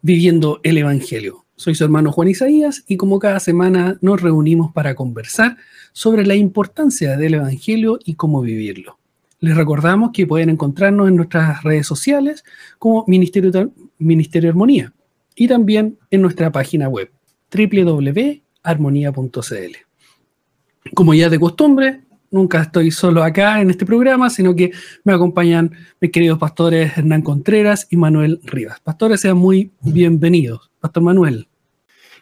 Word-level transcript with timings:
Viviendo 0.00 0.60
el 0.62 0.78
Evangelio. 0.78 1.44
Soy 1.56 1.74
su 1.74 1.82
hermano 1.82 2.12
Juan 2.12 2.28
Isaías 2.28 2.84
y 2.86 2.96
como 2.96 3.18
cada 3.18 3.40
semana 3.40 3.98
nos 4.00 4.22
reunimos 4.22 4.72
para 4.72 4.94
conversar 4.94 5.56
sobre 5.92 6.24
la 6.24 6.36
importancia 6.36 7.16
del 7.16 7.34
Evangelio 7.34 7.98
y 8.04 8.14
cómo 8.14 8.40
vivirlo. 8.40 9.00
Les 9.40 9.56
recordamos 9.56 10.12
que 10.12 10.24
pueden 10.24 10.50
encontrarnos 10.50 11.08
en 11.08 11.16
nuestras 11.16 11.64
redes 11.64 11.88
sociales 11.88 12.44
como 12.78 13.04
Ministerio, 13.08 13.72
Ministerio 13.98 14.50
Armonía 14.50 14.92
y 15.34 15.48
también 15.48 15.98
en 16.12 16.22
nuestra 16.22 16.52
página 16.52 16.88
web 16.88 17.10
www.armonía.cl. 17.52 19.76
Como 20.94 21.14
ya 21.14 21.28
de 21.28 21.40
costumbre, 21.40 22.02
nunca 22.30 22.62
estoy 22.62 22.90
solo 22.90 23.22
acá 23.22 23.60
en 23.60 23.70
este 23.70 23.86
programa, 23.86 24.30
sino 24.30 24.54
que 24.54 24.72
me 25.04 25.12
acompañan 25.12 25.72
mis 26.00 26.10
queridos 26.10 26.38
pastores 26.38 26.96
Hernán 26.96 27.22
Contreras 27.22 27.86
y 27.90 27.96
Manuel 27.96 28.40
Rivas. 28.44 28.80
Pastores, 28.80 29.20
sean 29.20 29.36
muy 29.36 29.72
bienvenidos. 29.82 30.70
Pastor 30.80 31.02
Manuel. 31.02 31.48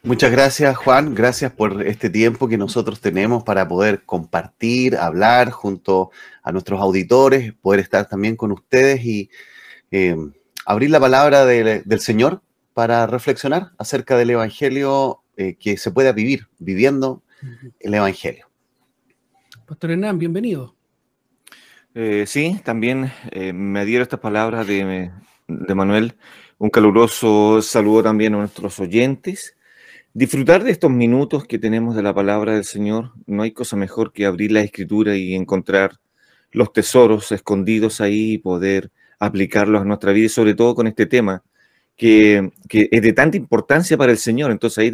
Muchas 0.03 0.31
gracias, 0.31 0.77
Juan. 0.77 1.15
Gracias 1.15 1.51
por 1.51 1.83
este 1.83 2.11
tiempo 2.11 2.49
que 2.49 2.57
nosotros 2.57 3.01
tenemos 3.01 3.43
para 3.43 3.67
poder 3.67 4.05
compartir, 4.05 4.97
hablar 4.97 5.51
junto 5.51 6.11
a 6.43 6.53
nuestros 6.53 6.81
auditores, 6.81 7.53
poder 7.55 7.81
estar 7.81 8.09
también 8.09 8.37
con 8.37 8.53
ustedes 8.53 9.05
y 9.05 9.31
eh, 9.91 10.17
abrir 10.65 10.91
la 10.91 11.01
palabra 11.01 11.45
del 11.45 12.01
Señor 12.01 12.41
para 12.73 13.07
reflexionar 13.07 13.73
acerca 13.79 14.17
del 14.17 14.31
Evangelio 14.31 15.23
eh, 15.37 15.57
que 15.59 15.77
se 15.77 15.91
pueda 15.91 16.13
vivir, 16.13 16.47
viviendo 16.59 17.23
el 17.81 17.95
Evangelio. 17.95 18.46
Pastor 19.67 19.91
Hernán, 19.91 20.17
bienvenido. 20.21 20.77
Eh, 21.93 22.25
sí, 22.29 22.61
también 22.63 23.11
eh, 23.33 23.53
me 23.53 23.81
adhiero 23.81 24.03
a 24.03 24.05
estas 24.05 24.21
palabras 24.21 24.65
de, 24.65 25.11
Manuel. 25.49 26.15
Un 26.59 26.71
caluroso 26.71 27.61
saludo 27.63 28.05
también 28.05 28.35
a 28.35 28.39
nuestros 28.39 28.79
oyentes. 28.79 29.57
Disfrutar 30.15 30.63
de 30.63 30.71
estos 30.71 30.93
minutos 30.93 31.49
que 31.49 31.59
tenemos 31.59 31.97
de 31.97 32.05
la 32.05 32.15
palabra 32.15 32.55
del 32.55 32.65
Señor. 32.65 33.11
No 33.27 33.43
hay 33.43 33.51
cosa 33.51 33.75
mejor 33.75 34.13
que 34.13 34.25
abrir 34.25 34.53
la 34.53 34.61
escritura 34.61 35.17
y 35.17 35.35
encontrar 35.35 35.99
los 36.53 36.73
tesoros 36.73 37.33
escondidos 37.33 38.01
ahí 38.01 38.35
y 38.35 38.39
poder 38.39 38.93
aplicarlos 39.19 39.83
a 39.83 39.85
nuestra 39.85 40.13
vida, 40.13 40.27
y 40.27 40.29
sobre 40.29 40.55
todo 40.55 40.77
con 40.77 40.87
este 40.87 41.07
tema 41.07 41.43
que, 41.97 42.53
es 42.71 43.03
de 43.03 43.13
tanta 43.13 43.37
importancia 43.37 43.97
para 43.97 44.13
el 44.13 44.19
Señor. 44.19 44.53
Entonces 44.53 44.79
ahí 44.79 44.93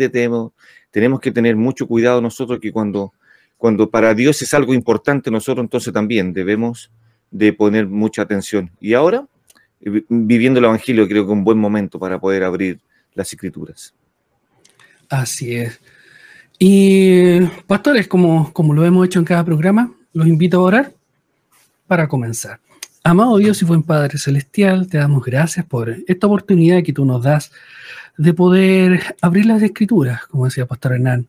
tenemos 0.91 1.20
que 1.20 1.31
tener 1.31 1.56
mucho 1.56 1.87
cuidado 1.87 2.23
nosotros 2.23 2.59
que 2.59 2.73
cuando 2.73 3.12
cuando 3.63 3.89
para 3.89 4.13
Dios 4.13 4.43
es 4.43 4.55
algo 4.55 4.75
importante, 4.75 5.31
nosotros 5.31 5.63
entonces 5.63 5.93
también 5.93 6.33
debemos 6.33 6.91
de 7.31 7.53
poner 7.53 7.87
mucha 7.87 8.23
atención. 8.23 8.73
Y 8.81 8.95
ahora, 8.95 9.25
viviendo 10.09 10.59
el 10.59 10.65
Evangelio, 10.65 11.07
creo 11.07 11.25
que 11.25 11.31
es 11.31 11.39
un 11.39 11.45
buen 11.45 11.59
momento 11.59 11.97
para 11.97 12.19
poder 12.19 12.43
abrir 12.43 12.81
las 13.15 13.33
escrituras. 13.33 13.95
Así 15.09 15.55
es. 15.55 15.81
Y 16.59 17.39
pastores, 17.69 18.09
como, 18.09 18.53
como 18.53 18.75
lo 18.75 18.84
hemos 18.84 19.06
hecho 19.06 19.21
en 19.21 19.27
cada 19.27 19.45
programa, 19.45 19.93
los 20.12 20.27
invito 20.27 20.56
a 20.56 20.62
orar 20.62 20.93
para 21.87 22.09
comenzar. 22.09 22.59
Amado 23.05 23.37
Dios 23.37 23.62
y 23.62 23.65
buen 23.65 23.84
Padre 23.84 24.19
Celestial, 24.19 24.89
te 24.89 24.99
damos 24.99 25.25
gracias 25.25 25.65
por 25.65 25.89
esta 26.09 26.27
oportunidad 26.27 26.83
que 26.83 26.93
tú 26.93 27.05
nos 27.05 27.22
das 27.22 27.53
de 28.19 28.34
poder 28.34 29.15
abrir 29.21 29.47
las 29.47 29.62
escrituras, 29.62 30.27
como 30.27 30.47
decía 30.47 30.67
Pastor 30.67 30.95
Hernán, 30.95 31.28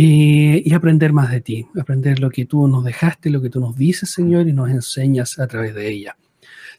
y 0.00 0.72
aprender 0.74 1.12
más 1.12 1.32
de 1.32 1.40
ti, 1.40 1.66
aprender 1.76 2.20
lo 2.20 2.30
que 2.30 2.44
tú 2.44 2.68
nos 2.68 2.84
dejaste, 2.84 3.30
lo 3.30 3.42
que 3.42 3.50
tú 3.50 3.58
nos 3.58 3.74
dices, 3.74 4.08
Señor, 4.08 4.46
y 4.46 4.52
nos 4.52 4.70
enseñas 4.70 5.40
a 5.40 5.48
través 5.48 5.74
de 5.74 5.88
ella. 5.88 6.16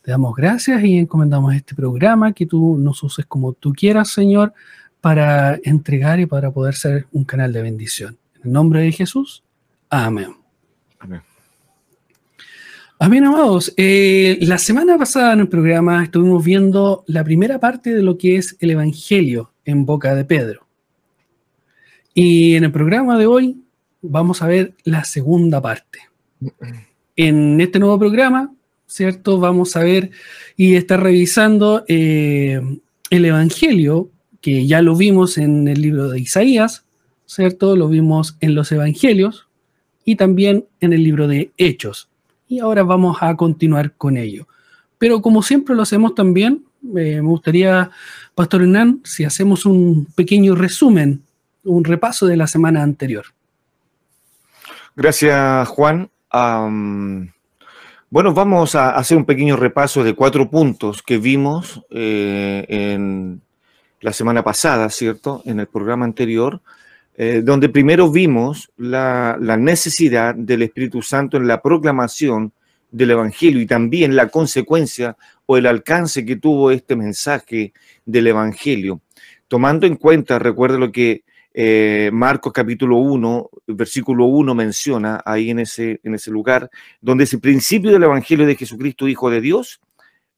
Te 0.01 0.11
damos 0.11 0.33
gracias 0.37 0.81
y 0.85 0.97
encomendamos 0.97 1.53
este 1.53 1.75
programa, 1.75 2.31
que 2.31 2.45
tú 2.45 2.77
nos 2.77 3.03
uses 3.03 3.25
como 3.25 3.51
tú 3.51 3.73
quieras, 3.73 4.11
Señor, 4.11 4.53
para 5.01 5.59
entregar 5.63 6.21
y 6.21 6.27
para 6.27 6.51
poder 6.51 6.75
ser 6.75 7.07
un 7.11 7.25
canal 7.25 7.51
de 7.51 7.61
bendición. 7.61 8.17
En 8.35 8.41
el 8.45 8.51
nombre 8.53 8.83
de 8.83 8.93
Jesús, 8.93 9.43
amén. 9.89 10.37
Amén. 10.99 11.21
Amén, 12.99 13.25
amados. 13.25 13.73
Eh, 13.75 14.37
la 14.43 14.57
semana 14.57 14.97
pasada 14.97 15.33
en 15.33 15.41
el 15.41 15.49
programa 15.49 16.05
estuvimos 16.05 16.41
viendo 16.41 17.03
la 17.07 17.25
primera 17.25 17.59
parte 17.59 17.93
de 17.93 18.01
lo 18.01 18.17
que 18.17 18.37
es 18.37 18.55
el 18.61 18.71
Evangelio 18.71 19.51
en 19.65 19.85
boca 19.85 20.15
de 20.15 20.23
Pedro. 20.23 20.68
Y 22.13 22.55
en 22.55 22.63
el 22.63 22.71
programa 22.71 23.17
de 23.17 23.25
hoy 23.25 23.57
vamos 24.01 24.41
a 24.41 24.47
ver 24.47 24.73
la 24.83 25.03
segunda 25.03 25.61
parte. 25.61 25.99
En 27.15 27.59
este 27.61 27.79
nuevo 27.79 27.99
programa, 27.99 28.53
¿cierto? 28.87 29.39
Vamos 29.39 29.75
a 29.75 29.83
ver 29.83 30.11
y 30.57 30.75
estar 30.75 31.01
revisando 31.01 31.83
eh, 31.87 32.61
el 33.09 33.25
Evangelio, 33.25 34.09
que 34.41 34.65
ya 34.65 34.81
lo 34.81 34.95
vimos 34.95 35.37
en 35.37 35.67
el 35.67 35.81
libro 35.81 36.09
de 36.09 36.19
Isaías, 36.19 36.85
¿cierto? 37.25 37.75
Lo 37.75 37.89
vimos 37.89 38.37
en 38.39 38.55
los 38.55 38.71
Evangelios 38.71 39.47
y 40.05 40.15
también 40.15 40.65
en 40.79 40.93
el 40.93 41.03
libro 41.03 41.27
de 41.27 41.51
Hechos. 41.57 42.09
Y 42.47 42.59
ahora 42.59 42.83
vamos 42.83 43.17
a 43.21 43.35
continuar 43.35 43.93
con 43.93 44.17
ello. 44.17 44.47
Pero 44.97 45.21
como 45.21 45.43
siempre 45.43 45.75
lo 45.75 45.83
hacemos 45.83 46.15
también, 46.15 46.65
eh, 46.95 47.21
me 47.21 47.29
gustaría, 47.29 47.91
Pastor 48.33 48.63
Hernán, 48.63 49.01
si 49.03 49.23
hacemos 49.23 49.65
un 49.65 50.05
pequeño 50.15 50.55
resumen 50.55 51.21
un 51.63 51.83
repaso 51.83 52.25
de 52.25 52.37
la 52.37 52.47
semana 52.47 52.83
anterior. 52.83 53.25
Gracias, 54.95 55.67
Juan. 55.69 56.09
bueno, 58.09 58.33
vamos 58.33 58.75
a 58.75 58.91
hacer 58.91 59.17
un 59.17 59.25
pequeño 59.25 59.55
repaso 59.55 60.03
de 60.03 60.13
cuatro 60.13 60.49
puntos 60.49 61.01
que 61.01 61.17
vimos 61.17 61.81
eh, 61.89 62.65
en 62.67 63.41
la 64.01 64.13
semana 64.13 64.43
pasada, 64.43 64.89
¿cierto? 64.89 65.41
En 65.45 65.59
el 65.59 65.67
programa 65.67 66.05
anterior, 66.05 66.61
eh, 67.15 67.41
donde 67.43 67.69
primero 67.69 68.11
vimos 68.11 68.71
la, 68.77 69.37
la, 69.39 69.57
necesidad 69.57 70.35
del 70.35 70.63
Espíritu 70.63 71.01
Santo 71.01 71.37
en 71.37 71.47
la 71.47 71.61
proclamación 71.61 72.53
del 72.91 73.11
Evangelio 73.11 73.61
y 73.61 73.65
también 73.65 74.15
la 74.15 74.29
consecuencia 74.29 75.17
o 75.45 75.57
el 75.57 75.65
alcance 75.65 76.25
que 76.25 76.37
tuvo 76.37 76.71
este 76.71 76.95
mensaje 76.95 77.73
del 78.05 78.27
Evangelio. 78.27 79.01
Tomando 79.47 79.85
en 79.85 79.95
cuenta, 79.95 80.39
recuerda 80.39 80.77
lo 80.77 80.91
que 80.91 81.23
eh, 81.53 82.09
Marcos 82.13 82.53
capítulo 82.53 82.97
1, 82.97 83.49
versículo 83.67 84.25
1 84.25 84.53
menciona 84.53 85.21
ahí 85.25 85.49
en 85.49 85.59
ese, 85.59 85.99
en 86.03 86.15
ese 86.15 86.31
lugar, 86.31 86.69
donde 87.01 87.23
es 87.23 87.33
el 87.33 87.39
principio 87.39 87.91
del 87.91 88.03
Evangelio 88.03 88.45
de 88.45 88.55
Jesucristo, 88.55 89.07
Hijo 89.07 89.29
de 89.29 89.41
Dios. 89.41 89.79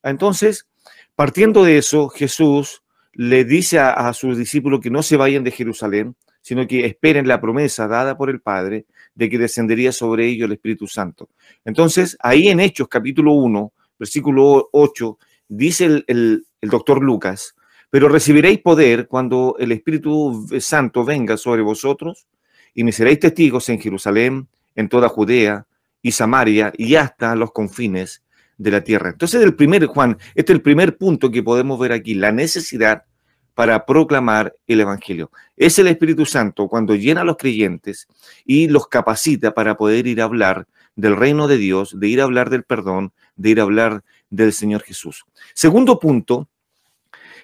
Entonces, 0.02 0.66
partiendo 1.14 1.64
de 1.64 1.78
eso, 1.78 2.08
Jesús 2.08 2.82
le 3.12 3.44
dice 3.44 3.78
a, 3.78 4.10
sus 4.14 4.38
discípulos 4.38 4.80
que 4.80 4.90
no 4.90 5.02
se 5.02 5.16
vayan 5.16 5.44
de 5.44 5.50
Jerusalén, 5.50 6.16
sino 6.40 6.66
que 6.66 6.86
esperen 6.86 7.28
la 7.28 7.40
promesa 7.40 7.86
dada 7.86 8.16
por 8.16 8.30
el 8.30 8.40
Padre 8.40 8.86
de 9.14 9.28
que 9.28 9.38
descendería 9.38 9.92
sobre 9.92 10.26
ellos 10.26 10.46
el 10.46 10.52
Espíritu 10.52 10.86
Santo. 10.86 11.28
Entonces, 11.64 12.16
ahí 12.20 12.48
en 12.48 12.58
Hechos 12.58 12.88
capítulo 12.88 13.32
1, 13.34 13.72
versículo 13.98 14.70
8, 14.72 15.18
dice 15.46 15.84
el, 15.84 16.04
el, 16.08 16.46
el 16.60 16.70
doctor 16.70 17.02
Lucas, 17.02 17.54
pero 17.92 18.08
recibiréis 18.08 18.58
poder 18.60 19.06
cuando 19.06 19.54
el 19.58 19.70
Espíritu 19.70 20.46
Santo 20.60 21.04
venga 21.04 21.36
sobre 21.36 21.60
vosotros 21.60 22.26
y 22.72 22.84
me 22.84 22.90
seréis 22.90 23.20
testigos 23.20 23.68
en 23.68 23.78
Jerusalén, 23.78 24.48
en 24.74 24.88
toda 24.88 25.10
Judea 25.10 25.66
y 26.00 26.12
Samaria 26.12 26.72
y 26.78 26.94
hasta 26.94 27.34
los 27.34 27.52
confines 27.52 28.22
de 28.56 28.70
la 28.70 28.82
tierra. 28.82 29.10
Entonces, 29.10 29.42
el 29.42 29.54
primer, 29.54 29.84
Juan, 29.84 30.16
este 30.34 30.52
es 30.52 30.56
el 30.56 30.62
primer 30.62 30.96
punto 30.96 31.30
que 31.30 31.42
podemos 31.42 31.78
ver 31.78 31.92
aquí, 31.92 32.14
la 32.14 32.32
necesidad 32.32 33.04
para 33.52 33.84
proclamar 33.84 34.56
el 34.66 34.80
Evangelio. 34.80 35.30
Es 35.58 35.78
el 35.78 35.88
Espíritu 35.88 36.24
Santo 36.24 36.68
cuando 36.68 36.94
llena 36.94 37.20
a 37.20 37.24
los 37.24 37.36
creyentes 37.36 38.08
y 38.46 38.68
los 38.68 38.88
capacita 38.88 39.52
para 39.52 39.76
poder 39.76 40.06
ir 40.06 40.22
a 40.22 40.24
hablar 40.24 40.66
del 40.96 41.14
reino 41.14 41.46
de 41.46 41.58
Dios, 41.58 41.94
de 42.00 42.08
ir 42.08 42.22
a 42.22 42.24
hablar 42.24 42.48
del 42.48 42.64
perdón, 42.64 43.12
de 43.36 43.50
ir 43.50 43.60
a 43.60 43.64
hablar 43.64 44.02
del 44.30 44.54
Señor 44.54 44.80
Jesús. 44.80 45.26
Segundo 45.52 45.98
punto, 45.98 46.48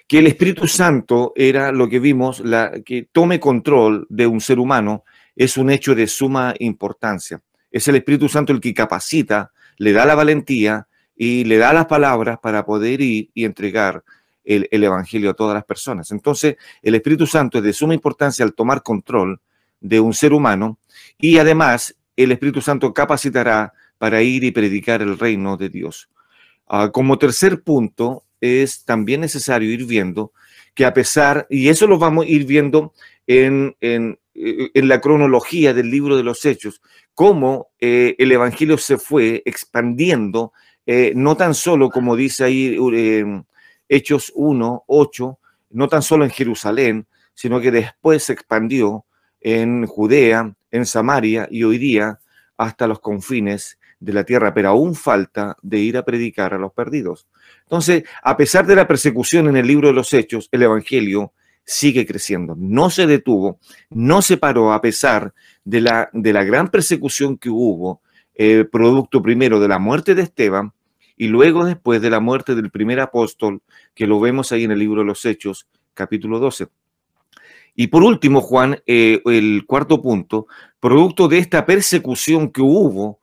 que 0.09 0.17
el 0.17 0.25
Espíritu 0.25 0.67
Santo 0.67 1.33
era 1.35 1.71
lo 1.71 1.87
que 1.87 1.99
vimos, 1.99 2.39
la, 2.39 2.81
que 2.83 3.07
tome 3.11 3.39
control 3.39 4.07
de 4.09 4.25
un 4.25 4.41
ser 4.41 4.57
humano 4.57 5.03
es 5.35 5.55
un 5.55 5.69
hecho 5.69 5.93
de 5.93 6.07
suma 6.07 6.55
importancia. 6.57 7.43
Es 7.69 7.87
el 7.87 7.95
Espíritu 7.95 8.27
Santo 8.27 8.51
el 8.51 8.59
que 8.59 8.73
capacita, 8.73 9.51
le 9.77 9.93
da 9.93 10.07
la 10.07 10.15
valentía 10.15 10.87
y 11.15 11.43
le 11.43 11.57
da 11.57 11.73
las 11.73 11.85
palabras 11.85 12.39
para 12.41 12.65
poder 12.65 13.01
ir 13.01 13.29
y 13.35 13.45
entregar 13.45 14.03
el, 14.43 14.67
Evangelio 14.71 15.29
a 15.29 15.35
todas 15.35 15.53
las 15.53 15.63
personas. 15.63 16.09
Entonces, 16.09 16.55
el 16.81 16.95
Espíritu 16.95 17.27
Santo 17.27 17.59
es 17.59 17.63
de 17.63 17.71
suma 17.71 17.93
importancia 17.93 18.43
al 18.43 18.55
tomar 18.55 18.81
control 18.81 19.39
de 19.79 19.99
un 19.99 20.15
ser 20.15 20.33
humano 20.33 20.79
y 21.19 21.37
además 21.37 21.95
el 22.15 22.31
Espíritu 22.31 22.61
Santo 22.61 22.95
capacitará 22.95 23.73
para 23.99 24.23
ir 24.23 24.43
y 24.43 24.49
predicar 24.49 25.03
el 25.03 25.19
reino 25.19 25.55
de 25.55 25.69
Dios. 25.69 26.09
Ah, 26.67 26.89
como 26.91 27.19
tercer 27.19 27.61
punto, 27.61 28.23
es 28.41 28.85
también 28.85 29.21
necesario 29.21 29.71
ir 29.71 29.85
viendo 29.85 30.31
que 30.73 30.85
a 30.85 30.93
pesar, 30.93 31.45
y 31.49 31.69
eso 31.69 31.87
lo 31.87 31.97
vamos 31.97 32.25
a 32.25 32.29
ir 32.29 32.45
viendo 32.45 32.93
en, 33.27 33.75
en, 33.81 34.17
la 34.33 35.01
cronología 35.01 35.73
del 35.73 35.91
libro 35.91 36.15
de 36.15 36.23
los 36.23 36.45
Hechos, 36.45 36.81
cómo 37.13 37.67
eh, 37.79 38.15
el 38.17 38.31
Evangelio 38.31 38.77
se 38.77 38.97
fue 38.97 39.43
expandiendo, 39.45 40.53
eh, 40.85 41.11
no 41.15 41.35
tan 41.35 41.53
solo, 41.53 41.89
como 41.89 42.15
dice 42.15 42.45
ahí 42.45 42.77
eh, 42.93 43.43
Hechos 43.89 44.31
1, 44.35 44.85
8, 44.87 45.39
no 45.71 45.87
tan 45.89 46.01
solo 46.01 46.23
en 46.23 46.31
Jerusalén, 46.31 47.07
sino 47.33 47.59
que 47.59 47.71
después 47.71 48.23
se 48.23 48.33
expandió 48.33 49.05
en 49.41 49.85
Judea, 49.85 50.55
en 50.71 50.85
Samaria 50.85 51.47
y 51.51 51.63
hoy 51.63 51.77
día 51.77 52.19
hasta 52.55 52.87
los 52.87 52.99
confines 52.99 53.78
de 53.99 54.13
la 54.13 54.23
tierra, 54.23 54.53
pero 54.53 54.69
aún 54.69 54.95
falta 54.95 55.57
de 55.61 55.79
ir 55.79 55.97
a 55.97 56.05
predicar 56.05 56.53
a 56.53 56.57
los 56.57 56.73
perdidos. 56.73 57.27
Entonces, 57.63 58.03
a 58.23 58.37
pesar 58.37 58.65
de 58.65 58.75
la 58.75 58.87
persecución 58.87 59.47
en 59.47 59.57
el 59.57 59.67
libro 59.67 59.87
de 59.87 59.93
los 59.93 60.13
Hechos, 60.13 60.49
el 60.51 60.63
Evangelio 60.63 61.33
sigue 61.65 62.05
creciendo, 62.05 62.55
no 62.57 62.89
se 62.89 63.05
detuvo, 63.05 63.59
no 63.89 64.21
se 64.21 64.37
paró 64.37 64.73
a 64.73 64.81
pesar 64.81 65.33
de 65.63 65.81
la, 65.81 66.09
de 66.13 66.33
la 66.33 66.43
gran 66.43 66.69
persecución 66.69 67.37
que 67.37 67.49
hubo, 67.49 68.01
eh, 68.33 68.65
producto 68.71 69.21
primero 69.21 69.59
de 69.59 69.67
la 69.67 69.79
muerte 69.79 70.15
de 70.15 70.21
Esteban 70.21 70.71
y 71.17 71.27
luego 71.27 71.65
después 71.65 72.01
de 72.01 72.09
la 72.09 72.21
muerte 72.21 72.55
del 72.55 72.71
primer 72.71 73.01
apóstol, 73.01 73.61
que 73.93 74.07
lo 74.07 74.19
vemos 74.21 74.51
ahí 74.51 74.63
en 74.63 74.71
el 74.71 74.79
libro 74.79 75.01
de 75.01 75.07
los 75.07 75.25
Hechos, 75.25 75.67
capítulo 75.93 76.39
12. 76.39 76.69
Y 77.75 77.87
por 77.87 78.03
último, 78.03 78.39
Juan, 78.39 78.81
eh, 78.87 79.21
el 79.25 79.65
cuarto 79.67 80.01
punto, 80.01 80.47
producto 80.79 81.27
de 81.27 81.39
esta 81.39 81.65
persecución 81.65 82.49
que 82.49 82.61
hubo 82.61 83.19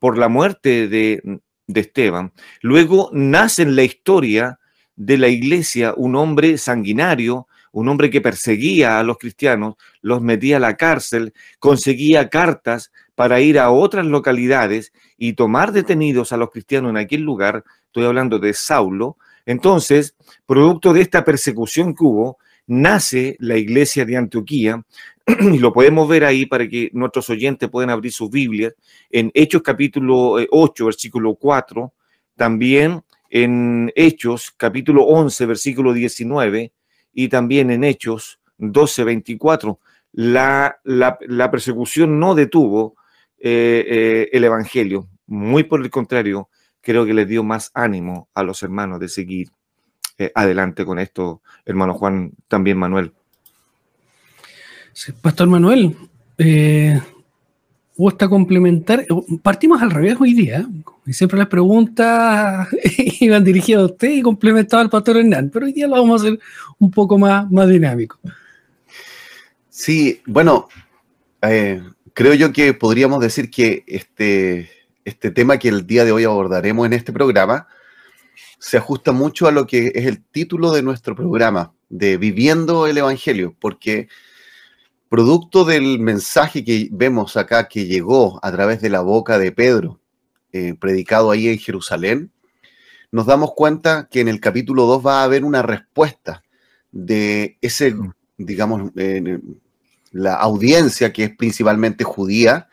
por 0.00 0.18
la 0.18 0.28
muerte 0.28 0.88
de, 0.88 1.40
de 1.66 1.80
Esteban, 1.80 2.32
luego 2.60 3.10
nace 3.12 3.62
en 3.62 3.76
la 3.76 3.84
historia 3.84 4.58
de 4.96 5.18
la 5.18 5.28
iglesia 5.28 5.94
un 5.96 6.16
hombre 6.16 6.58
sanguinario, 6.58 7.48
un 7.72 7.88
hombre 7.88 8.10
que 8.10 8.20
perseguía 8.20 8.98
a 8.98 9.02
los 9.02 9.18
cristianos, 9.18 9.74
los 10.02 10.20
metía 10.20 10.58
a 10.58 10.60
la 10.60 10.76
cárcel, 10.76 11.32
conseguía 11.58 12.28
cartas 12.28 12.92
para 13.14 13.40
ir 13.40 13.58
a 13.58 13.70
otras 13.70 14.06
localidades 14.06 14.92
y 15.16 15.34
tomar 15.34 15.72
detenidos 15.72 16.32
a 16.32 16.36
los 16.36 16.50
cristianos 16.50 16.90
en 16.90 16.98
aquel 16.98 17.22
lugar, 17.22 17.64
estoy 17.86 18.04
hablando 18.04 18.38
de 18.38 18.52
Saulo. 18.52 19.16
Entonces, 19.46 20.14
producto 20.46 20.92
de 20.92 21.00
esta 21.00 21.24
persecución 21.24 21.94
que 21.94 22.04
hubo, 22.04 22.38
nace 22.66 23.36
la 23.38 23.56
iglesia 23.56 24.04
de 24.04 24.16
Antioquía, 24.16 24.82
y 25.40 25.58
lo 25.58 25.72
podemos 25.72 26.08
ver 26.08 26.24
ahí 26.24 26.46
para 26.46 26.68
que 26.68 26.90
nuestros 26.92 27.30
oyentes 27.30 27.68
puedan 27.68 27.90
abrir 27.90 28.12
sus 28.12 28.30
Biblias, 28.30 28.74
en 29.10 29.30
Hechos 29.34 29.62
capítulo 29.62 30.36
8, 30.50 30.82
eh, 30.82 30.86
versículo 30.86 31.34
4, 31.34 31.92
también 32.36 33.02
en 33.30 33.92
Hechos 33.94 34.52
capítulo 34.56 35.04
11, 35.04 35.46
versículo 35.46 35.92
19, 35.92 36.72
y 37.12 37.28
también 37.28 37.70
en 37.70 37.84
Hechos 37.84 38.40
12, 38.58 39.04
24. 39.04 39.78
La, 40.12 40.78
la, 40.84 41.50
persecución 41.50 42.18
no 42.18 42.34
detuvo 42.34 42.96
eh, 43.38 43.84
eh, 43.88 44.28
el 44.32 44.44
Evangelio, 44.44 45.08
muy 45.26 45.62
por 45.62 45.80
el 45.80 45.90
contrario, 45.90 46.50
creo 46.80 47.06
que 47.06 47.14
les 47.14 47.28
dio 47.28 47.42
más 47.42 47.70
ánimo 47.74 48.28
a 48.34 48.42
los 48.42 48.62
hermanos 48.62 49.00
de 49.00 49.08
seguir 49.08 49.48
adelante 50.34 50.84
con 50.84 50.98
esto, 50.98 51.42
hermano 51.64 51.94
Juan, 51.94 52.32
también 52.46 52.76
Manuel. 52.76 53.12
Pastor 55.20 55.48
Manuel, 55.48 55.96
eh, 56.38 57.00
gusta 57.96 58.28
complementar. 58.28 59.00
Eh, 59.00 59.06
partimos 59.42 59.80
al 59.82 59.90
revés 59.90 60.16
hoy 60.20 60.34
día. 60.34 60.66
Y 61.04 61.12
siempre 61.12 61.38
las 61.38 61.48
preguntas 61.48 62.68
iban 63.20 63.44
dirigidas 63.44 63.82
a 63.82 63.86
usted 63.86 64.10
y 64.10 64.22
complementaba 64.22 64.82
al 64.82 64.90
Pastor 64.90 65.16
Hernán, 65.16 65.50
pero 65.52 65.66
hoy 65.66 65.72
día 65.72 65.88
lo 65.88 65.96
vamos 65.96 66.22
a 66.22 66.26
hacer 66.26 66.40
un 66.78 66.90
poco 66.90 67.18
más, 67.18 67.50
más 67.50 67.68
dinámico. 67.68 68.18
Sí, 69.68 70.20
bueno, 70.26 70.68
eh, 71.42 71.82
creo 72.12 72.34
yo 72.34 72.52
que 72.52 72.72
podríamos 72.74 73.20
decir 73.20 73.50
que 73.50 73.82
este, 73.86 74.70
este 75.04 75.30
tema 75.32 75.58
que 75.58 75.68
el 75.68 75.86
día 75.86 76.04
de 76.04 76.12
hoy 76.12 76.24
abordaremos 76.24 76.86
en 76.86 76.92
este 76.92 77.12
programa 77.12 77.66
se 78.58 78.76
ajusta 78.76 79.10
mucho 79.10 79.48
a 79.48 79.52
lo 79.52 79.66
que 79.66 79.90
es 79.94 80.06
el 80.06 80.22
título 80.22 80.70
de 80.72 80.82
nuestro 80.82 81.16
programa, 81.16 81.72
de 81.88 82.16
Viviendo 82.16 82.86
el 82.86 82.98
Evangelio, 82.98 83.56
porque 83.58 84.08
producto 85.12 85.66
del 85.66 85.98
mensaje 85.98 86.64
que 86.64 86.88
vemos 86.90 87.36
acá 87.36 87.68
que 87.68 87.84
llegó 87.84 88.40
a 88.42 88.50
través 88.50 88.80
de 88.80 88.88
la 88.88 89.02
boca 89.02 89.38
de 89.38 89.52
Pedro, 89.52 90.00
eh, 90.52 90.72
predicado 90.80 91.30
ahí 91.30 91.48
en 91.48 91.58
Jerusalén, 91.58 92.32
nos 93.10 93.26
damos 93.26 93.52
cuenta 93.52 94.08
que 94.10 94.20
en 94.20 94.28
el 94.28 94.40
capítulo 94.40 94.86
2 94.86 95.06
va 95.06 95.20
a 95.20 95.24
haber 95.24 95.44
una 95.44 95.60
respuesta 95.60 96.42
de 96.92 97.58
ese, 97.60 97.94
digamos, 98.38 98.90
la 100.12 100.32
audiencia 100.32 101.12
que 101.12 101.24
es 101.24 101.36
principalmente 101.36 102.04
judía 102.04 102.68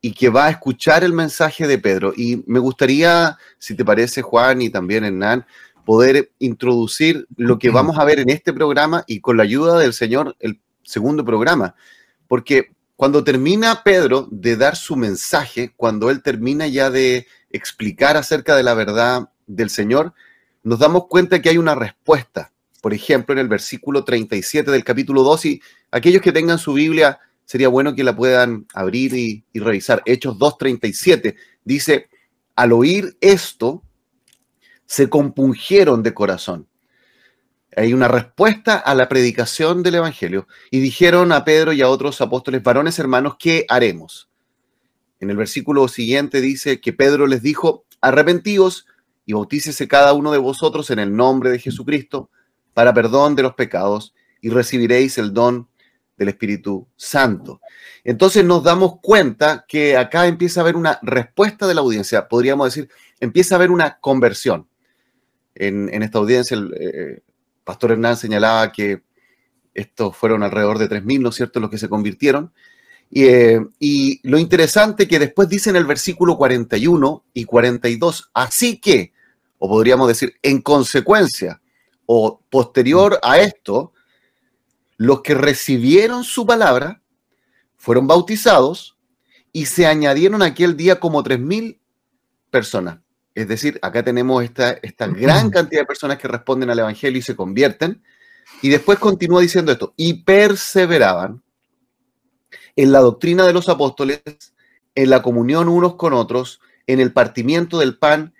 y 0.00 0.10
que 0.10 0.28
va 0.28 0.46
a 0.46 0.50
escuchar 0.50 1.04
el 1.04 1.12
mensaje 1.12 1.68
de 1.68 1.78
Pedro. 1.78 2.12
Y 2.16 2.42
me 2.48 2.58
gustaría, 2.58 3.38
si 3.60 3.76
te 3.76 3.84
parece, 3.84 4.22
Juan 4.22 4.60
y 4.60 4.70
también 4.70 5.04
Hernán, 5.04 5.46
poder 5.84 6.32
introducir 6.40 7.28
lo 7.36 7.60
que 7.60 7.70
vamos 7.70 7.96
a 7.96 8.04
ver 8.04 8.18
en 8.18 8.30
este 8.30 8.52
programa 8.52 9.04
y 9.06 9.20
con 9.20 9.36
la 9.36 9.44
ayuda 9.44 9.78
del 9.78 9.92
Señor, 9.92 10.34
el 10.40 10.60
segundo 10.86 11.24
programa, 11.24 11.74
porque 12.28 12.70
cuando 12.96 13.22
termina 13.22 13.82
Pedro 13.82 14.26
de 14.30 14.56
dar 14.56 14.76
su 14.76 14.96
mensaje, 14.96 15.72
cuando 15.76 16.08
él 16.08 16.22
termina 16.22 16.66
ya 16.66 16.90
de 16.90 17.26
explicar 17.50 18.16
acerca 18.16 18.56
de 18.56 18.62
la 18.62 18.74
verdad 18.74 19.28
del 19.46 19.68
Señor, 19.68 20.14
nos 20.62 20.78
damos 20.78 21.06
cuenta 21.08 21.42
que 21.42 21.50
hay 21.50 21.58
una 21.58 21.74
respuesta. 21.74 22.52
Por 22.80 22.94
ejemplo, 22.94 23.34
en 23.34 23.40
el 23.40 23.48
versículo 23.48 24.04
37 24.04 24.70
del 24.70 24.84
capítulo 24.84 25.22
2, 25.22 25.44
y 25.46 25.62
aquellos 25.90 26.22
que 26.22 26.32
tengan 26.32 26.58
su 26.58 26.72
Biblia, 26.72 27.20
sería 27.44 27.68
bueno 27.68 27.94
que 27.94 28.02
la 28.02 28.16
puedan 28.16 28.66
abrir 28.72 29.14
y, 29.14 29.44
y 29.52 29.60
revisar. 29.60 30.02
Hechos 30.06 30.36
2.37 30.36 31.36
dice, 31.64 32.08
al 32.54 32.72
oír 32.72 33.16
esto, 33.20 33.82
se 34.86 35.10
compungieron 35.10 36.02
de 36.02 36.14
corazón 36.14 36.66
hay 37.76 37.92
una 37.92 38.08
respuesta 38.08 38.76
a 38.76 38.94
la 38.94 39.08
predicación 39.08 39.82
del 39.82 39.96
Evangelio. 39.96 40.48
Y 40.70 40.80
dijeron 40.80 41.30
a 41.32 41.44
Pedro 41.44 41.72
y 41.72 41.82
a 41.82 41.88
otros 41.88 42.20
apóstoles, 42.20 42.62
varones 42.62 42.98
hermanos, 42.98 43.36
¿qué 43.38 43.66
haremos? 43.68 44.30
En 45.20 45.30
el 45.30 45.36
versículo 45.36 45.86
siguiente 45.88 46.40
dice 46.40 46.80
que 46.80 46.92
Pedro 46.92 47.26
les 47.26 47.42
dijo, 47.42 47.84
arrepentíos 48.00 48.86
y 49.26 49.34
bautícese 49.34 49.88
cada 49.88 50.14
uno 50.14 50.32
de 50.32 50.38
vosotros 50.38 50.90
en 50.90 50.98
el 50.98 51.14
nombre 51.14 51.50
de 51.50 51.58
Jesucristo 51.58 52.30
para 52.72 52.94
perdón 52.94 53.34
de 53.36 53.42
los 53.42 53.54
pecados 53.54 54.14
y 54.40 54.48
recibiréis 54.50 55.18
el 55.18 55.34
don 55.34 55.68
del 56.16 56.28
Espíritu 56.28 56.88
Santo. 56.96 57.60
Entonces 58.04 58.44
nos 58.44 58.62
damos 58.62 59.00
cuenta 59.02 59.66
que 59.68 59.96
acá 59.96 60.26
empieza 60.26 60.60
a 60.60 60.62
haber 60.62 60.76
una 60.76 60.98
respuesta 61.02 61.66
de 61.66 61.74
la 61.74 61.82
audiencia, 61.82 62.26
podríamos 62.28 62.74
decir, 62.74 62.88
empieza 63.20 63.54
a 63.54 63.58
haber 63.58 63.70
una 63.70 63.98
conversión. 63.98 64.66
En, 65.54 66.02
esta 66.02 66.18
audiencia, 66.18 66.58
eh, 66.78 67.22
Pastor 67.66 67.90
Hernán 67.90 68.16
señalaba 68.16 68.70
que 68.70 69.02
estos 69.74 70.16
fueron 70.16 70.44
alrededor 70.44 70.78
de 70.78 70.88
3.000, 70.88 71.20
¿no 71.20 71.28
es 71.30 71.34
cierto?, 71.34 71.58
los 71.58 71.68
que 71.68 71.78
se 71.78 71.88
convirtieron. 71.88 72.52
Eh, 73.10 73.58
y, 73.80 74.20
lo 74.22 74.38
interesante 74.38 75.08
que 75.08 75.18
después 75.18 75.48
dice 75.48 75.70
en 75.70 75.76
el 75.76 75.84
versículo 75.84 76.36
41 76.36 77.24
y 77.34 77.44
42, 77.44 78.30
así 78.34 78.78
que, 78.78 79.12
o 79.58 79.68
podríamos 79.68 80.06
decir, 80.06 80.36
en 80.42 80.62
consecuencia 80.62 81.60
o 82.06 82.40
posterior 82.50 83.18
a 83.24 83.40
esto, 83.40 83.92
los 84.96 85.22
que 85.22 85.34
recibieron 85.34 86.22
su 86.22 86.46
palabra 86.46 87.02
fueron 87.76 88.06
bautizados 88.06 88.96
y 89.50 89.66
se 89.66 89.86
añadieron 89.86 90.40
aquel 90.40 90.76
día 90.76 91.00
como 91.00 91.24
3.000 91.24 91.80
personas. 92.50 93.00
Es 93.36 93.46
decir, 93.46 93.78
acá 93.82 94.02
tenemos 94.02 94.42
esta, 94.42 94.72
esta 94.82 95.06
gran 95.06 95.50
cantidad 95.50 95.82
de 95.82 95.86
personas 95.86 96.18
que 96.18 96.26
responden 96.26 96.70
al 96.70 96.78
Evangelio 96.80 97.18
y 97.18 97.22
se 97.22 97.36
convierten. 97.36 98.02
Y 98.62 98.70
después 98.70 98.98
continúa 98.98 99.42
diciendo 99.42 99.70
esto, 99.70 99.92
y 99.96 100.24
perseveraban 100.24 101.42
en 102.74 102.92
la 102.92 103.00
doctrina 103.00 103.46
de 103.46 103.52
los 103.52 103.68
apóstoles, 103.68 104.22
en 104.94 105.10
la 105.10 105.22
comunión 105.22 105.68
unos 105.68 105.96
con 105.96 106.14
otros, 106.14 106.60
en 106.86 107.00
el 107.00 107.12
partimiento 107.12 107.78
del 107.78 107.98
pan 107.98 108.34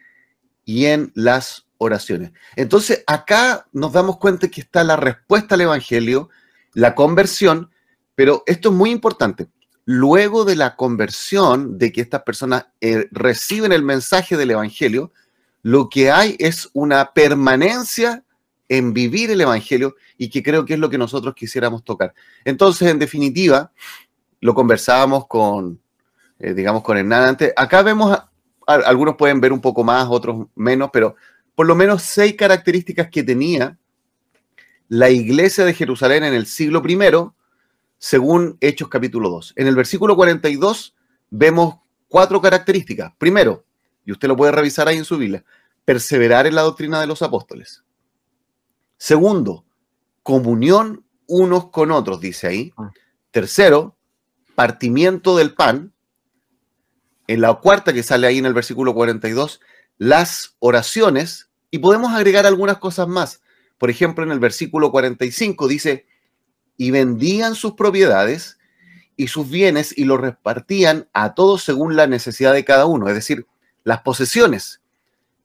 y 0.64 0.86
en 0.86 1.12
las 1.14 1.66
oraciones. 1.76 2.32
Entonces, 2.54 3.04
acá 3.06 3.66
nos 3.72 3.92
damos 3.92 4.16
cuenta 4.18 4.48
que 4.48 4.62
está 4.62 4.84
la 4.84 4.96
respuesta 4.96 5.56
al 5.56 5.62
Evangelio, 5.62 6.30
la 6.72 6.94
conversión, 6.94 7.70
pero 8.14 8.42
esto 8.46 8.70
es 8.70 8.74
muy 8.74 8.90
importante 8.90 9.48
luego 9.86 10.44
de 10.44 10.56
la 10.56 10.76
conversión, 10.76 11.78
de 11.78 11.92
que 11.92 12.02
estas 12.02 12.22
personas 12.22 12.66
eh, 12.80 13.08
reciben 13.12 13.72
el 13.72 13.82
mensaje 13.82 14.36
del 14.36 14.50
Evangelio, 14.50 15.12
lo 15.62 15.88
que 15.88 16.10
hay 16.10 16.36
es 16.38 16.68
una 16.74 17.12
permanencia 17.12 18.24
en 18.68 18.92
vivir 18.92 19.30
el 19.30 19.40
Evangelio 19.40 19.94
y 20.18 20.28
que 20.28 20.42
creo 20.42 20.64
que 20.64 20.74
es 20.74 20.80
lo 20.80 20.90
que 20.90 20.98
nosotros 20.98 21.34
quisiéramos 21.34 21.84
tocar. 21.84 22.14
Entonces, 22.44 22.88
en 22.88 22.98
definitiva, 22.98 23.72
lo 24.40 24.54
conversábamos 24.54 25.28
con, 25.28 25.80
eh, 26.40 26.52
digamos, 26.52 26.82
con 26.82 26.98
Hernán 26.98 27.22
antes. 27.22 27.52
Acá 27.56 27.82
vemos, 27.82 28.18
algunos 28.66 29.14
pueden 29.16 29.40
ver 29.40 29.52
un 29.52 29.60
poco 29.60 29.84
más, 29.84 30.08
otros 30.10 30.48
menos, 30.56 30.90
pero 30.92 31.14
por 31.54 31.66
lo 31.66 31.76
menos 31.76 32.02
seis 32.02 32.34
características 32.34 33.08
que 33.08 33.22
tenía 33.22 33.78
la 34.88 35.10
iglesia 35.10 35.64
de 35.64 35.74
Jerusalén 35.74 36.24
en 36.24 36.34
el 36.34 36.46
siglo 36.46 36.82
I, 36.86 36.96
según 37.98 38.58
Hechos 38.60 38.88
capítulo 38.88 39.30
2. 39.30 39.54
En 39.56 39.66
el 39.66 39.74
versículo 39.74 40.16
42 40.16 40.94
vemos 41.30 41.76
cuatro 42.08 42.40
características. 42.40 43.12
Primero, 43.18 43.64
y 44.04 44.12
usted 44.12 44.28
lo 44.28 44.36
puede 44.36 44.52
revisar 44.52 44.88
ahí 44.88 44.96
en 44.96 45.04
su 45.04 45.18
Biblia, 45.18 45.44
perseverar 45.84 46.46
en 46.46 46.54
la 46.54 46.62
doctrina 46.62 47.00
de 47.00 47.06
los 47.06 47.22
apóstoles. 47.22 47.82
Segundo, 48.96 49.64
comunión 50.22 51.04
unos 51.26 51.70
con 51.70 51.90
otros, 51.90 52.20
dice 52.20 52.46
ahí. 52.46 52.72
Ah. 52.76 52.90
Tercero, 53.30 53.96
partimiento 54.54 55.36
del 55.36 55.54
pan. 55.54 55.92
En 57.26 57.40
la 57.40 57.52
cuarta 57.54 57.92
que 57.92 58.02
sale 58.02 58.26
ahí 58.26 58.38
en 58.38 58.46
el 58.46 58.54
versículo 58.54 58.94
42, 58.94 59.60
las 59.98 60.56
oraciones. 60.60 61.50
Y 61.70 61.78
podemos 61.78 62.12
agregar 62.12 62.46
algunas 62.46 62.78
cosas 62.78 63.08
más. 63.08 63.42
Por 63.78 63.90
ejemplo, 63.90 64.24
en 64.24 64.30
el 64.30 64.38
versículo 64.38 64.90
45 64.90 65.68
dice, 65.68 66.06
y 66.76 66.90
vendían 66.90 67.54
sus 67.54 67.72
propiedades 67.74 68.58
y 69.16 69.28
sus 69.28 69.48
bienes 69.48 69.96
y 69.96 70.04
los 70.04 70.20
repartían 70.20 71.08
a 71.12 71.34
todos 71.34 71.64
según 71.64 71.96
la 71.96 72.06
necesidad 72.06 72.52
de 72.52 72.64
cada 72.64 72.86
uno, 72.86 73.08
es 73.08 73.14
decir, 73.14 73.46
las 73.82 74.02
posesiones, 74.02 74.80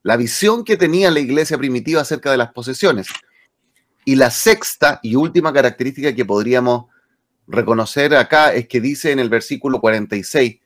la 0.02 0.16
visión 0.16 0.64
que 0.64 0.76
tenía 0.76 1.10
la 1.10 1.20
iglesia 1.20 1.56
primitiva 1.56 2.02
acerca 2.02 2.30
de 2.30 2.36
las 2.36 2.52
posesiones. 2.52 3.06
Y 4.04 4.16
la 4.16 4.30
sexta 4.30 5.00
y 5.02 5.14
última 5.14 5.52
característica 5.52 6.14
que 6.14 6.24
podríamos 6.24 6.86
reconocer 7.46 8.14
acá 8.14 8.52
es 8.52 8.68
que 8.68 8.80
dice 8.80 9.12
en 9.12 9.20
el 9.20 9.28
versículo 9.28 9.80
46, 9.80 10.58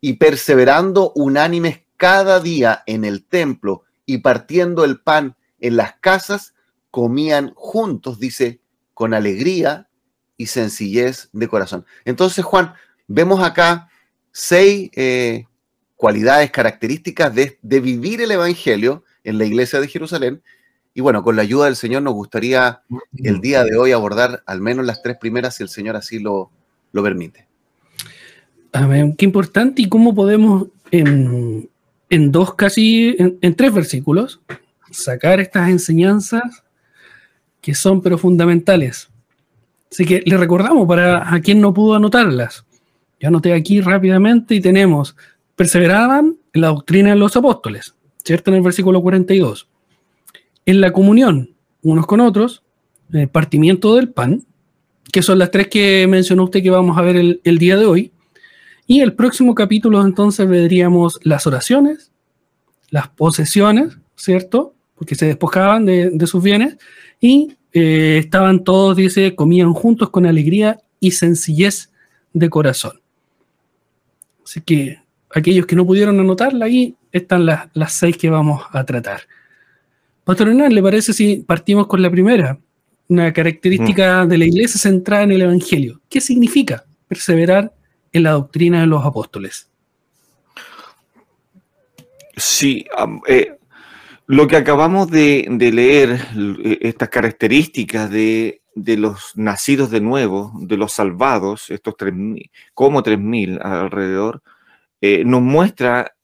y 0.00 0.12
perseverando 0.14 1.12
unánimes 1.14 1.80
cada 1.96 2.40
día 2.40 2.82
en 2.86 3.04
el 3.04 3.24
templo 3.24 3.84
y 4.04 4.18
partiendo 4.18 4.84
el 4.84 5.00
pan 5.00 5.36
en 5.60 5.76
las 5.76 5.94
casas, 6.00 6.54
comían 6.90 7.52
juntos, 7.54 8.18
dice, 8.20 8.60
con 8.94 9.14
alegría 9.14 9.85
y 10.36 10.46
sencillez 10.46 11.28
de 11.32 11.48
corazón. 11.48 11.84
Entonces, 12.04 12.44
Juan, 12.44 12.74
vemos 13.06 13.42
acá 13.42 13.88
seis 14.32 14.90
eh, 14.94 15.46
cualidades, 15.96 16.50
características 16.50 17.34
de, 17.34 17.58
vivir 17.62 18.20
el 18.20 18.30
Evangelio 18.30 19.04
en 19.24 19.38
la 19.38 19.44
iglesia 19.44 19.80
de 19.80 19.88
Jerusalén. 19.88 20.42
Y 20.94 21.00
bueno, 21.00 21.22
con 21.22 21.36
la 21.36 21.42
ayuda 21.42 21.66
del 21.66 21.76
Señor 21.76 22.02
nos 22.02 22.14
gustaría 22.14 22.82
el 23.16 23.40
día 23.40 23.64
de 23.64 23.76
hoy 23.76 23.92
abordar 23.92 24.42
al 24.46 24.60
menos 24.60 24.86
las 24.86 25.02
tres 25.02 25.16
primeras, 25.18 25.56
si 25.56 25.62
el 25.62 25.68
Señor 25.68 25.96
así 25.96 26.18
lo, 26.18 26.50
lo 26.92 27.02
permite. 27.02 27.46
Amén. 28.72 29.14
Qué 29.16 29.24
importante 29.24 29.82
y 29.82 29.88
cómo 29.88 30.14
podemos 30.14 30.68
en, 30.90 31.68
dos, 32.30 32.54
casi, 32.54 33.16
en 33.18 33.54
tres 33.54 33.72
versículos, 33.72 34.40
sacar 34.90 35.40
estas 35.40 35.68
enseñanzas 35.68 36.64
que 37.60 37.74
son 37.74 38.00
pero 38.00 38.16
fundamentales. 38.16 39.10
Así 39.90 40.04
que 40.04 40.22
le 40.24 40.36
recordamos 40.36 40.86
para 40.86 41.32
a 41.32 41.40
quien 41.40 41.60
no 41.60 41.72
pudo 41.72 41.94
anotarlas. 41.94 42.64
Ya 43.20 43.28
anoté 43.28 43.52
aquí 43.52 43.80
rápidamente 43.80 44.54
y 44.54 44.60
tenemos, 44.60 45.16
perseveraban 45.54 46.36
en 46.52 46.60
la 46.60 46.68
doctrina 46.68 47.10
de 47.10 47.16
los 47.16 47.36
apóstoles, 47.36 47.94
¿cierto? 48.22 48.50
En 48.50 48.58
el 48.58 48.62
versículo 48.62 49.00
42. 49.00 49.68
En 50.66 50.80
la 50.80 50.92
comunión, 50.92 51.54
unos 51.82 52.06
con 52.06 52.20
otros, 52.20 52.62
en 53.12 53.20
el 53.20 53.28
partimiento 53.28 53.94
del 53.94 54.10
pan, 54.10 54.44
que 55.12 55.22
son 55.22 55.38
las 55.38 55.50
tres 55.50 55.68
que 55.68 56.06
mencionó 56.06 56.44
usted 56.44 56.62
que 56.62 56.70
vamos 56.70 56.98
a 56.98 57.02
ver 57.02 57.16
el, 57.16 57.58
día 57.58 57.76
de 57.76 57.86
hoy. 57.86 58.12
Y 58.86 59.00
el 59.00 59.14
próximo 59.14 59.54
capítulo 59.54 60.04
entonces 60.04 60.46
veríamos 60.46 61.18
las 61.22 61.46
oraciones, 61.46 62.12
las 62.90 63.08
posesiones, 63.08 63.98
¿cierto? 64.14 64.74
Porque 64.96 65.14
se 65.14 65.26
despojaban 65.26 65.86
de, 65.86 66.10
de 66.10 66.26
sus 66.26 66.42
bienes, 66.42 66.76
y 67.20 67.55
eh, 67.78 68.16
estaban 68.16 68.64
todos, 68.64 68.96
dice, 68.96 69.34
comían 69.34 69.74
juntos 69.74 70.08
con 70.08 70.24
alegría 70.24 70.80
y 70.98 71.10
sencillez 71.10 71.92
de 72.32 72.48
corazón. 72.48 73.02
Así 74.42 74.62
que 74.62 75.02
aquellos 75.28 75.66
que 75.66 75.76
no 75.76 75.84
pudieron 75.84 76.18
anotarla, 76.18 76.64
ahí 76.64 76.96
están 77.12 77.44
las, 77.44 77.92
seis 77.92 78.16
que 78.16 78.30
vamos 78.30 78.62
a 78.72 78.82
tratar. 78.84 79.20
Pastor 80.24 80.48
Hernán, 80.48 80.74
¿le 80.74 80.82
parece 80.82 81.12
si 81.12 81.44
partimos 81.46 81.86
con 81.86 82.00
la 82.00 82.10
primera? 82.10 82.58
Una 83.08 83.30
característica 83.30 84.24
mm. 84.24 84.28
de 84.28 84.38
la 84.38 84.46
iglesia 84.46 84.80
centrada 84.80 85.24
en 85.24 85.32
el 85.32 85.42
Evangelio. 85.42 86.00
¿Qué 86.08 86.22
significa 86.22 86.86
perseverar 87.06 87.74
en 88.10 88.22
la 88.22 88.30
doctrina 88.30 88.80
de 88.80 88.86
los 88.86 89.04
apóstoles? 89.04 89.68
Sí, 92.38 92.86
eh, 93.28 93.58
lo 94.26 94.48
que 94.48 94.56
acabamos 94.56 95.10
de, 95.10 95.46
leer, 95.72 96.20
eh, 96.64 96.78
estas 96.82 97.08
características 97.08 98.10
de, 98.10 98.60
los 98.74 99.32
nacidos 99.36 99.90
de 99.90 100.00
nuevo, 100.00 100.52
de 100.60 100.76
los 100.76 100.92
salvados, 100.92 101.70
estos 101.70 101.94
3.000, 101.94 102.50
como 102.74 103.02
3.000 103.02 103.60
alrededor, 103.62 104.42
eh, 105.00 105.24
nos 105.24 105.42
muestra 105.42 106.16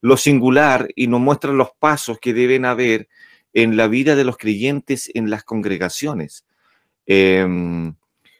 lo 0.00 0.16
singular 0.16 0.88
y 0.94 1.06
nos 1.06 1.20
muestra 1.20 1.52
los 1.52 1.70
pasos 1.78 2.18
que 2.18 2.34
deben 2.34 2.64
haber 2.64 3.08
en 3.54 3.76
la 3.76 3.86
vida 3.86 4.16
de 4.16 4.24
los 4.24 4.36
creyentes 4.36 5.10
en 5.14 5.30
las 5.30 5.44
congregaciones. 5.44 6.44
Em, 7.06 7.94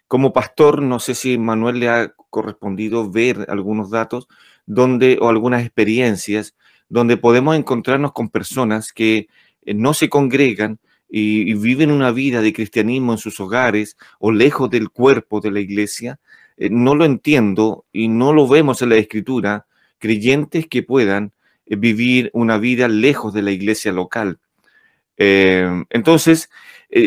como 0.08 0.32
pastor, 0.32 0.82
no 0.82 0.98
sé 1.00 1.14
si 1.14 1.38
Manuel 1.38 1.80
le 1.80 1.88
ha 1.88 2.14
correspondido 2.30 3.10
ver 3.10 3.46
algunos 3.48 3.90
datos 3.90 4.28
donde, 4.66 5.18
o 5.20 5.28
algunas 5.28 5.62
experiencias 5.62 6.54
donde 6.92 7.16
podemos 7.16 7.56
encontrarnos 7.56 8.12
con 8.12 8.28
personas 8.28 8.92
que 8.92 9.26
eh, 9.62 9.72
no 9.72 9.94
se 9.94 10.10
congregan 10.10 10.78
y, 11.08 11.54
viven 11.54 11.90
una 11.90 12.10
vida 12.10 12.42
de 12.42 12.52
cristianismo 12.52 13.12
en 13.12 13.18
sus 13.18 13.40
hogares 13.40 13.96
o 14.18 14.30
lejos 14.30 14.68
del 14.68 14.90
cuerpo 14.90 15.40
de 15.40 15.50
la 15.52 15.60
iglesia. 15.60 16.20
Eh, 16.58 16.68
no 16.70 16.94
lo 16.94 17.06
entiendo 17.06 17.86
y 17.92 18.08
no 18.08 18.34
lo 18.34 18.46
vemos 18.46 18.82
en 18.82 18.90
la 18.90 18.96
escritura, 18.96 19.64
creyentes 19.98 20.66
que 20.66 20.82
puedan 20.82 21.32
eh, 21.64 21.76
vivir 21.76 22.30
una 22.34 22.58
vida 22.58 22.88
lejos 22.88 23.32
de 23.32 23.40
la 23.40 23.52
iglesia 23.52 23.90
local. 23.90 24.38
entonces, 25.16 26.50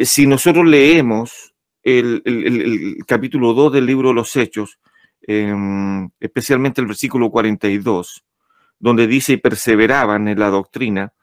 si 0.03 0.25
nosotros 0.25 0.65
leemos 0.65 1.53
el, 1.83 2.21
el, 2.25 2.97
capítulo 3.05 3.53
2 3.53 3.73
del 3.73 3.85
libro 3.85 4.09
de 4.09 4.15
los 4.15 4.35
Hechos, 4.35 4.79
em, 5.27 6.09
especialmente 6.19 6.81
el 6.81 6.87
versículo 6.87 7.29
42, 7.29 8.23
donde 8.79 9.07
dice 9.07 9.37
perseveraban 9.37 10.27
en 10.27 10.39
la 10.39 10.49
doctrina, 10.49 11.13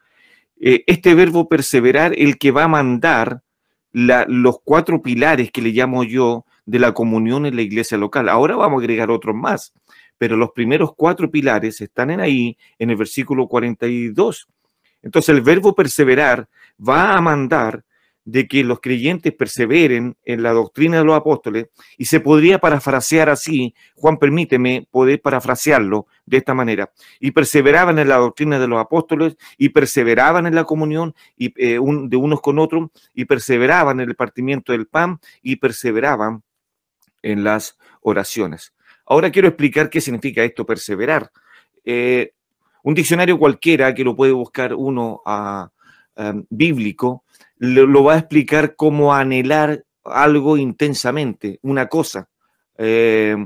eh, 0.61 0.85
este 0.87 1.15
verbo 1.15 1.49
perseverar, 1.49 2.15
el 2.17 2.39
que 2.39 2.51
va 2.51 2.65
a 2.65 2.69
mandar 2.69 3.43
los 3.93 4.57
cuatro 4.65 5.03
pilares 5.03 5.51
que 5.51 5.61
le 5.61 5.71
llamo 5.71 6.03
yo 6.05 6.47
de 6.65 6.79
la 6.79 6.95
comunión 6.95 7.45
en 7.47 7.57
la 7.57 7.63
iglesia 7.63 7.99
local. 7.99 8.29
Ahora 8.29 8.57
vamos 8.57 8.81
a 8.81 8.83
agregar 8.83 9.11
otros 9.11 9.35
más, 9.35 9.73
pero 10.17 10.37
los 10.37 10.53
primeros 10.53 10.95
cuatro 10.97 11.31
pilares 11.31 11.81
están 11.81 12.11
en 12.11 12.21
ahí, 12.21 12.57
en 12.79 12.91
el 12.91 12.97
versículo 12.97 13.49
42. 13.49 14.49
Entonces 15.03 15.35
el 15.35 15.43
verbo 15.43 15.75
perseverar 15.75 16.49
va 16.79 17.17
a 17.17 17.21
mandar 17.21 17.85
de 18.25 18.47
que 18.47 18.63
los 18.63 18.81
creyentes 18.81 19.33
perseveren 19.33 20.17
en 20.25 20.43
la 20.43 20.53
doctrina 20.53 20.99
de 20.99 21.05
los 21.05 21.17
apóstoles 21.17 21.67
y 21.99 22.05
se 22.05 22.21
podría 22.21 22.59
parafrasear 22.59 23.29
así, 23.29 23.75
Juan 23.97 24.17
permíteme 24.17 24.87
poder 24.91 25.21
parafrasearlo 25.21 26.07
de 26.27 26.37
esta 26.37 26.55
manera, 26.55 26.93
y 27.19 27.33
perseveraban 27.33 27.99
en 27.99 28.09
la 28.09 28.17
doctrina 28.17 28.59
de 28.59 28.69
los 28.69 28.81
apóstoles 28.81 29.37
y 29.59 29.71
perseveraban 29.71 30.47
en 30.47 30.55
la 30.55 30.65
comunión 30.65 31.15
y, 31.37 31.53
eh, 31.57 31.79
de 31.81 32.17
unos 32.17 32.41
con 32.41 32.59
otros 32.59 32.91
y 33.15 33.25
perseveraban 33.25 34.01
en 34.01 34.09
el 34.09 34.15
partimiento 34.15 34.73
del 34.73 34.87
pan 34.87 35.19
y 35.43 35.57
perseveraban 35.57 36.43
en 37.23 37.45
las 37.45 37.79
oraciones. 38.01 38.73
Ahora 39.07 39.31
quiero 39.31 39.49
explicar 39.49 39.91
qué 39.91 40.01
significa 40.01 40.45
esto, 40.45 40.65
perseverar. 40.65 41.31
Eh, 41.85 42.33
un 42.85 42.95
diccionario 42.95 43.39
cualquiera 43.39 43.95
que 43.95 44.05
lo 44.05 44.17
puede 44.17 44.33
buscar 44.33 44.75
uno 44.75 45.23
a, 45.25 45.71
ah, 46.17 46.35
bíblico, 46.51 47.25
lo, 47.59 48.05
va 48.05 48.15
a 48.15 48.19
explicar 48.19 48.75
como 48.77 49.15
anhelar 49.15 49.85
algo 50.05 50.57
intensamente, 50.57 51.59
una 51.63 51.87
cosa, 51.89 52.29
eh, 52.77 53.37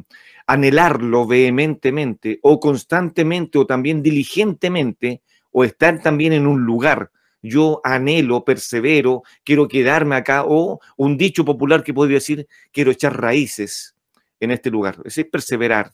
anhelarlo 0.46 1.26
vehementemente 1.26 2.38
o 2.42 2.58
constantemente 2.60 3.58
o 3.58 3.66
también 3.66 4.02
diligentemente 4.02 5.22
o 5.50 5.64
estar 5.64 6.00
también 6.00 6.32
en 6.32 6.46
un 6.46 6.64
lugar. 6.64 7.10
Yo 7.42 7.80
anhelo, 7.84 8.44
persevero, 8.44 9.22
quiero 9.44 9.68
quedarme 9.68 10.16
acá 10.16 10.44
o 10.46 10.80
un 10.96 11.16
dicho 11.16 11.44
popular 11.44 11.82
que 11.82 11.94
podría 11.94 12.16
decir, 12.16 12.46
quiero 12.72 12.90
echar 12.90 13.20
raíces 13.20 13.94
en 14.40 14.50
este 14.50 14.70
lugar. 14.70 14.96
Es 14.98 15.04
decir, 15.04 15.30
perseverar. 15.30 15.92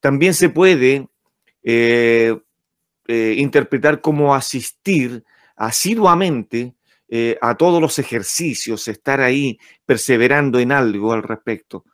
También 0.00 0.34
se 0.34 0.48
puede 0.48 1.08
eh, 1.62 2.36
eh, 3.06 3.34
interpretar 3.38 4.00
como 4.00 4.34
asistir 4.34 5.24
asiduamente 5.58 6.74
eh, 7.08 7.38
a 7.40 7.56
todos 7.56 7.80
los 7.80 7.98
ejercicios, 7.98 8.86
estar 8.88 9.20
ahí 9.20 9.58
perseverando 9.84 10.58
en 10.58 10.72
algo 10.72 11.12
al 11.12 11.22
respecto. 11.22 11.84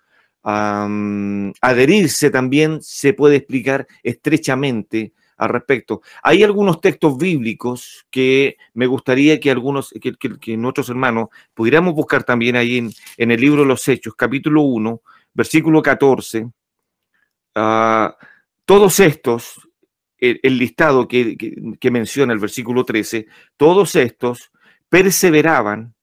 adherirse 0.42 2.30
también 2.30 2.82
se 2.82 3.14
puede 3.14 3.36
explicar 3.36 3.86
estrechamente 4.02 5.12
al 5.36 5.48
respecto. 5.48 6.02
Hay 6.22 6.42
algunos 6.42 6.80
textos 6.80 7.16
bíblicos 7.16 8.06
que 8.10 8.56
me 8.74 8.86
gustaría 8.86 9.40
que 9.40 9.50
algunos, 9.50 9.92
que, 10.00 10.56
nuestros 10.56 10.88
hermanos 10.88 11.28
pudiéramos 11.54 11.94
buscar 11.94 12.24
también 12.24 12.56
ahí 12.56 12.78
en, 12.78 13.30
el 13.30 13.40
libro 13.40 13.62
de 13.62 13.68
los 13.68 13.86
Hechos, 13.88 14.14
capítulo 14.16 14.62
1, 14.62 15.00
versículo 15.32 15.82
14. 15.82 16.50
Ah, 17.54 18.16
todos 18.64 19.00
estos, 19.00 19.68
el, 20.42 20.58
listado 20.58 21.08
que, 21.08 21.36
que, 21.36 21.90
menciona 21.90 22.32
el 22.32 22.38
versículo 22.38 22.84
13, 22.84 23.26
todos 23.56 23.96
estos 23.96 24.50
perseveraban 24.88 25.94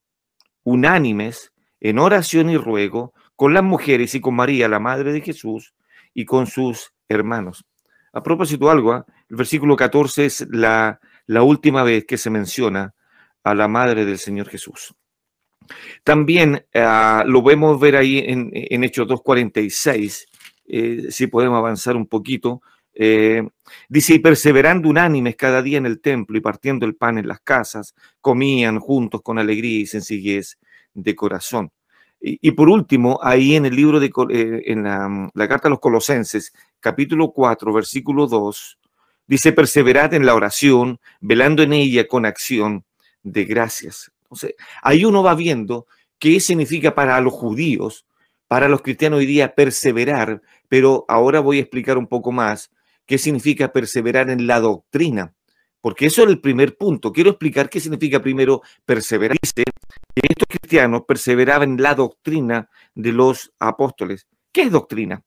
unánimes 0.64 1.52
en 1.80 2.00
oración 2.00 2.50
y 2.50 2.58
ruego 2.58 3.14
con 3.36 3.54
las 3.54 3.64
mujeres 3.64 4.14
y 4.16 4.22
con 4.22 4.36
María, 4.36 4.68
la 4.68 4.80
madre 4.80 5.12
de 5.14 5.22
Jesús, 5.22 5.74
y 6.14 6.26
con 6.26 6.48
sus 6.48 6.94
hermanos. 7.10 7.66
A 8.14 8.22
propósito, 8.22 8.70
algo, 8.70 8.94
¿ah? 8.94 9.06
el 9.30 9.38
versículo 9.38 9.76
14 9.76 10.26
es 10.26 10.48
la, 10.50 11.00
última 11.28 11.84
vez 11.84 12.06
que 12.06 12.18
se 12.18 12.30
menciona 12.30 12.94
a 13.44 13.56
la 13.56 13.68
madre 13.68 14.06
del 14.06 14.18
Señor 14.18 14.50
Jesús. 14.50 14.94
También 16.04 16.66
ah, 16.76 17.24
lo 17.26 17.42
vemos 17.42 17.80
ver 17.80 17.96
ahí 17.96 18.20
en, 18.20 18.52
en 18.54 18.84
Hechos 18.84 19.08
2.46, 19.08 20.26
eh, 20.68 21.06
si 21.10 21.28
podemos 21.28 21.58
avanzar 21.58 21.96
un 21.96 22.08
poquito. 22.08 22.62
Eh, 22.94 23.48
dice, 23.90 24.16
y 24.16 24.20
perseverando 24.20 24.90
unánimes 24.90 25.36
cada 25.36 25.62
día 25.62 25.78
en 25.78 25.86
el 25.86 26.02
templo 26.02 26.38
y 26.38 26.42
partiendo 26.42 26.86
el 26.86 26.96
pan 26.96 27.18
en 27.18 27.28
las 27.28 27.40
casas, 27.40 27.96
comían 28.20 28.80
juntos 28.80 29.22
con 29.22 29.40
alegría 29.40 29.80
y 29.80 29.86
sencillez 29.86 30.58
de 30.94 31.16
corazón. 31.16 31.72
Y, 32.24 32.52
por 32.52 32.70
último, 32.70 33.20
ahí 33.24 33.56
en 33.56 33.66
el 33.66 33.76
libro 33.76 34.00
de, 34.00 34.12
eh, 34.30 34.62
en 34.68 34.84
la, 34.84 35.32
la, 35.34 35.48
carta 35.48 35.68
a 35.68 35.72
los 35.72 35.80
Colosenses, 35.80 36.54
capítulo 36.80 37.32
4, 37.32 37.74
versículo 37.74 38.28
2, 38.28 38.78
dice, 39.26 39.54
perseverad 39.54 40.14
en 40.14 40.28
la 40.28 40.36
oración, 40.36 41.00
velando 41.20 41.64
en 41.64 41.74
ella 41.74 42.08
con 42.08 42.28
acción 42.28 42.86
de 43.24 43.46
gracias. 43.46 44.12
Entonces, 44.24 44.54
ahí 44.84 45.04
uno 45.04 45.24
va 45.24 45.34
viendo 45.34 45.88
qué 46.20 46.40
significa 46.40 46.94
para 46.94 47.20
los 47.22 47.34
judíos, 47.34 48.06
para 48.48 48.70
los 48.70 48.84
cristianos 48.84 49.18
hoy 49.18 49.26
día 49.26 49.56
perseverar, 49.56 50.44
pero 50.68 51.06
ahora 51.08 51.40
voy 51.40 51.58
a 51.58 51.62
explicar 51.62 51.98
un 51.98 52.06
poco 52.06 52.32
más 52.32 52.70
qué 53.12 53.18
significa 53.18 53.74
perseverar 53.74 54.30
en 54.30 54.48
la 54.48 54.62
doctrina, 54.62 55.34
porque 55.82 56.06
eso 56.06 56.24
es 56.24 56.30
el 56.30 56.40
primer 56.40 56.78
punto. 56.78 57.12
Quiero 57.12 57.32
explicar 57.32 57.70
qué 57.70 57.82
significa 57.82 58.22
primero 58.22 58.62
perseverar. 58.86 59.36
Dice 59.42 59.66
que 60.16 60.22
estos 60.30 60.48
cristianos 60.48 61.02
perseveraban 61.06 61.72
en 61.72 61.84
la 61.84 61.94
doctrina 61.94 62.70
de 62.96 63.12
los 63.12 63.52
apóstoles. 63.60 64.30
¿Qué 64.54 64.62
es 64.62 64.72
doctrina? 64.72 65.26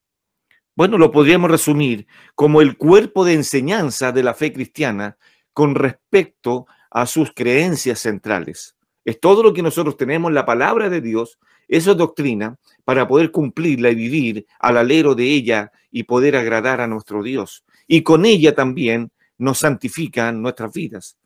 Bueno, 0.75 0.97
lo 0.97 1.11
podríamos 1.11 1.51
resumir 1.51 2.07
como 2.35 2.63
el 2.63 2.79
cuerpo 2.79 3.23
de 3.23 3.35
enseñanza 3.35 4.13
de 4.13 4.23
la 4.23 4.33
fe 4.33 4.55
cristiana 4.55 5.19
con 5.53 5.75
respecto 5.75 6.67
a 6.91 7.05
sus 7.05 7.35
creencias 7.35 7.99
centrales. 7.99 8.77
Es 9.05 9.21
todo 9.21 9.43
lo 9.43 9.53
que 9.53 9.63
nosotros 9.63 9.99
tenemos, 9.99 10.33
la 10.33 10.47
palabra 10.47 10.89
de 10.89 11.03
Dios, 11.03 11.39
eso 11.69 11.91
es 11.91 11.99
doctrina, 11.99 12.57
para 12.85 13.07
poder 13.07 13.31
cumplirla 13.31 13.91
y 13.91 13.95
vivir 13.95 14.47
al 14.59 14.79
alero 14.79 15.15
de 15.15 15.25
ella 15.25 15.71
y 15.91 16.05
poder 16.05 16.35
agradar 16.35 16.81
a 16.81 16.87
nuestro 16.87 17.23
Dios. 17.23 17.63
Y 17.87 18.03
con 18.03 18.25
ella 18.25 18.55
también 18.55 19.11
nos 19.39 19.59
santifican 19.59 20.41
nuestras 20.41 20.73
vidas. 20.73 21.17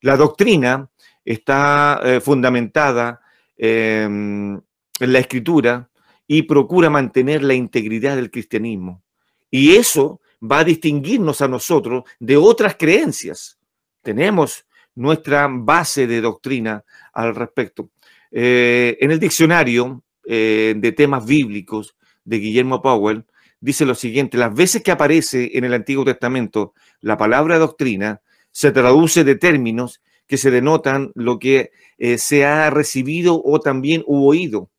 La 0.00 0.16
doctrina 0.16 0.88
está 1.24 2.00
eh, 2.02 2.20
fundamentada 2.20 3.20
em, 3.56 4.54
en 4.54 5.12
la 5.12 5.18
escritura 5.18 5.88
y 6.26 6.42
procura 6.42 6.90
mantener 6.90 7.42
la 7.42 7.54
integridad 7.54 8.16
del 8.16 8.30
cristianismo. 8.30 9.02
Y 9.50 9.76
eso 9.76 10.20
va 10.40 10.60
a 10.60 10.64
distinguirnos 10.64 11.40
a 11.40 11.48
nosotros 11.48 12.04
de 12.20 12.36
otras 12.36 12.76
creencias. 12.76 13.58
Tenemos 14.02 14.66
nuestra 14.94 15.48
base 15.50 16.06
de 16.06 16.20
doctrina 16.20 16.84
al 17.12 17.34
respecto. 17.34 17.90
Eh, 18.30 18.96
en 19.00 19.10
el 19.10 19.18
diccionario 19.18 20.02
eh, 20.26 20.74
de 20.76 20.92
temas 20.92 21.24
bíblicos 21.24 21.96
de 22.24 22.38
Guillermo 22.38 22.82
Powell, 22.82 23.24
dice 23.60 23.84
lo 23.84 23.94
siguiente, 23.94 24.38
las 24.38 24.54
veces 24.54 24.82
que 24.82 24.90
aparece 24.90 25.50
en 25.54 25.64
el 25.64 25.74
Antiguo 25.74 26.04
Testamento 26.04 26.74
la 27.00 27.16
palabra 27.16 27.58
doctrina, 27.58 28.20
se 28.50 28.72
traduce 28.72 29.24
de 29.24 29.36
términos 29.36 30.02
que 30.26 30.36
se 30.36 30.50
denotan 30.50 31.10
lo 31.14 31.38
que 31.38 31.70
eh, 31.96 32.18
se 32.18 32.44
ha 32.44 32.70
recibido 32.70 33.40
o 33.42 33.60
también 33.60 34.04
oído. 34.06 34.70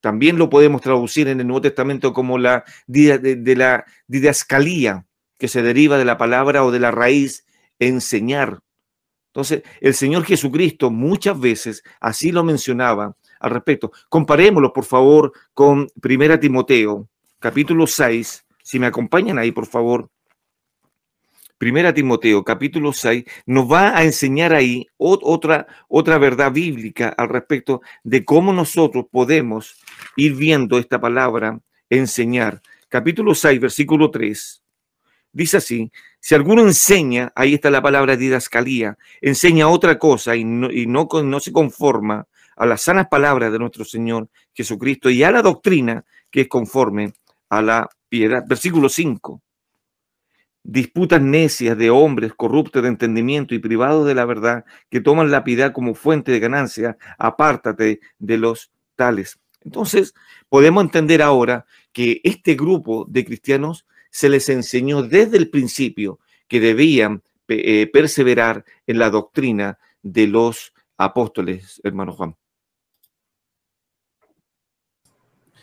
También 0.00 0.36
lo 0.36 0.50
podemos 0.50 0.80
traducir 0.80 1.28
en 1.28 1.40
el 1.40 1.46
Nuevo 1.46 1.62
Testamento 1.62 2.12
como 2.12 2.38
la 2.38 2.64
de, 2.86 3.40
la 3.56 3.84
didascalía, 4.06 5.06
que 5.38 5.48
se 5.48 5.62
deriva 5.62 5.98
de 5.98 6.04
la 6.04 6.18
palabra 6.18 6.64
o 6.64 6.70
de 6.70 6.80
la 6.80 6.90
raíz 6.90 7.44
enseñar. 7.78 8.60
Entonces, 9.28 9.62
el 9.80 9.94
Señor 9.94 10.24
Jesucristo 10.24 10.90
muchas 10.90 11.38
veces 11.38 11.82
así 12.00 12.32
lo 12.32 12.44
mencionaba 12.44 13.16
al 13.40 13.50
respecto. 13.50 13.92
Comparémoslo, 14.08 14.72
por 14.72 14.84
favor, 14.84 15.32
con 15.54 15.88
Primera 16.00 16.38
Timoteo, 16.38 17.08
capítulo 17.42 17.88
6. 17.88 18.46
Si 18.62 18.78
me 18.78 18.86
acompañan 18.86 19.36
ahí, 19.36 19.50
por 19.50 19.66
favor. 19.66 20.08
Primera 21.58 21.92
Timoteo, 21.92 22.42
capítulo 22.42 22.92
6, 22.92 23.24
nos 23.46 23.70
va 23.70 23.96
a 23.96 24.04
enseñar 24.04 24.54
ahí 24.54 24.86
otra, 24.96 25.66
otra 25.88 26.18
verdad 26.18 26.50
bíblica 26.50 27.08
al 27.08 27.28
respecto 27.28 27.82
de 28.02 28.24
cómo 28.24 28.52
nosotros 28.52 29.06
podemos 29.10 29.76
ir 30.16 30.34
viendo 30.34 30.78
esta 30.78 31.00
palabra 31.00 31.60
enseñar. 31.90 32.62
Capítulo 32.88 33.34
6, 33.34 33.60
versículo 33.60 34.10
3. 34.10 34.62
Dice 35.32 35.56
así, 35.56 35.90
si 36.20 36.34
alguno 36.34 36.62
enseña, 36.62 37.32
ahí 37.34 37.54
está 37.54 37.70
la 37.70 37.82
palabra 37.82 38.16
didascalía, 38.16 38.98
enseña 39.20 39.68
otra 39.68 39.98
cosa 39.98 40.36
y 40.36 40.44
no, 40.44 40.70
y 40.70 40.86
no, 40.86 41.08
no 41.24 41.40
se 41.40 41.52
conforma 41.52 42.26
a 42.56 42.66
las 42.66 42.82
sanas 42.82 43.08
palabras 43.08 43.50
de 43.50 43.58
nuestro 43.58 43.84
Señor 43.84 44.28
Jesucristo 44.52 45.10
y 45.10 45.22
a 45.22 45.30
la 45.30 45.42
doctrina 45.42 46.04
que 46.30 46.42
es 46.42 46.48
conforme 46.48 47.12
a 47.52 47.60
la 47.60 47.88
piedad. 48.08 48.42
Versículo 48.48 48.88
5 48.88 49.42
disputas 50.64 51.20
necias 51.20 51.76
de 51.76 51.90
hombres 51.90 52.32
corruptos 52.34 52.82
de 52.82 52.88
entendimiento 52.88 53.54
y 53.54 53.58
privados 53.58 54.06
de 54.06 54.14
la 54.14 54.24
verdad, 54.24 54.64
que 54.90 55.00
toman 55.00 55.30
la 55.30 55.44
piedad 55.44 55.72
como 55.72 55.94
fuente 55.94 56.30
de 56.30 56.40
ganancia, 56.40 56.96
apártate 57.18 58.00
de 58.18 58.38
los 58.38 58.70
tales. 58.94 59.40
Entonces, 59.64 60.14
podemos 60.48 60.84
entender 60.84 61.20
ahora 61.20 61.66
que 61.92 62.20
este 62.24 62.54
grupo 62.54 63.04
de 63.08 63.24
cristianos 63.24 63.86
se 64.10 64.28
les 64.28 64.48
enseñó 64.48 65.02
desde 65.02 65.36
el 65.36 65.50
principio 65.50 66.20
que 66.48 66.60
debían 66.60 67.22
eh, 67.48 67.90
perseverar 67.92 68.64
en 68.86 68.98
la 68.98 69.10
doctrina 69.10 69.78
de 70.00 70.26
los 70.26 70.72
apóstoles, 70.96 71.80
hermano 71.84 72.12
Juan. 72.12 72.36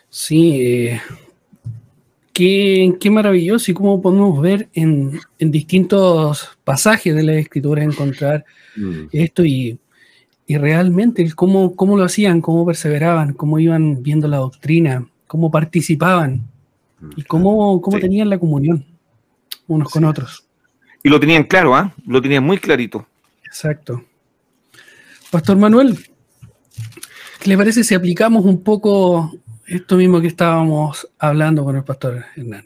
Sí, 0.09 0.87
eh, 0.87 1.01
qué, 2.99 3.09
maravilloso 3.09 3.71
y 3.71 3.73
cómo 3.73 4.01
podemos 4.01 4.41
ver 4.41 4.69
en, 4.73 5.19
distintos 5.39 6.57
pasajes 6.63 7.13
de 7.13 7.23
la 7.23 7.33
escritura 7.33 7.83
encontrar 7.83 8.45
mm. 8.77 9.07
esto 9.11 9.43
y, 9.43 9.77
realmente 10.47 11.31
cómo, 11.33 11.75
cómo, 11.75 11.95
lo 11.95 12.03
hacían, 12.05 12.41
cómo 12.41 12.65
perseveraban, 12.65 13.33
cómo 13.33 13.59
iban 13.59 14.01
viendo 14.01 14.27
la 14.27 14.37
doctrina, 14.37 15.07
cómo 15.27 15.51
participaban 15.51 16.47
mm, 16.99 17.09
y 17.17 17.23
cómo, 17.23 17.79
cómo 17.81 17.99
tenían 17.99 18.29
la 18.29 18.39
comunión 18.39 18.85
unos 19.67 19.91
con 19.91 20.05
otros. 20.05 20.45
Y 21.03 21.09
lo 21.09 21.19
tenían 21.19 21.43
claro, 21.43 21.75
¿ah? 21.75 21.93
Lo 22.07 22.21
tenían 22.21 22.43
muy 22.43 22.57
clarito. 22.57 23.05
Exacto. 23.45 24.03
Pastor 25.29 25.57
Manuel, 25.57 25.99
¿qué 27.39 27.49
le 27.49 27.57
parece 27.57 27.83
si 27.83 27.93
aplicamos 27.93 28.43
un 28.43 28.63
poco 28.63 29.31
esto 29.69 29.97
mismo 29.97 30.19
que 30.19 30.27
estábamos 30.27 31.09
hablando 31.19 31.63
con 31.63 31.75
el 31.75 31.83
pastor 31.83 32.25
Hernán. 32.35 32.65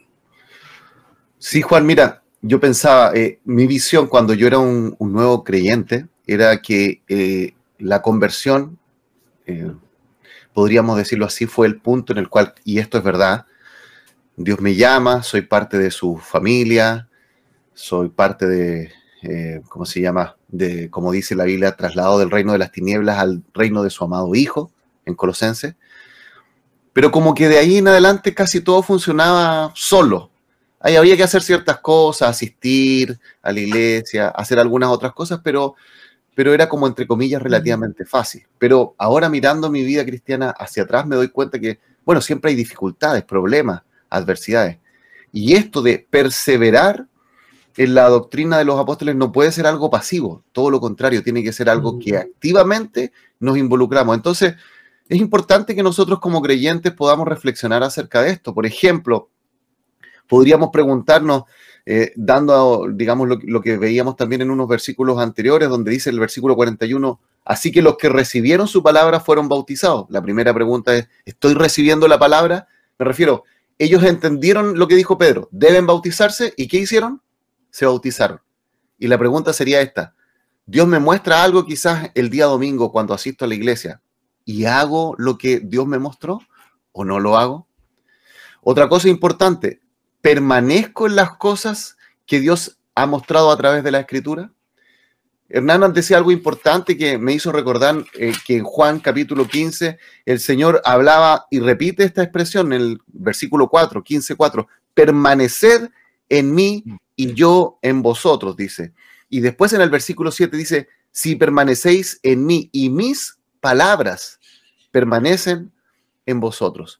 Sí, 1.37 1.61
Juan, 1.61 1.85
mira, 1.85 2.23
yo 2.41 2.59
pensaba, 2.59 3.11
eh, 3.13 3.39
mi 3.43 3.67
visión 3.67 4.07
cuando 4.07 4.33
yo 4.33 4.47
era 4.47 4.59
un, 4.59 4.95
nuevo 4.99 5.43
creyente 5.43 6.07
era 6.25 6.61
que 6.61 7.01
eh, 7.07 7.53
la 7.77 8.01
conversión, 8.01 8.79
eh, 9.45 9.71
podríamos 10.53 10.97
decirlo 10.97 11.25
así, 11.25 11.45
fue 11.45 11.67
el 11.67 11.81
punto 11.81 12.13
en 12.13 12.19
el 12.19 12.29
cual, 12.29 12.53
y 12.63 12.79
esto 12.79 12.97
es 12.97 13.03
verdad, 13.03 13.45
Dios 14.37 14.61
me 14.61 14.75
llama, 14.75 15.23
soy 15.23 15.41
parte 15.41 15.77
de 15.77 15.91
su 15.91 16.17
familia, 16.17 17.09
soy 17.73 18.09
parte 18.09 18.47
de, 18.47 18.91
¿cómo 19.69 19.85
se 19.85 20.01
llama? 20.01 20.37
De, 20.47 20.89
como 20.89 21.11
dice 21.11 21.35
la 21.35 21.43
Biblia, 21.43 21.75
traslado 21.75 22.19
del 22.19 22.31
reino 22.31 22.53
de 22.53 22.57
las 22.57 22.71
tinieblas 22.71 23.19
al 23.19 23.43
reino 23.53 23.83
de 23.83 23.89
su 23.89 24.03
amado 24.03 24.33
Hijo, 24.33 24.71
en 25.05 25.15
Colosenses. 25.15 25.75
Pero 26.93 27.11
como 27.11 27.33
que 27.33 27.49
de 27.49 27.57
ahí 27.57 27.77
en 27.77 27.87
adelante 27.87 28.33
casi 28.33 28.61
todo 28.61 28.83
funcionaba 28.83 29.71
solo. 29.75 30.29
Ahí 30.79 30.95
había 30.95 31.17
que 31.17 31.23
hacer 31.23 31.41
ciertas 31.41 31.79
cosas, 31.79 32.29
asistir 32.29 33.19
a 33.41 33.51
la 33.51 33.59
iglesia, 33.59 34.29
hacer 34.29 34.59
algunas 34.59 34.89
otras 34.89 35.13
cosas, 35.13 35.39
pero 35.43 35.75
pero 36.35 36.53
era 36.53 36.69
como 36.69 36.87
entre 36.87 37.07
comillas 37.07 37.41
relativamente 37.41 38.05
fácil. 38.05 38.45
Pero 38.57 38.95
ahora 38.97 39.29
mirando 39.29 39.69
mi 39.69 39.83
vida 39.83 40.05
cristiana 40.05 40.51
hacia 40.51 40.83
atrás 40.83 41.05
me 41.05 41.15
doy 41.15 41.29
cuenta 41.29 41.59
que, 41.59 41.79
bueno, 42.05 42.21
siempre 42.21 42.51
hay 42.51 42.55
dificultades, 42.55 43.23
problemas, 43.23 43.81
adversidades. 44.09 44.79
Y 45.31 45.53
esto 45.53 45.81
de 45.81 46.05
perseverar 46.09 47.07
en 47.75 47.95
la 47.95 48.07
doctrina 48.07 48.57
de 48.57 48.65
los 48.65 48.79
apóstoles 48.79 49.15
no 49.15 49.31
puede 49.31 49.51
ser 49.51 49.65
algo 49.65 49.89
pasivo, 49.89 50.43
todo 50.51 50.69
lo 50.69 50.79
contrario, 50.79 51.23
tiene 51.23 51.43
que 51.43 51.51
ser 51.51 51.69
algo 51.69 51.97
que 51.97 52.17
activamente 52.17 53.11
nos 53.39 53.57
involucramos. 53.57 54.15
Entonces, 54.15 54.55
es 55.09 55.19
importante 55.19 55.75
que 55.75 55.83
nosotros 55.83 56.19
como 56.19 56.41
creyentes 56.41 56.93
podamos 56.93 57.27
reflexionar 57.27 57.83
acerca 57.83 58.21
de 58.21 58.31
esto. 58.31 58.53
Por 58.53 58.65
ejemplo, 58.65 59.29
podríamos 60.27 60.69
preguntarnos, 60.71 61.43
eh, 61.85 62.13
dando, 62.15 62.87
digamos, 62.91 63.27
lo, 63.43 63.61
que 63.61 63.77
veíamos 63.77 64.15
también 64.15 64.41
en 64.41 64.51
unos 64.51 64.67
versículos 64.67 65.19
anteriores, 65.19 65.69
donde 65.69 65.91
dice 65.91 66.09
el 66.09 66.19
versículo 66.19 66.55
41, 66.55 67.19
así 67.43 67.71
que 67.71 67.81
los 67.81 67.97
que 67.97 68.07
recibieron 68.09 68.67
su 68.67 68.81
palabra 68.81 69.19
fueron 69.19 69.49
bautizados. 69.49 70.05
La 70.09 70.21
primera 70.21 70.53
pregunta 70.53 70.95
es, 70.95 71.09
¿estoy 71.25 71.53
recibiendo 71.53 72.07
la 72.07 72.17
palabra? 72.17 72.67
Me 72.97 73.05
refiero, 73.05 73.43
ellos 73.77 74.03
entendieron 74.03 74.79
lo 74.79 74.87
que 74.87 74.95
dijo 74.95 75.17
Pedro, 75.17 75.49
deben 75.51 75.85
bautizarse, 75.85 76.53
¿y 76.55 76.67
qué 76.67 76.77
hicieron? 76.77 77.21
Se 77.69 77.85
bautizaron. 77.85 78.39
Y 78.97 79.07
la 79.07 79.17
pregunta 79.17 79.51
sería 79.51 79.81
esta, 79.81 80.15
Dios 80.65 80.87
me 80.87 80.99
muestra 80.99 81.43
algo 81.43 81.65
quizás 81.65 82.11
el 82.15 82.29
día 82.29 82.45
domingo 82.45 82.89
cuando 82.89 83.13
asisto 83.13 83.43
a 83.43 83.49
la 83.49 83.55
iglesia 83.55 84.01
y 84.45 84.65
hago 84.65 85.15
lo 85.17 85.37
que 85.37 85.59
Dios 85.59 85.87
me 85.87 85.99
mostró 85.99 86.41
o 86.91 87.05
no 87.05 87.19
lo 87.19 87.37
hago. 87.37 87.67
Otra 88.61 88.87
cosa 88.87 89.09
importante, 89.09 89.81
permanezco 90.21 91.07
en 91.07 91.15
las 91.15 91.37
cosas 91.37 91.97
que 92.25 92.39
Dios 92.39 92.77
ha 92.95 93.05
mostrado 93.05 93.51
a 93.51 93.57
través 93.57 93.83
de 93.83 93.91
la 93.91 93.99
escritura? 93.99 94.51
Hernán 95.49 95.93
decía 95.93 96.17
algo 96.17 96.31
importante 96.31 96.97
que 96.97 97.17
me 97.17 97.33
hizo 97.33 97.51
recordar 97.51 98.03
eh, 98.15 98.33
que 98.45 98.57
en 98.57 98.63
Juan 98.63 98.99
capítulo 98.99 99.47
15 99.47 99.99
el 100.25 100.39
Señor 100.39 100.81
hablaba 100.83 101.45
y 101.51 101.59
repite 101.59 102.03
esta 102.03 102.23
expresión 102.23 102.73
en 102.73 102.81
el 102.81 103.01
versículo 103.07 103.67
4, 103.67 104.03
15, 104.03 104.35
4, 104.35 104.67
permaneced 104.93 105.89
en 106.29 106.55
mí 106.55 106.83
y 107.15 107.33
yo 107.33 107.77
en 107.81 108.01
vosotros, 108.01 108.55
dice. 108.55 108.93
Y 109.29 109.41
después 109.41 109.73
en 109.73 109.81
el 109.81 109.89
versículo 109.89 110.31
7 110.31 110.55
dice, 110.57 110.87
si 111.11 111.35
permanecéis 111.35 112.19
en 112.23 112.45
mí 112.45 112.69
y 112.71 112.89
mis 112.89 113.37
palabras 113.63 114.41
permanecen 114.91 115.71
en 116.25 116.41
vosotros. 116.41 116.99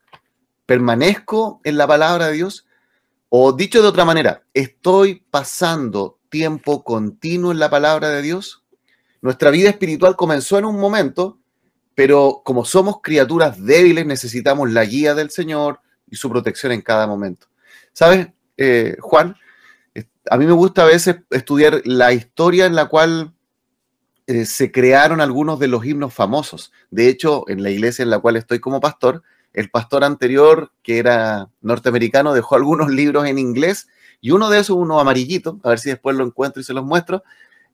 Permanezco 0.65 1.60
en 1.65 1.78
la 1.78 1.86
palabra 1.86 2.28
de 2.28 2.34
Dios, 2.36 2.65
o 3.28 3.52
dicho 3.52 3.82
de 3.82 3.89
otra 3.89 4.06
manera, 4.06 4.43
¿estoy 4.54 5.26
pasando 5.30 6.19
tiempo 6.30 6.86
continuo 6.86 7.52
en 7.52 7.60
la 7.60 7.69
palabra 7.69 8.08
de 8.12 8.21
Dios? 8.21 8.63
Nuestra 9.21 9.49
vida 9.49 9.71
espiritual 9.71 10.15
comenzó 10.15 10.58
en 10.58 10.63
un 10.63 10.80
momento, 10.80 11.38
pero 11.95 12.41
como 12.45 12.63
somos 12.63 13.02
criaturas 13.02 13.62
débiles, 13.62 14.06
necesitamos 14.06 14.71
la 14.71 14.86
guía 14.86 15.13
del 15.15 15.32
Señor 15.32 15.82
y 16.10 16.15
su 16.15 16.30
protección 16.30 16.71
en 16.71 16.82
cada 16.82 17.08
momento. 17.08 17.47
¿Sabes, 17.91 18.30
eh, 18.56 18.95
Juan? 19.02 19.36
A 20.30 20.38
mí 20.38 20.45
me 20.45 20.54
gusta 20.54 20.84
a 20.84 20.88
veces 20.88 21.17
estudiar 21.30 21.82
la 21.84 22.13
historia 22.13 22.65
en 22.65 22.76
la 22.76 22.86
cual 22.86 23.33
eh, 24.27 24.45
se 24.45 24.71
crearon 24.71 25.21
algunos 25.21 25.59
de 25.59 25.67
los 25.67 25.86
himnos 25.86 26.13
famosos. 26.13 26.71
De 26.91 27.09
hecho, 27.09 27.43
en 27.49 27.62
la 27.62 27.69
iglesia 27.69 28.03
en 28.03 28.09
la 28.09 28.19
cual 28.19 28.38
estoy 28.38 28.59
como 28.59 28.79
pastor, 28.79 29.23
el 29.53 29.69
pastor 29.69 30.03
anterior, 30.03 30.71
que 30.81 30.97
era 30.97 31.49
norteamericano, 31.62 32.33
dejó 32.33 32.55
algunos 32.57 32.89
libros 32.89 33.25
en 33.25 33.38
inglés 33.38 33.88
y 34.21 34.31
uno 34.31 34.49
de 34.49 34.59
esos, 34.59 34.77
uno 34.77 34.99
amarillito, 34.99 35.59
a 35.63 35.69
ver 35.69 35.79
si 35.79 35.89
después 35.89 36.15
lo 36.15 36.25
encuentro 36.25 36.62
y 36.62 36.63
se 36.63 36.73
los 36.73 36.86
muestro, 36.86 37.23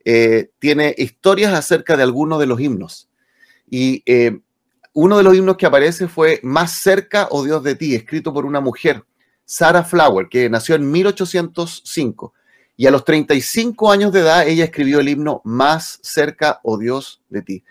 eh, 0.04 0.50
tiene 0.58 0.96
historias 0.98 1.54
acerca 1.54 1.96
de 1.96 2.04
algunos 2.04 2.40
de 2.40 2.48
los 2.48 2.60
himnos. 2.60 3.08
Y 3.70 4.02
eh, 4.08 4.40
uno 4.94 5.18
de 5.18 5.24
los 5.24 5.36
himnos 5.36 5.58
que 5.58 5.68
aparece 5.68 6.08
fue 6.08 6.40
Más 6.42 6.72
cerca, 6.72 7.28
o 7.30 7.38
oh 7.38 7.44
Dios 7.44 7.64
de 7.64 7.76
ti, 7.76 7.94
escrito 7.94 8.34
por 8.34 8.48
una 8.48 8.62
mujer, 8.62 9.06
Sarah 9.46 9.84
Flower, 9.84 10.28
que 10.28 10.50
nació 10.50 10.74
en 10.74 10.90
1805. 10.90 12.34
Y 12.80 12.88
a 12.88 12.92
los 12.92 13.04
35 13.04 13.92
años 13.92 14.14
de 14.14 14.22
edad, 14.22 14.48
ella 14.48 14.64
escribió 14.64 15.02
el 15.02 15.10
himno 15.10 15.42
Más 15.44 16.00
cerca, 16.02 16.62
oh 16.64 16.78
Dios 16.78 17.22
de 17.28 17.42
ti. 17.42 17.64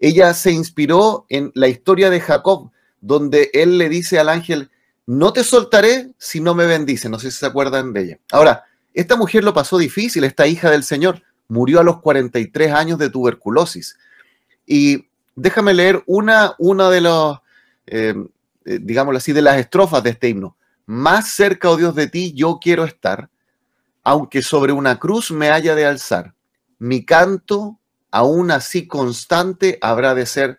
Ella 0.00 0.32
se 0.32 0.50
inspiró 0.52 1.26
en 1.28 1.52
la 1.54 1.68
historia 1.68 2.08
de 2.08 2.18
Jacob, 2.18 2.70
donde 3.02 3.50
él 3.52 3.76
le 3.76 3.90
dice 3.90 4.18
al 4.18 4.30
ángel, 4.30 4.70
no 5.04 5.34
te 5.34 5.44
soltaré 5.44 6.12
si 6.16 6.40
no 6.40 6.54
me 6.54 6.64
bendice. 6.64 7.10
No 7.10 7.18
sé 7.18 7.30
si 7.30 7.36
se 7.36 7.44
acuerdan 7.44 7.92
de 7.92 8.00
ella. 8.00 8.18
Ahora, 8.32 8.64
esta 8.94 9.16
mujer 9.16 9.44
lo 9.44 9.52
pasó 9.52 9.76
difícil, 9.76 10.24
esta 10.24 10.46
hija 10.46 10.70
del 10.70 10.82
Señor, 10.82 11.22
murió 11.48 11.80
a 11.80 11.84
los 11.84 12.00
43 12.00 12.72
años 12.72 12.98
de 12.98 13.10
tuberculosis. 13.10 13.98
Y 14.64 15.08
déjame 15.36 15.74
leer 15.74 16.02
una, 16.06 16.54
una 16.56 16.88
de 16.88 17.02
los, 17.02 17.38
eh, 17.86 18.14
eh, 18.64 18.78
digámoslo 18.80 19.18
así, 19.18 19.34
de 19.34 19.42
las 19.42 19.58
estrofas 19.58 20.02
de 20.02 20.08
este 20.08 20.30
himno. 20.30 20.56
Más 20.86 21.32
cerca, 21.32 21.68
oh 21.68 21.76
Dios, 21.76 21.94
de 21.94 22.06
ti 22.06 22.32
yo 22.32 22.58
quiero 22.62 22.84
estar, 22.84 23.28
aunque 24.08 24.40
sobre 24.40 24.72
una 24.72 24.98
cruz 24.98 25.30
me 25.30 25.50
haya 25.50 25.74
de 25.74 25.84
alzar. 25.84 26.32
Mi 26.78 27.04
canto, 27.04 27.78
aún 28.10 28.50
así 28.50 28.86
constante, 28.86 29.78
habrá 29.82 30.14
de 30.14 30.24
ser 30.24 30.58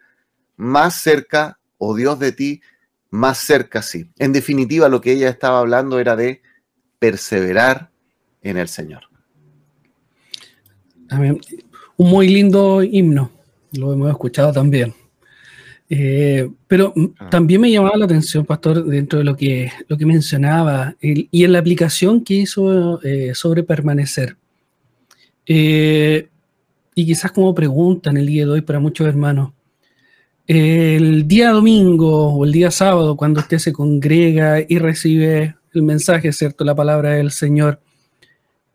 más 0.56 1.02
cerca 1.02 1.58
o 1.80 1.96
Dios 1.96 2.20
de 2.20 2.32
ti 2.32 2.62
más 3.10 3.40
cerca 3.40 3.82
sí. 3.82 4.12
En 4.20 4.34
definitiva, 4.34 4.88
lo 4.88 5.02
que 5.02 5.14
ella 5.14 5.30
estaba 5.30 5.58
hablando 5.58 5.98
era 5.98 6.16
de 6.16 6.44
perseverar 7.00 7.90
en 8.44 8.58
el 8.58 8.68
Señor. 8.68 9.10
Un 11.10 11.42
muy 12.12 12.28
lindo 12.28 12.84
himno, 12.84 13.32
lo 13.72 13.94
hemos 13.94 14.12
escuchado 14.12 14.54
también. 14.54 14.94
Eh, 15.92 16.48
pero 16.68 16.94
ah. 17.18 17.30
también 17.30 17.62
me 17.62 17.72
llamaba 17.72 17.98
la 17.98 18.06
atención, 18.06 18.46
pastor, 18.46 18.86
dentro 18.86 19.20
de 19.20 19.26
lo 19.26 19.36
que, 19.36 19.72
lo 19.88 19.98
que 19.98 20.06
mencionaba 20.06 20.96
y 21.02 21.44
en 21.44 21.52
la 21.52 21.60
aplicación 21.60 22.24
que 22.24 22.36
hizo 22.36 23.02
eh, 23.04 23.34
sobre 23.34 23.64
permanecer. 23.64 24.38
Eh, 25.48 26.30
y 26.94 27.06
quizás 27.06 27.32
como 27.32 27.56
pregunta 27.56 28.12
en 28.12 28.18
el 28.18 28.28
día 28.28 28.46
de 28.46 28.52
hoy 28.52 28.62
para 28.62 28.80
muchos 28.80 29.08
hermanos, 29.08 29.52
el 30.46 31.28
día 31.28 31.52
domingo 31.52 32.34
o 32.34 32.46
el 32.46 32.52
día 32.52 32.72
sábado, 32.72 33.16
cuando 33.16 33.40
usted 33.40 33.60
se 33.60 33.74
congrega 33.74 34.60
y 34.68 34.80
recibe 34.80 35.56
el 35.74 35.84
mensaje, 35.84 36.34
¿cierto? 36.34 36.66
La 36.66 36.76
palabra 36.76 37.12
del 37.12 37.32
Señor, 37.32 37.80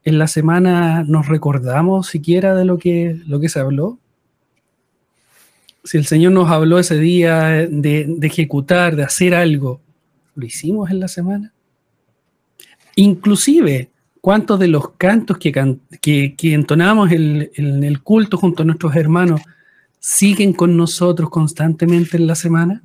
en 0.05 0.19
la 0.19 0.29
semana 0.29 1.03
nos 1.05 1.29
recordamos 1.29 2.09
siquiera 2.09 2.55
de 2.55 2.65
lo 2.65 2.79
que, 2.79 3.21
lo 3.27 3.41
que 3.41 3.49
se 3.49 3.59
habló. 3.59 3.99
Si 5.85 5.99
el 5.99 6.07
Señor 6.07 6.33
nos 6.33 6.51
habló 6.51 6.79
ese 6.79 6.99
día 6.99 7.67
de, 7.69 8.19
ejecutar, 8.23 8.97
de 8.97 9.05
hacer 9.05 9.35
algo, 9.35 9.81
¿lo 10.35 10.47
hicimos 10.47 10.91
en 10.91 11.01
la 11.01 11.09
semana? 11.09 11.53
Inclusive, 12.97 13.91
¿cuántos 14.21 14.59
de 14.59 14.69
los 14.69 14.91
cantos 14.93 15.39
que, 15.39 15.53
que, 16.01 16.55
entonamos 16.55 17.13
en 17.13 17.85
el 17.85 18.03
culto 18.03 18.39
junto 18.39 18.63
a 18.63 18.67
nuestros 18.67 18.97
hermanos 18.97 19.43
siguen 19.99 20.53
con 20.53 20.77
nosotros 20.77 21.29
constantemente 21.31 22.17
en 22.17 22.27
la 22.27 22.35
semana? 22.35 22.83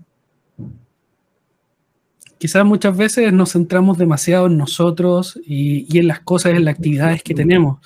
Quizás 2.40 2.64
muchas 2.64 2.96
veces 2.96 3.34
nos 3.34 3.52
centramos 3.52 3.98
demasiado 3.98 4.48
en 4.48 4.58
nosotros 4.58 5.38
y, 5.46 5.98
en 5.98 6.08
las 6.08 6.22
cosas, 6.22 6.54
en 6.54 6.64
las 6.64 6.76
actividades 6.76 7.22
que 7.22 7.34
tenemos. 7.34 7.80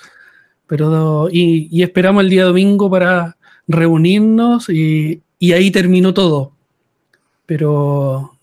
Pero, 0.67 1.28
y, 1.32 1.82
esperamos 1.82 2.23
el 2.23 2.30
día 2.30 2.43
domingo 2.43 2.88
para 2.88 3.36
reunirnos 3.67 4.69
y, 4.69 5.21
ahí 5.41 5.71
terminó 5.71 6.13
todo. 6.13 6.54
Pero, 7.45 8.38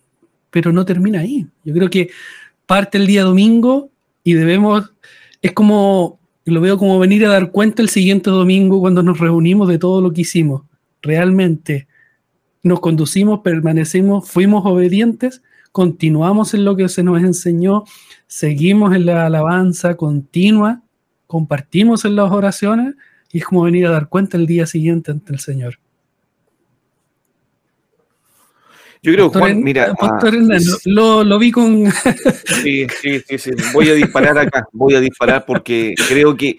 pero 0.50 0.72
no 0.72 0.85
termina 0.85 1.20
ahí. 1.20 1.46
Yo 1.64 1.72
creo 1.72 1.88
que 1.88 2.11
parte 2.66 2.98
el 2.98 3.06
día 3.06 3.24
domingo 3.24 3.90
y 4.22 4.35
debemos, 4.35 4.92
es 5.40 5.52
como, 5.52 6.18
lo 6.44 6.61
veo 6.61 6.76
como 6.76 6.98
venir 6.98 7.24
a 7.24 7.30
dar 7.30 7.50
cuenta 7.50 7.83
el 7.83 7.88
siguiente 7.88 8.30
domingo 8.30 8.80
cuando 8.80 9.02
nos 9.02 9.18
reunimos 9.18 9.68
de 9.68 9.78
todo 9.78 10.00
lo 10.00 10.12
que 10.12 10.22
hicimos 10.22 10.62
realmente 11.02 11.87
nos 12.62 12.80
conducimos, 12.80 13.40
permanecimos, 13.40 14.28
fuimos 14.28 14.64
obedientes, 14.66 15.42
continuamos 15.72 16.52
en 16.54 16.64
lo 16.64 16.76
que 16.76 16.88
se 16.88 17.02
nos 17.02 17.22
enseñó, 17.22 17.85
seguimos 18.26 18.94
en 18.94 19.06
la 19.06 19.26
alabanza 19.26 19.96
continua, 19.96 20.83
compartimos 21.26 22.04
en 22.04 22.16
las 22.16 22.30
oraciones 22.30 22.96
y 23.33 23.38
es 23.38 23.45
como 23.45 23.62
venir 23.62 23.87
a 23.87 23.90
dar 23.90 24.09
cuenta 24.09 24.37
el 24.37 24.47
día 24.47 24.66
siguiente 24.66 25.11
ante 25.11 25.33
el 25.33 25.38
Señor. 25.38 25.79
Yo 29.03 29.12
creo, 29.12 29.31
Juan, 29.31 29.62
mira. 29.62 29.95
Ah, 29.99 30.21
lo, 30.85 31.25
lo, 31.25 31.38
vi 31.38 31.51
con. 31.51 31.90
sí, 32.62 32.87
sí, 33.01 33.38
sí, 33.38 33.51
Voy 33.73 33.88
a 33.88 33.95
disparar 33.95 34.37
acá, 34.37 34.69
voy 34.73 34.95
a 34.95 35.01
disparar 35.01 35.47
porque 35.47 35.95
creo 36.07 36.37
que 36.37 36.59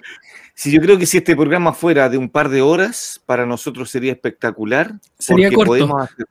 Sí, 0.62 0.72
yo 0.72 0.80
creo 0.80 1.00
que 1.00 1.08
si 1.08 1.18
este 1.18 1.36
programa 1.36 1.74
fuera 1.74 2.08
de 2.08 2.20
un 2.20 2.30
par 2.30 2.48
de 2.50 2.62
horas, 2.62 3.20
para 3.26 3.48
nosotros 3.48 3.90
sería 3.90 4.12
espectacular. 4.12 4.94
Sería 5.18 5.48
porque 5.48 5.56
corto. 5.56 5.70
podemos 5.72 6.04
hacer, 6.04 6.26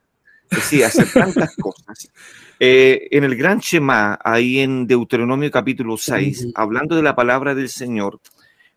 sí, 0.61 0.83
hacer 0.83 1.07
tantas 1.13 1.53
cosas. 1.57 2.09
Eh, 2.57 3.07
en 3.11 3.23
el 3.23 3.35
Gran 3.35 3.59
Shema, 3.59 4.19
ahí 4.23 4.59
en 4.59 4.87
Deuteronomio 4.87 5.49
capítulo 5.51 5.97
6, 5.97 6.49
hablando 6.55 6.95
de 6.95 7.03
la 7.03 7.15
palabra 7.15 7.55
del 7.55 7.67
Señor, 7.67 8.19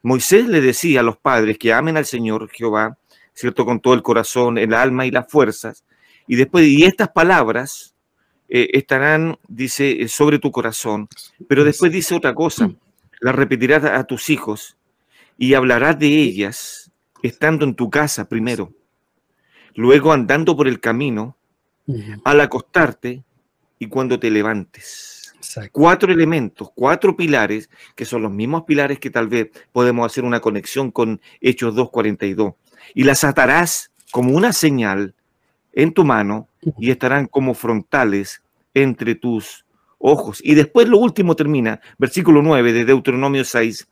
Moisés 0.05 0.47
le 0.47 0.61
decía 0.61 1.01
a 1.01 1.03
los 1.03 1.17
padres 1.17 1.57
que 1.57 1.73
amen 1.73 1.97
al 1.97 2.05
Señor 2.05 2.51
Jehová, 2.51 2.99
¿cierto? 3.33 3.65
Con 3.65 3.81
todo 3.81 3.95
el 3.95 4.03
corazón, 4.03 4.59
el 4.59 4.75
alma 4.75 5.07
y 5.07 5.11
las 5.11 5.27
fuerzas. 5.31 5.83
Y 6.27 6.37
después, 6.37 6.67
y 6.67 6.85
estas 6.85 7.09
palabras 7.09 7.95
eh, 8.51 8.69
estarán, 8.75 9.39
dice, 9.49 10.03
eh, 10.03 10.09
sobre 10.09 10.39
tu 10.39 10.51
corazón. 10.51 11.09
Pero 11.49 11.65
después 11.65 11.91
dice 11.91 12.15
otra 12.15 12.35
cosa, 12.35 12.71
las 13.21 13.35
repetirás 13.35 13.83
a 13.83 14.05
tus 14.05 14.29
hijos 14.29 14.77
y 15.39 15.55
hablarás 15.55 15.99
de 15.99 16.09
ellas 16.09 16.91
estando 17.23 17.65
en 17.65 17.75
tu 17.75 17.89
casa 17.89 18.29
primero, 18.29 18.75
luego 19.75 20.13
andando 20.13 20.55
por 20.55 20.69
el 20.69 20.81
camino, 20.81 21.39
al 22.25 22.43
acostarte 22.43 23.25
y 23.79 23.89
cuando 23.89 24.21
te 24.21 24.31
levantes. 24.31 25.24
Cuatro 25.73 26.13
elementos, 26.13 26.71
cuatro 26.75 27.17
pilares, 27.17 27.71
que 27.95 28.05
son 28.05 28.23
los 28.23 28.33
mismos 28.33 28.65
pilares 28.65 28.99
que 28.99 29.11
tal 29.11 29.29
vez 29.29 29.51
podemos 29.73 30.07
hacer 30.07 30.25
una 30.25 30.41
conexión 30.41 30.91
con 30.91 31.21
Hechos 31.41 31.75
2.42. 31.75 32.55
Y 32.95 33.05
las 33.05 33.25
atarás 33.25 33.91
como 34.11 34.37
una 34.37 34.53
señal 34.53 35.15
en 35.73 35.93
tu 35.93 36.05
mano 36.05 36.49
y 36.79 36.91
estarán 36.91 37.27
como 37.27 37.55
frontales 37.55 38.43
entre 38.75 39.15
tus 39.15 39.65
ojos. 39.99 40.41
Y 40.43 40.55
después 40.55 40.89
lo 40.89 40.99
último 40.99 41.35
termina, 41.35 41.81
versículo 41.99 42.43
9 42.43 42.73
de 42.73 42.85
Deuteronomio 42.85 43.45
6, 43.45 43.89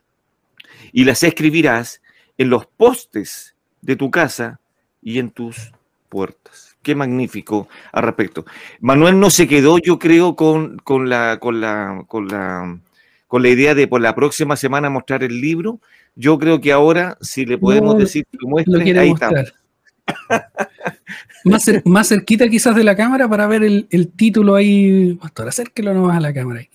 y 0.93 1.05
las 1.05 1.23
escribirás 1.23 2.03
en 2.39 2.51
los 2.51 2.67
postes 2.67 3.57
de 3.81 3.97
tu 3.97 4.11
casa 4.11 4.61
y 5.01 5.19
en 5.19 5.31
tus 5.31 5.73
puertas. 6.09 6.72
Qué 6.83 6.95
magnífico 6.95 7.69
al 7.93 8.03
respecto. 8.03 8.45
Manuel 8.81 9.21
no 9.21 9.31
se 9.31 9.47
quedó, 9.47 9.79
yo 9.79 9.99
creo, 9.99 10.35
con, 10.35 10.79
con, 10.79 11.09
la, 11.09 11.39
con, 11.41 11.61
la, 11.61 12.05
con, 12.09 12.29
la, 12.29 12.79
con 13.29 13.43
la 13.43 13.49
idea 13.49 13.75
de 13.75 13.87
por 13.87 14.01
la 14.01 14.15
próxima 14.15 14.57
semana 14.57 14.91
mostrar 14.91 15.23
el 15.23 15.41
libro. 15.41 15.81
Yo 16.15 16.39
creo 16.39 16.61
que 16.61 16.73
ahora, 16.73 17.17
si 17.21 17.47
le 17.47 17.57
podemos 17.57 17.97
decir 17.97 18.27
que 18.31 18.39
lo 18.41 18.49
muestre, 18.49 18.99
ahí 18.99 19.11
está. 19.11 19.31
más, 21.45 21.71
más, 21.85 22.09
cerquita 22.09 22.49
quizás 22.49 22.75
de 22.75 22.85
la 22.85 22.97
cámara 22.97 23.29
para 23.29 23.47
ver 23.47 23.63
el, 23.63 23.87
el 23.91 24.09
título 24.09 24.57
ahí. 24.57 25.15
Pastor, 25.15 25.49
acérquelo 25.49 25.95
nomás 25.95 26.17
a 26.17 26.21
la 26.21 26.35
cámara. 26.35 26.61
Ahí. 26.61 26.69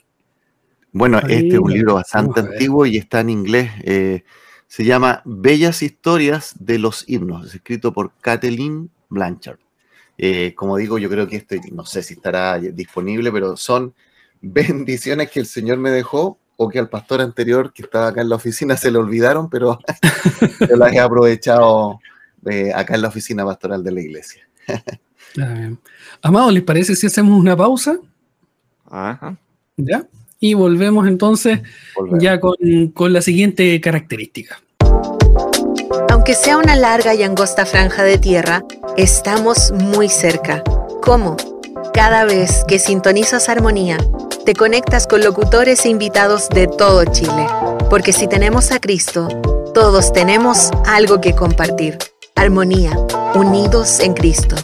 Bueno, 0.98 1.20
este 1.20 1.50
es 1.50 1.60
un 1.60 1.72
libro 1.72 1.96
bastante 1.96 2.39
antiguo 2.39 2.86
y 2.86 2.98
está 2.98 3.20
en 3.20 3.30
inglés. 3.30 3.70
Eh, 3.84 4.24
se 4.67 4.84
llama 4.84 5.22
Bellas 5.26 5.84
Historias 5.84 6.56
de 6.60 6.80
los 6.80 7.08
Himnos, 7.08 7.48
es 7.48 7.56
escrito 7.56 7.93
por 7.93 8.13
Kathleen 8.20 8.89
Blanchard. 9.10 9.60
Eh, 10.17 10.53
como 10.56 10.77
digo, 10.77 10.97
yo 10.97 11.10
creo 11.10 11.27
que 11.27 11.38
esto, 11.38 11.56
no 11.71 11.86
sé 11.86 12.01
si 12.01 12.15
estará 12.15 12.58
disponible, 12.58 13.32
pero 13.32 13.56
son 13.56 13.93
bendiciones 14.41 15.30
que 15.30 15.39
el 15.39 15.45
Señor 15.45 15.77
me 15.77 15.91
dejó 15.91 16.39
o 16.56 16.69
que 16.69 16.80
al 16.80 16.89
pastor 16.89 17.21
anterior 17.21 17.71
que 17.71 17.84
estaba 17.84 18.08
acá 18.08 18.21
en 18.21 18.30
la 18.30 18.36
oficina 18.36 18.75
se 18.75 18.89
le 18.89 18.97
olvidaron, 18.97 19.49
pero 19.49 19.80
yo 20.67 20.75
las 20.75 20.91
he 20.91 20.99
aprovechado 20.99 21.99
eh, 22.49 22.71
acá 22.73 22.95
en 22.95 23.03
la 23.03 23.10
oficina 23.10 23.45
pastoral 23.45 23.84
de 23.84 23.91
la 23.91 24.01
iglesia. 24.01 24.47
Amado, 26.21 26.49
¿les 26.49 26.63
parece 26.63 26.95
si 26.95 27.06
hacemos 27.06 27.39
una 27.39 27.56
pausa? 27.56 27.99
Ajá. 28.89 29.38
¿Ya? 29.75 30.08
Y 30.39 30.56
volvemos 30.56 31.08
entonces 31.08 31.62
ya 32.19 32.39
con, 32.39 32.56
con 32.93 33.13
la 33.13 33.21
siguiente 33.21 33.80
característica. 33.82 34.60
Aunque 36.28 36.44
sea 36.44 36.58
una 36.58 36.76
larga 36.76 37.13
y 37.13 37.24
angosta 37.24 37.66
franja 37.66 38.04
de 38.04 38.18
tierra, 38.18 38.66
estamos 38.98 39.72
muy 39.72 40.10
cerca. 40.10 40.62
¿Cómo? 41.02 41.38
Cada 41.94 42.26
vez 42.26 42.66
que 42.68 42.80
sintonizas 42.80 43.48
Armonía, 43.48 43.98
te 44.44 44.54
conectas 44.54 45.08
con 45.08 45.24
locutores 45.24 45.86
e 45.86 45.90
invitados 45.90 46.50
de 46.50 46.68
todo 46.68 47.06
Chile. 47.06 47.48
Porque 47.90 48.12
si 48.12 48.28
tenemos 48.28 48.74
a 48.74 48.82
Cristo, 48.82 49.30
todos 49.74 50.12
tenemos 50.12 50.72
algo 50.86 51.22
que 51.22 51.34
compartir. 51.34 51.98
Armonía, 52.36 52.92
unidos 53.34 54.02
en 54.02 54.13
Cristo. 54.13 54.58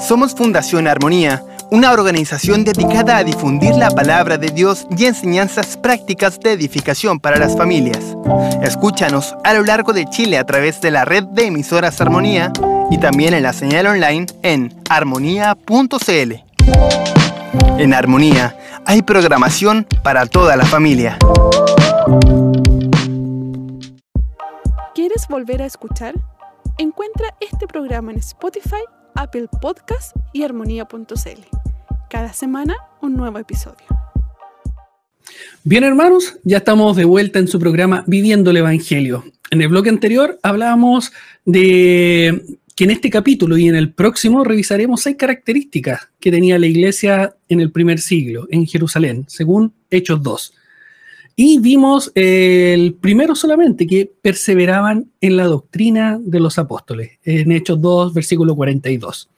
Somos 0.00 0.34
Fundación 0.34 0.88
Armonía, 0.88 1.44
una 1.70 1.92
organización 1.92 2.64
dedicada 2.64 3.18
a 3.18 3.24
difundir 3.24 3.74
la 3.74 3.90
palabra 3.90 4.38
de 4.38 4.48
Dios 4.48 4.86
y 4.96 5.04
enseñanzas 5.04 5.76
prácticas 5.76 6.40
de 6.40 6.52
edificación 6.52 7.20
para 7.20 7.38
las 7.38 7.56
familias. 7.56 8.16
Escúchanos 8.62 9.36
a 9.44 9.54
lo 9.54 9.64
largo 9.64 9.92
de 9.92 10.06
Chile 10.06 10.38
a 10.38 10.44
través 10.44 10.80
de 10.80 10.90
la 10.90 11.04
red 11.04 11.24
de 11.24 11.46
emisoras 11.46 12.00
Armonía 12.00 12.52
y 12.90 12.98
también 12.98 13.34
en 13.34 13.42
la 13.42 13.52
señal 13.52 13.86
online 13.86 14.26
en 14.42 14.74
armonía.cl. 14.88 16.32
En 17.78 17.94
Armonía 17.94 18.56
hay 18.86 19.02
programación 19.02 19.86
para 20.02 20.26
toda 20.26 20.56
la 20.56 20.64
familia. 20.64 21.18
¿Quieres 24.94 25.28
volver 25.28 25.62
a 25.62 25.66
escuchar? 25.66 26.14
Encuentra 26.78 27.34
este 27.40 27.66
programa 27.66 28.12
en 28.12 28.18
Spotify 28.18 28.82
Apple 29.18 29.48
Podcast 29.60 30.14
y 30.32 30.44
armonía.cl. 30.44 31.40
Cada 32.08 32.32
semana 32.32 32.76
un 33.02 33.16
nuevo 33.16 33.38
episodio. 33.38 33.84
Bien 35.64 35.82
hermanos, 35.82 36.36
ya 36.44 36.58
estamos 36.58 36.96
de 36.96 37.04
vuelta 37.04 37.40
en 37.40 37.48
su 37.48 37.58
programa 37.58 38.04
Viviendo 38.06 38.52
el 38.52 38.58
Evangelio. 38.58 39.24
En 39.50 39.60
el 39.60 39.68
bloque 39.68 39.88
anterior 39.88 40.38
hablábamos 40.44 41.12
de 41.44 42.44
que 42.76 42.84
en 42.84 42.92
este 42.92 43.10
capítulo 43.10 43.58
y 43.58 43.66
en 43.66 43.74
el 43.74 43.92
próximo 43.92 44.44
revisaremos 44.44 45.02
seis 45.02 45.16
características 45.16 46.10
que 46.20 46.30
tenía 46.30 46.56
la 46.60 46.68
iglesia 46.68 47.34
en 47.48 47.60
el 47.60 47.72
primer 47.72 47.98
siglo 47.98 48.46
en 48.52 48.66
Jerusalén, 48.66 49.24
según 49.26 49.74
Hechos 49.90 50.22
2. 50.22 50.54
Y 51.40 51.60
vimos 51.60 52.10
el 52.16 52.94
primero 52.94 53.36
solamente, 53.36 53.86
que 53.86 54.10
perseveraban 54.22 55.12
en 55.20 55.36
la 55.36 55.44
doctrina 55.44 56.18
de 56.20 56.40
los 56.40 56.58
apóstoles, 56.58 57.12
en 57.22 57.52
Hechos 57.52 57.80
2, 57.80 58.12
versículo 58.12 58.56
42. 58.56 59.30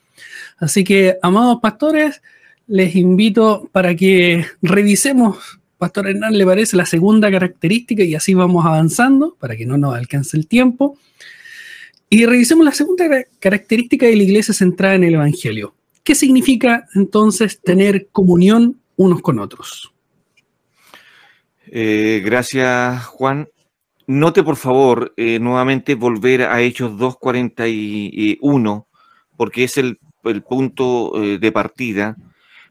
Así 0.57 0.83
que, 0.83 1.19
amados 1.21 1.59
pastores, 1.61 2.23
les 2.67 2.97
invito 2.97 3.69
para 3.71 3.95
que 3.95 4.47
revisemos, 4.63 5.61
Pastor 5.77 6.09
Hernán, 6.09 6.39
le 6.39 6.47
parece 6.47 6.75
la 6.75 6.87
segunda 6.87 7.31
característica 7.31 8.03
y 8.03 8.15
así 8.15 8.33
vamos 8.33 8.65
avanzando 8.65 9.37
para 9.39 9.55
que 9.55 9.67
no 9.67 9.77
nos 9.77 9.95
alcance 9.95 10.39
el 10.39 10.47
tiempo. 10.47 10.97
Y 12.09 12.25
revisemos 12.25 12.65
la 12.65 12.73
segunda 12.73 13.27
característica 13.39 14.07
de 14.07 14.17
la 14.17 14.23
iglesia 14.23 14.55
centrada 14.55 14.95
en 14.95 15.05
el 15.05 15.17
Evangelio. 15.17 15.75
¿Qué 16.03 16.15
significa 16.15 16.87
entonces 16.95 17.61
tener 17.61 18.09
comunión 18.11 18.81
unos 18.97 19.21
con 19.21 19.39
otros? 19.39 19.90
Eh, 21.73 22.21
gracias, 22.25 23.07
Juan. 23.07 23.49
Note, 24.09 24.43
por 24.43 24.57
favor, 24.57 25.15
eh, 25.17 25.39
nuevamente 25.39 25.95
volver 25.95 26.43
a 26.43 26.61
Hechos 26.61 26.99
2.41, 26.99 28.87
porque 29.37 29.63
es 29.65 29.79
el, 29.79 30.01
punto 30.49 31.13
eh, 31.23 31.39
de 31.39 31.53
partida. 31.53 32.17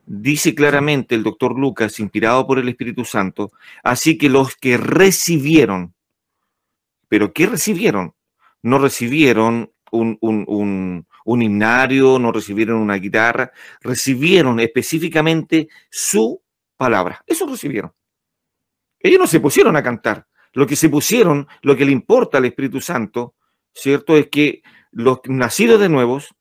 Dice 0.06 0.54
claramente 0.54 1.16
el 1.16 1.24
doctor 1.24 1.58
Lucas, 1.58 1.98
inspirado 2.02 2.46
por 2.46 2.60
el 2.60 2.68
Espíritu 2.68 3.06
Santo, 3.06 3.54
así 3.84 4.18
que 4.18 4.28
los 4.28 4.58
que 4.58 4.76
recibieron, 4.76 5.94
pero 7.08 7.32
¿qué 7.32 7.46
recibieron? 7.46 8.14
No 8.64 8.80
recibieron 8.80 9.72
un, 9.92 10.18
un, 10.20 11.06
un 11.26 11.42
himnario, 11.42 12.20
no 12.20 12.34
recibieron 12.34 12.82
una 12.82 12.96
guitarra, 12.96 13.54
recibieron 13.82 14.60
específicamente 14.60 15.70
su 15.90 16.42
palabra. 16.76 17.24
Eso 17.26 17.48
recibieron. 17.48 17.94
Ellos 19.00 19.20
no 19.20 19.28
se 19.28 19.40
pusieron 19.40 19.76
a 19.76 19.84
cantar. 19.84 20.28
Lo 20.54 20.66
que 20.66 20.76
se 20.76 20.90
pusieron, 20.90 21.48
lo 21.62 21.76
que 21.76 21.86
le 21.86 21.92
importa 21.92 22.38
al 22.38 22.46
Espíritu 22.46 22.82
Santo, 22.82 23.36
¿cierto? 23.74 24.18
Es 24.18 24.28
que 24.30 24.62
los 24.92 25.20
nacidos 25.26 25.80
de 25.80 25.90
nuevos 25.90 26.34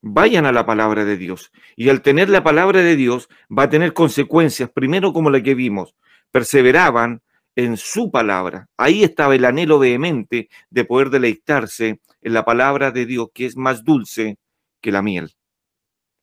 vayan 0.00 0.46
a 0.46 0.52
la 0.52 0.66
palabra 0.66 1.04
de 1.04 1.16
Dios. 1.16 1.50
Y 1.76 1.88
al 1.88 2.02
tener 2.02 2.28
la 2.28 2.44
palabra 2.44 2.80
de 2.82 2.96
Dios 2.96 3.28
va 3.56 3.64
a 3.64 3.70
tener 3.70 3.92
consecuencias, 3.94 4.70
primero 4.70 5.12
como 5.12 5.30
la 5.30 5.42
que 5.42 5.54
vimos, 5.54 5.94
perseveraban 6.30 7.22
en 7.56 7.76
su 7.76 8.10
palabra. 8.10 8.68
Ahí 8.76 9.02
estaba 9.02 9.34
el 9.34 9.44
anhelo 9.44 9.78
vehemente 9.78 10.48
de 10.70 10.84
poder 10.84 11.10
deleitarse 11.10 12.00
en 12.20 12.32
la 12.32 12.44
palabra 12.44 12.90
de 12.90 13.06
Dios, 13.06 13.28
que 13.34 13.46
es 13.46 13.56
más 13.56 13.82
dulce 13.82 14.38
que 14.80 14.92
la 14.92 15.02
miel. 15.02 15.32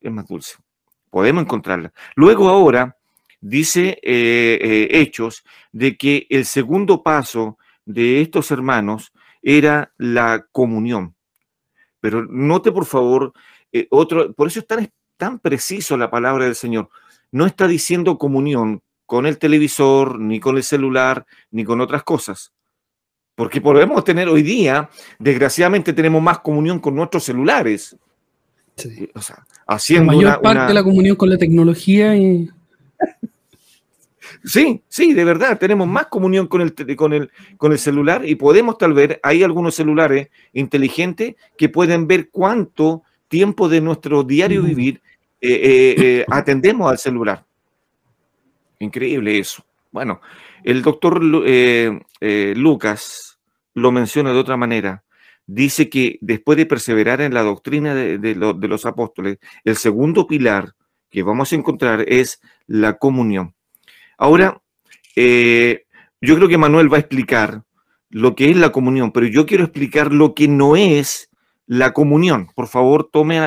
Es 0.00 0.12
más 0.12 0.26
dulce. 0.26 0.56
Podemos 1.10 1.42
encontrarla. 1.42 1.92
Luego 2.14 2.48
ahora 2.48 2.96
dice 3.40 3.98
eh, 4.02 4.58
eh, 4.60 4.88
Hechos 4.90 5.44
de 5.72 5.96
que 5.96 6.26
el 6.30 6.44
segundo 6.44 7.02
paso 7.02 7.58
de 7.84 8.20
estos 8.20 8.50
hermanos 8.50 9.12
era 9.42 9.92
la 9.96 10.46
comunión. 10.52 11.14
Pero 12.00 12.24
note 12.24 12.72
por 12.72 12.84
favor, 12.84 13.32
eh, 13.72 13.86
otro, 13.90 14.32
por 14.32 14.48
eso 14.48 14.60
es 14.60 14.66
tan, 14.66 14.90
tan 15.16 15.38
preciso 15.38 15.96
la 15.96 16.10
palabra 16.10 16.44
del 16.44 16.54
Señor. 16.54 16.88
No 17.32 17.46
está 17.46 17.66
diciendo 17.66 18.18
comunión 18.18 18.82
con 19.06 19.26
el 19.26 19.38
televisor, 19.38 20.18
ni 20.18 20.40
con 20.40 20.56
el 20.56 20.64
celular, 20.64 21.26
ni 21.50 21.64
con 21.64 21.80
otras 21.80 22.02
cosas. 22.02 22.52
Porque 23.34 23.60
podemos 23.60 24.02
tener 24.02 24.28
hoy 24.28 24.42
día, 24.42 24.88
desgraciadamente 25.18 25.92
tenemos 25.92 26.22
más 26.22 26.40
comunión 26.40 26.80
con 26.80 26.94
nuestros 26.94 27.24
celulares. 27.24 27.96
O 29.14 29.22
sea, 29.22 29.46
haciendo 29.66 30.12
la 30.12 30.16
mayor 30.16 30.42
parte 30.42 30.66
de 30.66 30.74
la 30.74 30.82
comunión 30.82 31.16
con 31.16 31.30
la 31.30 31.38
tecnología 31.38 32.16
y 32.16 32.50
Sí, 34.46 34.80
sí, 34.86 35.12
de 35.12 35.24
verdad, 35.24 35.58
tenemos 35.58 35.88
más 35.88 36.06
comunión 36.06 36.46
con 36.46 36.60
el, 36.60 36.72
con 36.94 37.12
el, 37.12 37.32
con 37.56 37.72
el 37.72 37.80
celular 37.80 38.24
y 38.24 38.36
podemos 38.36 38.78
tal 38.78 38.92
vez, 38.92 39.18
hay 39.24 39.42
algunos 39.42 39.74
celulares 39.74 40.28
inteligentes 40.52 41.34
que 41.58 41.68
pueden 41.68 42.06
ver 42.06 42.30
cuánto 42.30 43.02
tiempo 43.26 43.68
de 43.68 43.80
nuestro 43.80 44.22
diario 44.22 44.62
vivir 44.62 45.02
eh, 45.40 45.50
eh, 45.50 45.94
eh, 45.98 46.26
atendemos 46.30 46.88
al 46.88 46.98
celular. 46.98 47.44
Increíble 48.78 49.36
eso. 49.36 49.64
Bueno, 49.90 50.20
el 50.62 50.80
doctor 50.80 51.20
Lucas 52.20 53.40
lo 53.74 53.90
menciona 53.90 54.32
de 54.32 54.38
otra 54.38 54.56
manera. 54.56 55.02
Dice 55.44 55.90
que 55.90 56.18
después 56.20 56.56
de 56.56 56.66
perseverar 56.66 57.20
en 57.20 57.34
la 57.34 57.42
doctrina 57.42 57.96
de, 57.96 58.34
los 58.36 58.86
apóstoles, 58.86 59.38
el 59.64 59.74
segundo 59.74 60.28
pilar 60.28 60.74
que 61.10 61.24
vamos 61.24 61.52
a 61.52 61.56
encontrar 61.56 62.04
es 62.06 62.40
la 62.68 62.98
comunión. 62.98 63.55
Ahora, 64.16 64.62
yo 65.16 66.36
creo 66.36 66.48
que 66.48 66.58
Manuel 66.58 66.92
va 66.92 66.96
a 66.96 67.00
explicar 67.00 67.62
lo 68.10 68.34
que 68.34 68.50
es 68.50 68.56
la 68.56 68.72
comunión, 68.72 69.12
pero 69.12 69.26
yo 69.26 69.46
quiero 69.46 69.64
explicar 69.64 70.12
lo 70.12 70.34
que 70.34 70.48
no 70.48 70.76
es 70.76 71.30
la 71.66 71.92
comunión. 71.92 72.48
Por 72.54 72.68
favor, 72.68 73.08
tome 73.10 73.40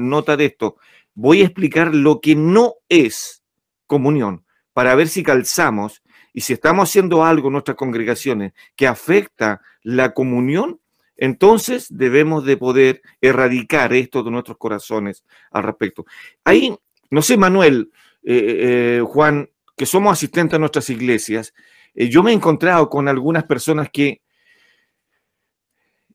nota 0.00 0.36
de 0.36 0.46
esto. 0.46 0.76
Voy 1.14 1.42
a 1.42 1.44
explicar 1.44 1.94
lo 1.94 2.20
que 2.20 2.34
no 2.36 2.74
es 2.88 3.42
comunión 3.86 4.44
para 4.72 4.94
ver 4.94 5.08
si 5.08 5.22
calzamos 5.22 6.02
y 6.32 6.42
si 6.42 6.52
estamos 6.52 6.88
haciendo 6.88 7.24
algo 7.24 7.48
en 7.48 7.54
nuestras 7.54 7.76
congregaciones 7.76 8.52
que 8.76 8.86
afecta 8.86 9.60
la 9.82 10.14
comunión, 10.14 10.80
entonces 11.16 11.88
debemos 11.90 12.44
de 12.44 12.56
poder 12.56 13.02
erradicar 13.20 13.92
esto 13.92 14.22
de 14.22 14.30
nuestros 14.30 14.56
corazones 14.56 15.24
al 15.50 15.64
respecto. 15.64 16.06
Ahí, 16.44 16.72
no 17.10 17.22
sé, 17.22 17.36
Manuel, 17.36 17.90
eh, 18.22 18.98
eh, 18.98 19.02
Juan, 19.04 19.50
que 19.78 19.86
somos 19.86 20.12
asistentes 20.12 20.56
a 20.56 20.58
nuestras 20.58 20.90
iglesias, 20.90 21.54
eh, 21.94 22.10
yo 22.10 22.22
me 22.22 22.32
he 22.32 22.34
encontrado 22.34 22.90
con 22.90 23.08
algunas 23.08 23.44
personas 23.44 23.88
que 23.90 24.20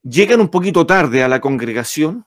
llegan 0.04 0.40
un 0.40 0.48
poquito 0.48 0.86
tarde 0.86 1.24
a 1.24 1.28
la 1.28 1.40
congregación 1.40 2.26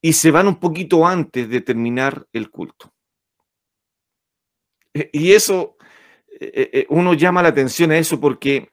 y 0.00 0.14
se 0.14 0.32
van 0.32 0.48
un 0.48 0.56
poquito 0.58 1.06
antes 1.06 1.48
de 1.48 1.60
terminar 1.60 2.26
el 2.32 2.50
culto. 2.50 2.92
Eh, 4.94 5.10
y 5.12 5.32
eso, 5.32 5.76
eh, 6.40 6.86
uno 6.88 7.14
llama 7.14 7.42
la 7.42 7.50
atención 7.50 7.92
a 7.92 7.98
eso 7.98 8.18
porque 8.18 8.68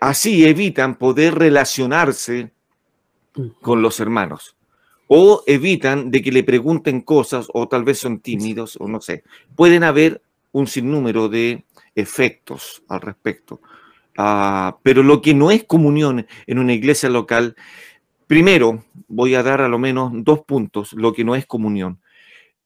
así 0.00 0.44
evitan 0.44 0.96
poder 0.96 1.34
relacionarse 1.34 2.52
con 3.62 3.80
los 3.80 4.00
hermanos 4.00 4.54
o 5.06 5.42
evitan 5.46 6.10
de 6.10 6.20
que 6.20 6.30
le 6.30 6.44
pregunten 6.44 7.00
cosas 7.00 7.46
o 7.54 7.68
tal 7.68 7.84
vez 7.84 7.98
son 7.98 8.20
tímidos 8.20 8.76
o 8.78 8.86
no 8.86 9.00
sé. 9.00 9.24
Pueden 9.56 9.82
haber 9.82 10.22
un 10.52 10.66
sinnúmero 10.66 11.28
de 11.28 11.64
efectos 11.94 12.82
al 12.88 13.00
respecto. 13.00 13.60
Ah, 14.16 14.78
pero 14.82 15.02
lo 15.02 15.22
que 15.22 15.34
no 15.34 15.50
es 15.50 15.64
comunión 15.64 16.26
en 16.46 16.58
una 16.58 16.74
iglesia 16.74 17.08
local, 17.08 17.56
primero 18.26 18.84
voy 19.08 19.34
a 19.34 19.42
dar 19.42 19.60
a 19.60 19.68
lo 19.68 19.78
menos 19.78 20.12
dos 20.14 20.40
puntos, 20.40 20.92
lo 20.92 21.12
que 21.12 21.24
no 21.24 21.34
es 21.34 21.46
comunión. 21.46 22.00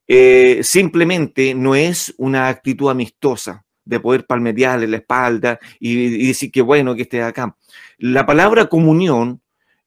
Eh, 0.08 0.60
simplemente 0.62 1.54
no 1.54 1.74
es 1.74 2.14
una 2.18 2.48
actitud 2.48 2.90
amistosa 2.90 3.64
de 3.84 4.00
poder 4.00 4.26
palmetearle 4.26 4.86
la 4.86 4.98
espalda 4.98 5.58
y, 5.80 6.26
decir 6.26 6.50
que 6.50 6.62
bueno 6.62 6.94
que 6.94 7.02
esté 7.02 7.22
acá. 7.22 7.56
La 7.98 8.26
palabra 8.26 8.66
comunión 8.66 9.40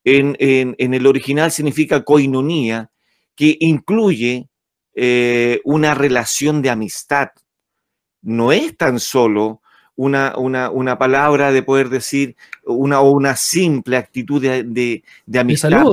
en, 0.03 0.75
el 0.77 1.05
original 1.05 1.51
significa 1.51 2.03
coinonía, 2.03 2.89
que 3.35 3.57
incluye 3.59 4.49
eh, 4.95 5.61
una 5.63 5.93
relación 5.93 6.61
de 6.61 6.69
amistad. 6.69 7.29
No 8.21 8.51
es 8.51 8.75
tan 8.77 8.99
solo 8.99 9.61
una, 9.99 10.37
una, 10.37 10.97
palabra 10.97 11.51
de 11.51 11.61
poder 11.61 11.89
decir 11.89 12.37
una, 12.65 13.01
o 13.01 13.11
una 13.11 13.35
simple 13.35 13.97
actitud 13.97 14.41
de, 14.41 14.63
de, 15.25 15.39
amistad. 15.39 15.83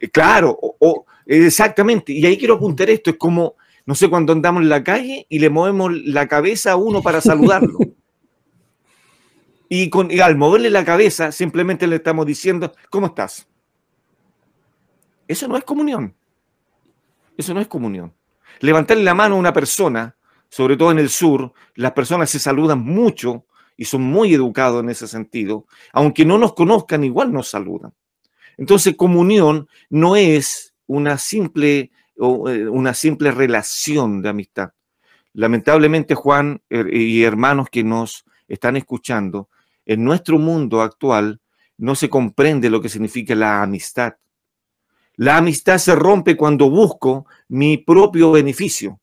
Eh, 0.00 0.08
claro, 0.10 0.58
o, 0.60 1.06
exactamente. 1.24 2.12
Y 2.12 2.26
ahí 2.26 2.36
quiero 2.36 2.54
apuntar 2.54 2.90
esto, 2.90 3.10
es 3.10 3.16
como, 3.16 3.54
no 3.86 3.94
sé, 3.94 4.10
cuando 4.10 4.32
andamos 4.32 4.62
en 4.62 4.68
la 4.68 4.82
calle 4.82 5.26
y 5.28 5.38
le 5.38 5.48
movemos 5.48 5.92
la 5.92 6.26
cabeza 6.26 6.72
a 6.72 6.76
uno 6.76 7.02
para 7.02 7.20
saludarlo. 7.20 7.78
y, 9.68 9.90
con, 9.90 10.10
al 10.20 10.36
moverle 10.36 10.70
la 10.70 10.84
cabeza 10.84 11.30
simplemente 11.30 11.86
le 11.86 11.96
estamos 11.96 12.26
diciendo, 12.26 12.72
¿cómo 12.90 13.06
estás? 13.06 13.46
Eso 15.28 15.46
no 15.46 15.56
es 15.56 15.62
comunión. 15.62 16.14
Eso 17.36 17.54
no 17.54 17.60
es 17.60 17.68
comunión. 17.68 18.12
Levantarle 18.58 19.04
la 19.04 19.14
mano 19.14 19.36
a 19.36 19.38
una 19.38 19.52
persona 19.52 20.16
sobre 20.54 20.76
todo 20.76 20.92
en 20.92 21.00
el 21.00 21.08
sur, 21.08 21.52
las 21.74 21.90
personas 21.94 22.30
se 22.30 22.38
saludan 22.38 22.78
mucho 22.78 23.44
y 23.76 23.86
son 23.86 24.02
muy 24.02 24.32
educados 24.32 24.84
en 24.84 24.88
ese 24.88 25.08
sentido. 25.08 25.66
Aunque 25.92 26.24
no 26.24 26.38
nos 26.38 26.54
conozcan, 26.54 27.02
igual 27.02 27.32
nos 27.32 27.48
saludan. 27.48 27.92
Entonces, 28.56 28.94
comunión 28.96 29.68
no 29.90 30.14
es 30.14 30.72
una 30.86 31.18
simple, 31.18 31.90
eh, 32.16 32.68
una 32.70 32.94
simple 32.94 33.32
relación 33.32 34.22
de 34.22 34.28
amistad. 34.28 34.70
Lamentablemente, 35.32 36.14
Juan 36.14 36.62
y 36.70 37.24
hermanos 37.24 37.66
que 37.68 37.82
nos 37.82 38.24
están 38.46 38.76
escuchando, 38.76 39.48
en 39.84 40.04
nuestro 40.04 40.38
mundo 40.38 40.82
actual 40.82 41.40
no 41.78 41.96
se 41.96 42.08
comprende 42.08 42.70
lo 42.70 42.80
que 42.80 42.88
significa 42.88 43.34
la 43.34 43.60
amistad. 43.60 44.18
La 45.16 45.36
amistad 45.36 45.78
se 45.78 45.96
rompe 45.96 46.36
cuando 46.36 46.70
busco 46.70 47.26
mi 47.48 47.76
propio 47.76 48.30
beneficio. 48.30 49.00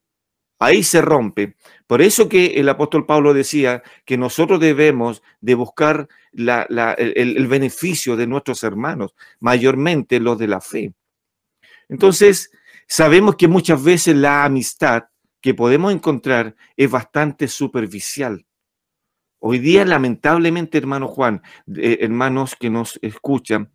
Ahí 0.62 0.84
se 0.84 1.02
rompe. 1.02 1.56
Por 1.88 2.04
eso 2.04 2.30
que 2.30 2.60
el 2.60 2.70
apóstol 2.70 3.08
Pablo 3.08 3.34
decía 3.34 3.82
que 4.06 4.16
nosotros 4.16 4.60
debemos 4.60 5.24
de 5.40 5.56
buscar 5.56 6.08
el, 6.34 7.48
beneficio 7.48 8.16
de 8.16 8.28
nuestros 8.28 8.64
hermanos, 8.64 9.16
mayormente 9.40 10.20
los 10.20 10.38
de 10.38 10.48
la 10.48 10.62
fe. 10.62 10.94
Entonces, 11.90 12.52
sabemos 12.88 13.38
que 13.38 13.48
muchas 13.48 13.84
veces 13.84 14.16
la 14.16 14.46
amistad 14.46 15.06
que 15.42 15.56
podemos 15.56 15.92
encontrar 15.92 16.56
es 16.78 16.92
bastante 16.92 17.48
superficial. 17.48 18.46
Hoy 19.40 19.58
día, 19.58 19.84
lamentablemente, 19.84 20.78
hermano 20.78 21.08
Juan, 21.08 21.42
eh, 21.76 21.98
hermanos 22.02 22.56
que 22.56 22.70
nos 22.70 23.00
escuchan, 23.02 23.72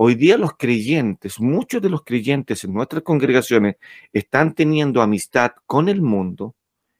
Hoy 0.00 0.14
día 0.14 0.38
los 0.38 0.56
creyentes, 0.56 1.40
muchos 1.40 1.82
de 1.82 1.90
los 1.90 2.04
creyentes 2.04 2.62
en 2.62 2.72
nuestras 2.72 3.02
congregaciones 3.02 3.78
están 4.12 4.54
teniendo 4.54 5.02
amistad 5.02 5.50
con 5.66 5.88
el 5.88 6.02
mundo, 6.02 6.54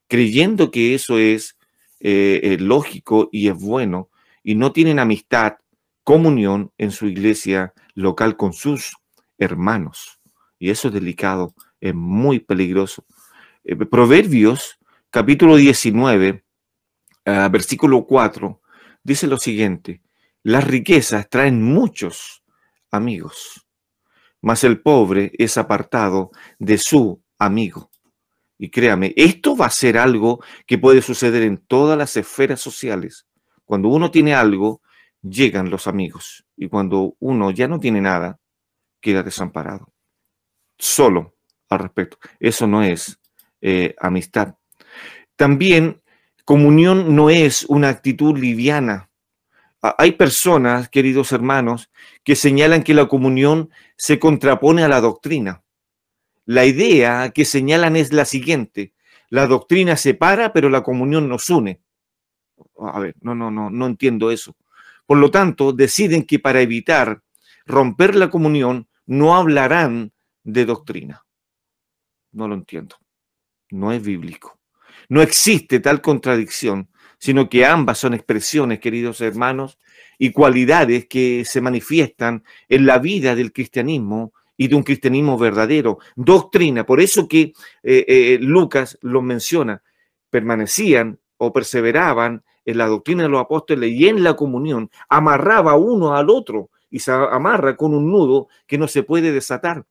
creyendo 0.09 0.73
que 0.73 0.97
eso 0.97 1.17
es 1.17 1.57
eh, 2.01 2.41
eh, 2.43 2.57
lógico 2.59 3.29
y 3.31 3.47
es 3.47 3.55
bueno, 3.55 4.11
y 4.43 4.57
no 4.57 4.73
tienen 4.73 4.99
amistad, 4.99 5.59
comunión 6.03 6.73
en 6.77 6.91
su 6.91 7.07
iglesia 7.07 7.73
local 7.95 8.37
con 8.37 8.53
sus 8.53 8.97
hermanos. 9.39 10.19
Y 10.59 10.71
eso 10.71 10.89
es 10.89 10.95
delicado, 10.95 11.55
es 11.81 11.95
muy 11.95 12.41
peligroso. 12.41 13.05
Eh, 13.63 13.77
Proverbios 13.77 14.77
capítulo 15.11 15.55
19, 15.55 16.43
ah, 17.27 17.49
versículo 17.49 18.05
4, 18.05 18.61
dice 19.05 19.29
lo 19.29 19.37
siguiente, 19.37 20.03
las 20.43 20.67
riquezas 20.67 21.29
traen 21.31 21.63
muchos 21.63 22.43
amigos, 22.91 23.67
mas 24.41 24.65
el 24.65 24.81
pobre 24.81 25.33
es 25.39 25.57
apartado 25.59 26.31
de 26.59 26.79
su 26.79 27.23
amigo. 27.39 27.91
Y 28.59 28.71
créame, 28.71 29.15
esto 29.17 29.57
va 29.57 29.67
a 29.67 29.71
ser 29.71 29.99
algo 29.99 30.43
que 30.67 30.79
puede 30.79 31.01
suceder 31.01 31.43
en 31.43 31.59
todas 31.59 31.97
las 31.97 32.17
esferas 32.17 32.61
sociales. 32.61 33.27
Cuando 33.65 33.89
uno 33.89 34.11
tiene 34.11 34.35
algo, 34.35 34.83
llegan 35.23 35.71
los 35.71 35.87
amigos. 35.87 36.45
Y 36.57 36.69
cuando 36.69 37.17
uno 37.21 37.51
ya 37.51 37.69
no 37.69 37.79
tiene 37.79 38.01
nada, 38.01 38.41
queda 39.01 39.23
desamparado. 39.23 39.93
Solo 40.77 41.37
al 41.69 41.79
respecto. 41.81 42.19
Eso 42.41 42.67
no 42.67 42.83
es 42.83 43.21
eh, 43.61 43.95
amistad. 44.01 44.55
También 45.37 46.03
comunión 46.45 47.15
no 47.15 47.31
es 47.31 47.65
una 47.65 47.91
actitud 47.91 48.37
liviana 48.37 49.08
hay 49.81 50.13
personas, 50.13 50.89
queridos 50.89 51.33
hermanos, 51.33 51.91
que 52.25 52.35
señalan 52.35 52.83
que 52.83 52.95
la 52.95 53.07
comunión 53.07 53.71
se 53.97 54.19
contrapone 54.19 54.83
a 54.83 54.89
la 54.89 55.01
doctrina. 55.01 55.63
La 56.45 56.65
idea 56.65 57.31
que 57.31 57.45
señalan 57.45 57.97
es 57.97 58.13
la 58.13 58.25
siguiente, 58.25 58.95
la 59.31 59.47
doctrina 59.47 59.97
separa, 59.97 60.53
pero 60.53 60.71
la 60.71 60.83
comunión 60.83 61.29
nos 61.29 61.51
une. 61.51 61.81
A 62.79 62.99
ver, 62.99 63.15
no, 63.21 63.35
no, 63.35 63.51
no, 63.51 63.71
no 63.71 63.87
entiendo 63.87 64.31
eso. 64.31 64.57
Por 65.07 65.19
lo 65.19 65.31
tanto, 65.31 65.73
deciden 65.73 66.25
que 66.25 66.39
para 66.39 66.61
evitar 66.61 67.23
romper 67.67 68.15
la 68.15 68.31
comunión, 68.31 68.89
no 69.07 69.37
hablarán 69.37 70.13
de 70.43 70.65
doctrina. 70.65 71.25
No 72.33 72.49
lo 72.49 72.55
entiendo. 72.55 72.97
No 73.71 73.93
es 73.93 74.03
bíblico. 74.03 74.59
No 75.09 75.23
existe 75.23 75.81
tal 75.81 76.01
contradicción 76.01 76.91
sino 77.19 77.49
que 77.49 77.67
ambas 77.67 77.99
son 77.99 78.15
expresiones, 78.15 78.81
queridos 78.81 79.21
hermanos, 79.21 79.79
y 80.19 80.33
cualidades 80.33 81.07
que 81.07 81.45
se 81.45 81.61
manifiestan 81.61 82.45
en 82.69 82.87
la 82.87 82.99
vida 82.99 83.35
del 83.35 83.53
cristianismo 83.53 84.33
y 84.57 84.69
de 84.69 84.75
un 84.75 84.83
cristianismo 84.83 85.39
verdadero. 85.39 85.99
Doctrina, 86.17 86.85
por 86.85 87.01
eso 87.01 87.29
que 87.29 87.53
eh, 87.83 88.05
eh, 88.09 88.39
Lucas 88.41 88.99
lo 89.03 89.23
menciona, 89.23 89.83
permanecían 90.31 91.19
o 91.37 91.53
perseveraban 91.53 92.43
en 92.65 92.79
la 92.79 92.87
doctrina 92.87 93.23
de 93.23 93.29
los 93.31 93.41
apóstoles 93.41 93.91
y 93.93 94.09
en 94.09 94.23
la 94.23 94.35
comunión, 94.35 94.91
amarraba 95.09 95.77
uno 95.77 96.15
al 96.15 96.29
otro 96.29 96.71
y 96.91 96.99
se 96.99 97.13
amarra 97.13 97.77
con 97.77 97.95
un 97.95 98.11
nudo 98.11 98.49
que 98.67 98.77
no 98.77 98.89
se 98.89 99.03
puede 99.03 99.33
desatar. 99.33 99.87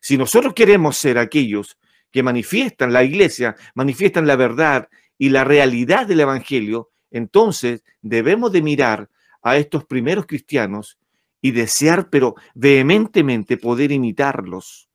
Si 0.00 0.16
nosotros 0.16 0.54
queremos 0.54 0.96
ser 0.96 1.18
aquellos 1.18 1.78
que 2.10 2.22
manifiestan 2.22 2.92
la 2.92 3.04
iglesia, 3.04 3.56
manifiestan 3.74 4.26
la 4.26 4.36
verdad 4.36 4.88
y 5.18 5.30
la 5.30 5.44
realidad 5.44 6.06
del 6.06 6.20
Evangelio, 6.20 6.90
entonces 7.10 7.82
debemos 8.02 8.52
de 8.52 8.62
mirar 8.62 9.08
a 9.42 9.56
estos 9.56 9.84
primeros 9.84 10.26
cristianos 10.26 10.98
y 11.40 11.52
desear, 11.52 12.10
pero 12.10 12.34
vehementemente, 12.54 13.56
poder 13.56 13.92
imitarlos. 13.92 14.88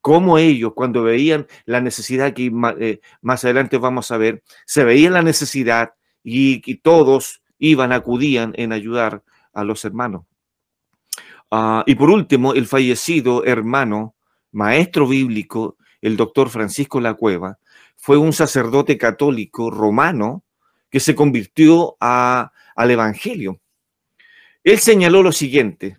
Como 0.00 0.36
ellos, 0.36 0.74
cuando 0.74 1.02
veían 1.02 1.46
la 1.64 1.80
necesidad, 1.80 2.34
que 2.34 2.52
eh, 2.78 3.00
más 3.22 3.44
adelante 3.44 3.78
vamos 3.78 4.10
a 4.10 4.18
ver, 4.18 4.42
se 4.66 4.84
veía 4.84 5.08
la 5.10 5.22
necesidad 5.22 5.94
y, 6.22 6.76
todos 6.76 7.42
iban, 7.58 7.92
acudían 7.92 8.52
en 8.56 8.72
ayudar 8.72 9.22
a 9.54 9.64
los 9.64 9.84
hermanos. 9.84 10.26
Ah, 11.50 11.84
y 11.86 11.94
por 11.94 12.10
último, 12.10 12.52
el 12.52 12.66
fallecido 12.66 13.44
hermano, 13.44 14.14
maestro 14.52 15.06
bíblico, 15.08 15.76
el 16.02 16.18
doctor 16.18 16.50
Francisco 16.50 17.00
La 17.00 17.14
Cueva, 17.14 17.58
fue 18.04 18.18
un 18.18 18.34
sacerdote 18.34 18.98
católico 18.98 19.70
romano 19.70 20.44
que 20.90 21.00
se 21.00 21.14
convirtió 21.14 21.96
al 22.00 22.90
Evangelio. 22.90 23.62
Él 24.62 24.78
señaló 24.78 25.22
lo 25.22 25.32
siguiente, 25.32 25.98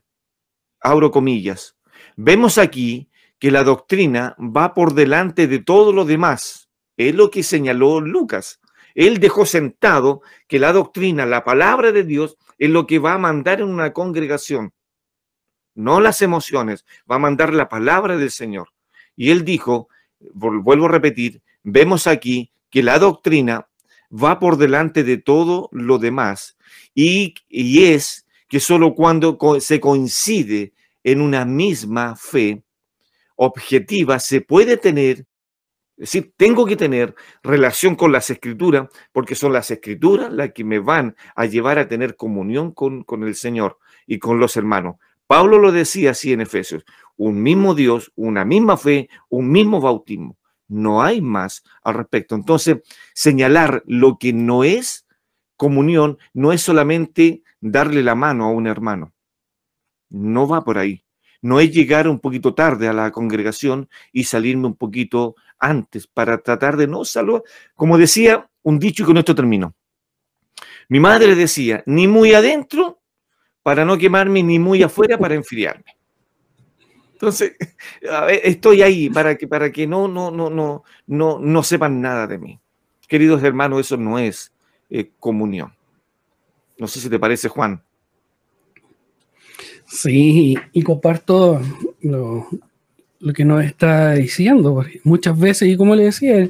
abro 0.79 1.09
comillas, 1.09 1.75
vemos 2.15 2.59
aquí 2.59 3.09
que 3.39 3.49
la 3.49 3.63
doctrina 3.63 4.35
va 4.37 4.75
por 4.75 4.93
delante 4.93 5.47
de 5.47 5.57
todo 5.57 5.93
lo 5.93 6.05
demás. 6.05 6.69
Es 6.95 7.15
lo 7.15 7.31
que 7.31 7.41
señaló 7.41 7.99
Lucas. 8.01 8.59
Él 8.93 9.19
dejó 9.19 9.47
sentado 9.47 10.21
que 10.47 10.59
la 10.59 10.73
doctrina, 10.73 11.25
la 11.25 11.43
palabra 11.43 11.91
de 11.91 12.03
Dios, 12.03 12.37
es 12.59 12.69
lo 12.69 12.85
que 12.85 12.99
va 12.99 13.13
a 13.13 13.17
mandar 13.17 13.61
en 13.61 13.69
una 13.69 13.93
congregación 13.93 14.75
no 15.73 15.99
las 15.99 16.21
emociones, 16.21 16.85
va 17.09 17.15
a 17.15 17.19
mandar 17.19 17.51
la 17.51 17.67
palabra 17.67 18.15
del 18.15 18.29
Señor. 18.29 18.69
Y 19.15 19.31
él 19.31 19.43
dijo, 19.43 19.89
vuelvo 20.33 20.85
a 20.85 20.89
repetir, 20.89 21.41
vemos 21.65 22.07
aquí 22.07 22.51
que 22.69 22.83
la 22.83 22.99
doctrina 22.99 23.67
va 24.11 24.39
por 24.39 24.57
delante 24.57 25.03
de 25.03 25.17
todo 25.17 25.67
lo 25.71 25.97
demás 25.97 26.57
y, 26.93 27.33
es 27.49 28.25
que 28.47 28.59
solo 28.59 28.93
cuando 28.93 29.37
se 29.59 29.79
coincide 29.79 30.73
en 31.03 31.19
una 31.19 31.43
misma 31.43 32.15
fe 32.15 32.63
objetiva 33.35 34.19
se 34.19 34.41
puede 34.41 34.77
tener, 34.77 35.25
es 35.97 36.11
decir, 36.11 36.33
tengo 36.37 36.65
que 36.65 36.75
tener 36.75 37.15
relación 37.43 37.95
con 37.95 38.11
las 38.11 38.29
escrituras 38.29 38.87
porque 39.11 39.35
son 39.35 39.51
las 39.51 39.71
escrituras 39.71 40.31
las 40.31 40.53
que 40.53 40.63
me 40.63 40.79
van 40.79 41.15
a 41.35 41.45
llevar 41.45 41.79
a 41.79 41.87
tener 41.87 42.15
comunión 42.15 42.71
con, 42.71 43.03
con 43.03 43.23
el 43.23 43.35
Señor 43.35 43.79
y 44.05 44.19
con 44.19 44.39
los 44.39 44.55
hermanos. 44.55 44.97
Pablo 45.27 45.57
lo 45.57 45.71
decía 45.71 46.11
así 46.11 46.31
en 46.31 46.41
Efesios, 46.41 46.85
un 47.17 47.41
mismo 47.41 47.73
Dios, 47.73 48.11
una 48.15 48.45
misma 48.45 48.77
fe, 48.77 49.09
un 49.29 49.51
mismo 49.51 49.81
bautismo. 49.81 50.37
No 50.67 51.03
hay 51.03 51.21
más 51.21 51.63
al 51.83 51.95
respecto. 51.95 52.35
Entonces, 52.35 52.77
señalar 53.13 53.83
lo 53.85 54.17
que 54.17 54.33
no 54.33 54.63
es 54.63 55.05
comunión 55.57 56.17
no 56.33 56.51
es 56.51 56.61
solamente 56.61 57.43
darle 57.61 58.03
la 58.03 58.15
mano 58.15 58.45
a 58.45 58.51
un 58.51 58.67
hermano. 58.67 59.13
No 60.09 60.47
va 60.47 60.63
por 60.63 60.77
ahí. 60.77 61.03
No 61.41 61.59
es 61.59 61.71
llegar 61.71 62.07
un 62.07 62.19
poquito 62.19 62.55
tarde 62.55 62.87
a 62.87 62.93
la 62.93 63.11
congregación 63.11 63.89
y 64.11 64.23
salirme 64.23 64.67
un 64.67 64.75
poquito 64.75 65.35
antes 65.59 66.07
para 66.07 66.39
tratar 66.39 66.77
de 66.77 66.87
no 66.87 67.05
saludar. 67.05 67.43
Como 67.75 67.97
decía 67.97 68.49
un 68.63 68.79
dicho 68.79 69.03
y 69.03 69.05
con 69.05 69.17
esto 69.17 69.35
termino. 69.35 69.75
Mi 70.89 70.99
madre 70.99 71.35
decía, 71.35 71.83
ni 71.85 72.07
muy 72.07 72.33
adentro 72.33 73.01
para 73.63 73.85
no 73.85 73.97
quemarme 73.97 74.43
ni 74.43 74.59
muy 74.59 74.83
afuera 74.83 75.17
para 75.17 75.35
enfriarme. 75.35 75.94
Entonces, 77.15 77.53
estoy 78.43 78.81
ahí 78.81 79.09
para 79.09 79.35
que, 79.35 79.47
para 79.47 79.71
que 79.71 79.87
no, 79.87 80.07
no, 80.07 80.31
no, 80.31 80.49
no, 80.49 80.83
no, 81.07 81.39
no 81.39 81.63
sepan 81.63 82.01
nada 82.01 82.27
de 82.27 82.37
mí. 82.37 82.59
Queridos 83.07 83.43
hermanos, 83.43 83.79
eso 83.81 83.97
no 83.97 84.19
es 84.19 84.51
eh, 84.89 85.09
comunión. 85.19 85.73
No 86.77 86.87
sé 86.87 86.99
si 86.99 87.09
te 87.09 87.19
parece, 87.19 87.47
Juan. 87.47 87.81
Sí, 89.87 90.55
y 90.73 90.81
comparto 90.81 91.61
lo, 92.01 92.47
que 93.33 93.45
nos 93.45 93.63
está 93.63 94.13
diciendo. 94.13 94.83
Muchas 95.03 95.39
veces, 95.39 95.69
y 95.69 95.77
como 95.77 95.95
le 95.95 96.05
decía, 96.05 96.49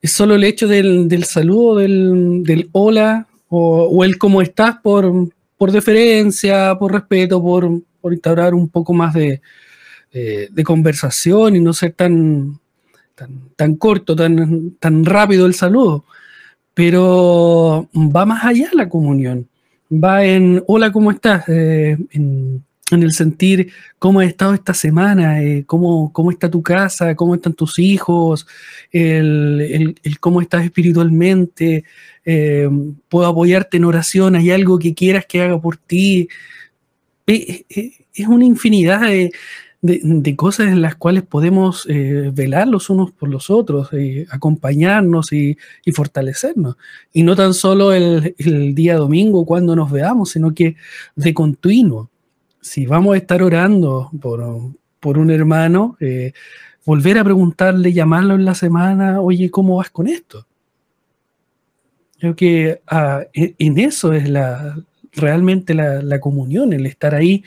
es 0.00 0.12
solo 0.12 0.34
el 0.34 0.44
hecho 0.44 0.68
del, 0.68 1.24
saludo, 1.24 1.76
del, 1.76 2.68
hola 2.72 3.26
o, 3.48 3.84
o, 3.86 4.04
el 4.04 4.18
cómo 4.18 4.40
estás 4.42 4.76
por, 4.76 5.10
por 5.56 5.72
deferencia, 5.72 6.74
por 6.78 6.92
respeto, 6.92 7.42
por, 7.42 7.82
instaurar 8.12 8.54
un 8.54 8.68
poco 8.68 8.94
más 8.94 9.12
de, 9.12 9.42
conversación 10.64 11.56
y 11.56 11.60
no 11.60 11.72
ser 11.72 11.92
tan, 11.92 12.58
tan, 13.56 13.76
corto, 13.76 14.16
tan, 14.16 14.72
tan 14.78 15.04
rápido 15.04 15.46
el 15.46 15.54
saludo. 15.54 16.04
Pero 16.74 17.88
va 17.94 18.24
más 18.24 18.44
allá 18.44 18.70
la 18.72 18.88
comunión. 18.88 19.46
Va 19.92 20.24
en, 20.24 20.62
hola, 20.66 20.92
¿cómo 20.92 21.10
estás? 21.10 21.48
Eh, 21.48 21.98
en, 22.12 22.64
el 22.92 23.12
sentir 23.12 23.72
cómo 24.00 24.18
has 24.18 24.26
estado 24.26 24.52
esta 24.52 24.74
semana, 24.74 25.40
eh, 25.42 25.62
cómo, 25.64 26.12
cómo, 26.12 26.32
está 26.32 26.50
tu 26.50 26.60
casa, 26.60 27.14
cómo 27.14 27.36
están 27.36 27.52
tus 27.52 27.78
hijos, 27.78 28.48
el, 28.90 29.94
cómo 30.18 30.40
estás 30.40 30.64
espiritualmente, 30.64 31.84
eh, 32.24 32.68
puedo 33.08 33.26
apoyarte 33.28 33.76
en 33.76 33.84
oración, 33.84 34.34
hay 34.34 34.50
algo 34.50 34.76
que 34.76 34.92
quieras 34.92 35.24
que 35.26 35.40
haga 35.40 35.60
por 35.60 35.76
ti. 35.76 36.28
Es 37.26 38.26
una 38.26 38.44
infinidad 38.44 39.02
de, 39.02 39.30
cosas 40.36 40.68
en 40.68 40.82
las 40.82 40.96
cuales 40.96 41.22
podemos 41.22 41.86
velar 41.86 42.68
los 42.68 42.90
unos 42.90 43.12
por 43.12 43.28
los 43.28 43.50
otros, 43.50 43.90
acompañarnos 44.30 45.32
y, 45.32 45.56
fortalecernos. 45.94 46.76
Y 47.12 47.22
no 47.22 47.34
tan 47.34 47.54
solo 47.54 47.92
el, 47.92 48.34
día 48.74 48.96
domingo 48.96 49.46
cuando 49.46 49.74
nos 49.74 49.90
veamos, 49.90 50.30
sino 50.30 50.54
que 50.54 50.76
de 51.16 51.34
continuo 51.34 52.10
si 52.60 52.86
vamos 52.86 53.14
a 53.14 53.18
estar 53.18 53.42
orando 53.42 54.10
por, 54.20 55.18
un 55.18 55.30
hermano, 55.30 55.96
eh, 56.00 56.32
volver 56.84 57.18
a 57.18 57.24
preguntarle, 57.24 57.92
llamarlo 57.92 58.34
en 58.34 58.44
la 58.44 58.54
semana, 58.54 59.20
oye, 59.20 59.50
¿cómo 59.50 59.76
vas 59.76 59.90
con 59.90 60.06
esto? 60.06 60.46
Creo 62.18 62.36
que 62.36 62.82
ah, 62.86 63.22
en 63.32 63.78
eso 63.78 64.12
es 64.12 64.28
la, 64.28 64.76
realmente 65.12 65.74
la, 65.74 66.20
comunión, 66.20 66.72
el 66.72 66.84
estar 66.84 67.14
ahí 67.14 67.42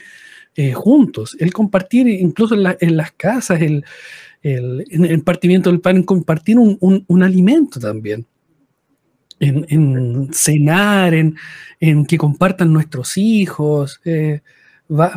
eh, 0.56 0.74
juntos, 0.74 1.36
el 1.39 1.51
compartir 1.54 2.08
incluso 2.08 2.56
en, 2.56 2.97
las 2.97 3.12
casas, 3.14 3.62
el, 3.62 3.86
en 4.43 5.06
el 5.06 5.22
partimiento 5.24 5.70
del 5.70 5.80
pan, 5.80 6.04
compartir 6.04 6.58
un, 6.60 7.24
alimento 7.24 7.80
también. 7.80 8.26
En, 9.39 10.30
cenar, 10.32 11.14
en, 11.14 12.06
que 12.06 12.18
compartan 12.18 12.72
nuestros 12.72 13.18
hijos. 13.18 13.99
Eh, 14.06 14.41
va, 14.89 15.12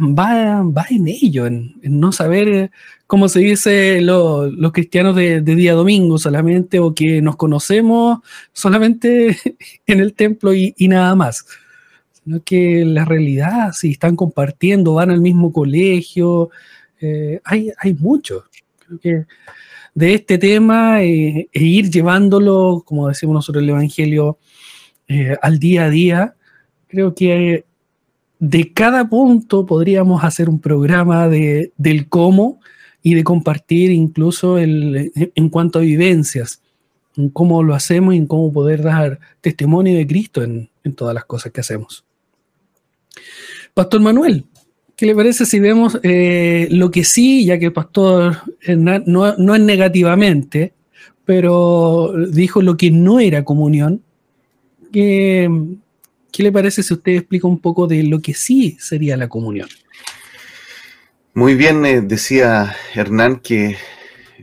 va, 0.63 0.87
en 0.91 1.09
ello, 1.09 1.47
en, 1.47 1.75
no 1.83 2.13
saber, 2.13 2.49
eh, 2.49 2.71
cómo 3.07 3.29
se 3.29 3.41
dice 3.41 4.01
los 4.01 4.73
cristianos 4.73 5.17
de, 5.17 5.41
día 5.41 5.75
domingo 5.75 6.19
solamente, 6.19 6.79
o 6.79 6.95
que 6.95 7.21
nos 7.23 7.37
conocemos 7.37 8.21
solamente 8.53 9.37
en 9.87 10.01
el 10.01 10.15
templo 10.15 10.55
y, 10.55 10.75
nada 10.81 11.15
más. 11.15 11.47
Sino 12.27 12.43
que 12.43 12.85
la 12.85 13.07
realidad, 13.07 13.73
si 13.73 13.93
están 13.93 14.17
compartiendo, 14.17 14.93
van 14.93 15.11
al 15.11 15.23
mismo 15.23 15.51
colegio, 15.51 16.51
eh, 17.01 17.41
hay, 17.45 17.71
hay 17.79 17.95
mucho. 17.95 18.45
Creo 18.85 19.01
que 19.01 19.27
de 19.95 20.15
este 20.15 20.37
tema 20.37 21.03
eh, 21.03 21.49
e 21.51 21.65
ir 21.65 21.91
llevándolo, 21.91 22.83
como 22.85 23.09
decimos 23.09 23.33
nosotros 23.33 23.63
el 23.63 23.71
Evangelio, 23.71 24.39
al 25.41 25.59
día 25.61 25.85
a 25.85 25.91
día, 25.91 26.35
creo 26.89 27.15
que 27.15 27.65
de 28.39 28.73
cada 28.73 29.09
punto 29.09 29.67
podríamos 29.67 30.25
hacer 30.25 30.49
un 30.49 30.61
programa 30.61 31.29
de, 31.29 31.73
del 31.77 32.09
cómo 32.09 32.61
y 33.03 33.15
de 33.15 33.25
compartir 33.25 33.91
incluso 33.91 34.59
el, 34.59 35.13
en 35.15 35.49
cuanto 35.49 35.79
a 35.79 35.83
vivencias, 35.83 36.61
en 37.17 37.31
cómo 37.31 37.63
lo 37.63 37.75
hacemos 37.75 38.15
y 38.15 38.19
en 38.19 38.27
cómo 38.27 38.53
poder 38.53 38.83
dar 38.83 39.21
testimonio 39.41 39.97
de 39.97 40.07
Cristo 40.07 40.43
en, 40.43 40.69
todas 40.97 41.15
las 41.15 41.25
cosas 41.25 41.53
que 41.53 41.61
hacemos. 41.61 42.06
Pastor 43.75 44.01
Manuel, 44.01 44.45
¿qué 44.97 45.07
le 45.07 45.15
parece 45.15 45.47
si 45.47 45.61
vemos 45.61 45.99
eh, 46.03 46.69
lo 46.71 46.91
que 46.91 47.05
sí, 47.05 47.45
ya 47.45 47.59
que 47.59 47.67
el 47.67 47.73
pastor 47.73 48.39
no, 48.69 49.37
no 49.37 49.55
es 49.55 49.61
negativamente, 49.61 50.73
pero 51.25 52.13
dijo 52.31 52.63
lo 52.63 52.77
que 52.77 52.91
no 52.91 53.21
era 53.21 53.45
comunión? 53.45 54.03
Que 54.93 55.51
¿Qué 56.37 56.43
le 56.43 56.53
parece 56.53 56.83
si 56.83 56.93
usted 56.93 57.13
explica 57.13 57.49
un 57.49 57.61
poco 57.61 57.87
de 57.87 58.03
lo 58.03 58.21
que 58.21 58.35
sí 58.35 58.77
sería 58.79 59.17
la 59.17 59.27
comunión? 59.27 59.71
Muy 61.33 61.55
bien, 61.55 61.87
eh, 61.87 62.03
decía 62.03 62.77
Hernán 62.95 63.41
que 63.41 63.79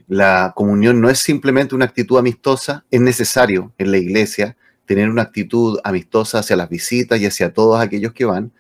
la 0.08 0.54
comunión 0.56 1.00
no 1.00 1.12
es 1.12 1.20
simplemente 1.20 1.76
una 1.76 1.86
actitud 1.86 2.18
amistosa, 2.18 2.84
es 2.90 3.00
necesario 3.00 3.74
en 3.78 3.92
la 3.92 4.00
iglesia 4.00 4.58
tener 4.88 5.08
una 5.08 5.22
actitud 5.22 5.78
amistosa 5.84 6.40
hacia 6.40 6.56
las 6.56 6.68
visitas 6.68 7.22
y 7.22 7.28
hacia 7.28 7.54
todos 7.54 7.80
aquellos 7.80 8.12
que 8.14 8.26
van, 8.26 8.52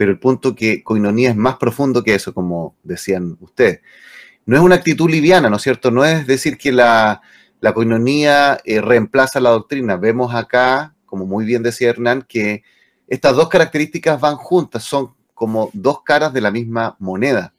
pero 0.00 0.12
el 0.12 0.18
punto 0.18 0.54
que 0.54 0.82
coinonía 0.82 1.28
es 1.28 1.36
más 1.36 1.56
profundo 1.56 2.02
que 2.02 2.14
eso, 2.14 2.32
como 2.32 2.74
decían 2.82 3.36
ustedes. 3.38 3.82
No 4.46 4.56
es 4.56 4.62
una 4.62 4.76
actitud 4.76 5.10
liviana, 5.10 5.50
¿no 5.50 5.56
es 5.56 5.62
cierto? 5.62 5.90
No 5.90 6.06
es 6.06 6.26
decir 6.26 6.56
que 6.56 6.72
la, 6.72 7.20
la 7.60 7.74
coinonía 7.74 8.58
eh, 8.64 8.80
reemplaza 8.80 9.40
la 9.40 9.50
doctrina. 9.50 9.98
Vemos 9.98 10.34
acá, 10.34 10.94
como 11.04 11.26
muy 11.26 11.44
bien 11.44 11.62
decía 11.62 11.90
Hernán, 11.90 12.24
que 12.26 12.62
estas 13.08 13.36
dos 13.36 13.50
características 13.50 14.18
van 14.18 14.36
juntas, 14.36 14.84
son 14.84 15.12
como 15.34 15.68
dos 15.74 16.02
caras 16.02 16.32
de 16.32 16.40
la 16.40 16.50
misma 16.50 16.96
moneda. 16.98 17.52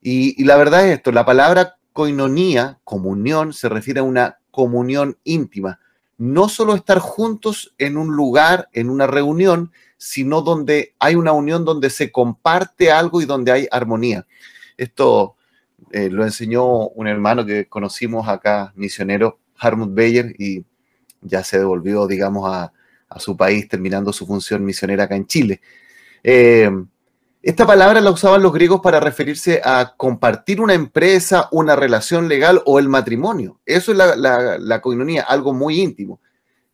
Y, 0.00 0.40
y 0.40 0.44
la 0.44 0.54
verdad 0.54 0.86
es 0.86 0.98
esto, 0.98 1.10
la 1.10 1.26
palabra 1.26 1.78
coinonía, 1.92 2.78
comunión, 2.84 3.52
se 3.52 3.68
refiere 3.68 3.98
a 3.98 4.04
una 4.04 4.38
comunión 4.52 5.18
íntima. 5.24 5.80
No 6.16 6.48
solo 6.48 6.76
estar 6.76 7.00
juntos 7.00 7.74
en 7.76 7.96
un 7.96 8.14
lugar, 8.14 8.68
en 8.72 8.88
una 8.88 9.08
reunión, 9.08 9.72
sino 9.96 10.42
donde 10.42 10.94
hay 10.98 11.14
una 11.14 11.32
unión 11.32 11.64
donde 11.64 11.90
se 11.90 12.12
comparte 12.12 12.90
algo 12.90 13.20
y 13.20 13.24
donde 13.24 13.52
hay 13.52 13.68
armonía. 13.70 14.26
Esto 14.76 15.36
eh, 15.90 16.10
lo 16.10 16.24
enseñó 16.24 16.88
un 16.88 17.06
hermano 17.06 17.46
que 17.46 17.66
conocimos 17.66 18.28
acá, 18.28 18.72
misionero, 18.76 19.38
Harmut 19.58 19.94
Beyer, 19.94 20.34
y 20.38 20.64
ya 21.22 21.42
se 21.42 21.58
devolvió, 21.58 22.06
digamos, 22.06 22.48
a, 22.50 22.72
a 23.08 23.20
su 23.20 23.36
país 23.36 23.68
terminando 23.68 24.12
su 24.12 24.26
función 24.26 24.64
misionera 24.64 25.04
acá 25.04 25.16
en 25.16 25.26
Chile. 25.26 25.60
Eh, 26.22 26.70
esta 27.42 27.64
palabra 27.64 28.00
la 28.00 28.10
usaban 28.10 28.42
los 28.42 28.52
griegos 28.52 28.80
para 28.80 28.98
referirse 28.98 29.60
a 29.64 29.94
compartir 29.96 30.60
una 30.60 30.74
empresa, 30.74 31.48
una 31.52 31.76
relación 31.76 32.26
legal 32.28 32.60
o 32.66 32.80
el 32.80 32.88
matrimonio. 32.88 33.60
Eso 33.64 33.92
es 33.92 33.98
la, 33.98 34.16
la, 34.16 34.58
la 34.58 34.80
coinonía, 34.80 35.22
algo 35.22 35.54
muy 35.54 35.80
íntimo. 35.80 36.20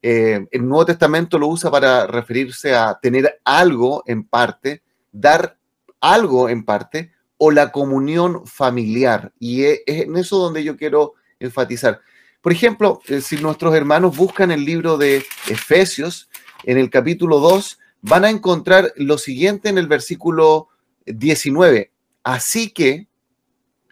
Eh, 0.03 0.45
el 0.51 0.69
Nuevo 0.69 0.85
Testamento 0.85 1.39
lo 1.39 1.47
usa 1.47 1.71
para 1.71 2.07
referirse 2.07 2.75
a 2.75 2.99
tener 3.01 3.41
algo 3.45 4.03
en 4.07 4.25
parte, 4.25 4.83
dar 5.13 5.57
algo 6.01 6.49
en 6.49 6.65
parte, 6.65 7.13
o 7.39 7.51
la 7.51 7.73
comunión 7.73 8.47
familiar. 8.47 9.33
Y 9.39 9.65
es 9.65 9.81
en 9.87 10.17
eso 10.17 10.39
donde 10.39 10.63
yo 10.63 10.77
quiero 10.77 11.15
enfatizar. 11.39 12.01
Por 12.41 12.53
ejemplo, 12.53 13.01
eh, 13.07 13.21
si 13.21 13.37
nuestros 13.37 13.75
hermanos 13.75 14.17
buscan 14.17 14.51
el 14.51 14.65
libro 14.65 14.99
de 14.99 15.25
Efesios, 15.49 16.29
en 16.65 16.79
el 16.79 16.91
capítulo 16.91 17.39
2, 17.41 17.79
van 18.03 18.25
a 18.25 18.31
encontrar 18.31 18.93
lo 18.97 19.19
siguiente 19.19 19.69
en 19.69 19.79
el 19.79 19.87
versículo 19.87 20.69
19. 21.07 21.93
Así 22.23 22.71
que, 22.71 23.09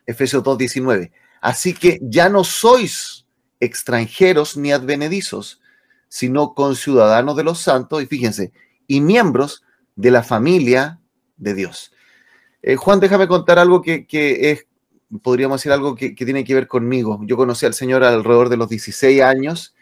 Efesios 0.07 0.43
2, 0.43 0.59
19, 0.59 1.13
así 1.41 1.75
que 1.75 1.99
ya 2.03 2.29
no 2.29 2.45
sois 2.45 3.27
extranjeros 3.61 4.57
ni 4.57 4.73
advenedizos, 4.73 5.60
sino 6.11 6.53
conciudadanos 6.53 7.35
de 7.37 7.45
los 7.45 7.61
santos, 7.61 8.03
y 8.03 8.07
fíjense, 8.07 8.53
y 8.87 9.01
miembros 9.01 9.65
de 9.97 10.11
la 10.11 10.23
familia 10.23 11.01
de 11.39 11.55
Dios. 11.55 11.93
Eh, 12.61 12.77
Juan, 12.77 13.01
déjame 13.01 13.29
contar 13.29 13.59
algo 13.59 13.81
que, 13.81 14.07
que, 14.07 14.51
es, 14.51 14.67
podríamos 15.23 15.61
decir 15.61 15.73
algo 15.73 15.95
que, 15.95 16.15
que 16.15 16.27
tiene 16.27 16.45
que 16.45 16.55
ver 16.55 16.67
conmigo. 16.67 17.21
Yo 17.23 17.39
conocí 17.39 17.65
al 17.65 17.73
Señor 17.73 18.05
alrededor 18.05 18.51
de 18.51 18.59
los 18.59 18.69
16 18.69 19.23
años 19.23 19.75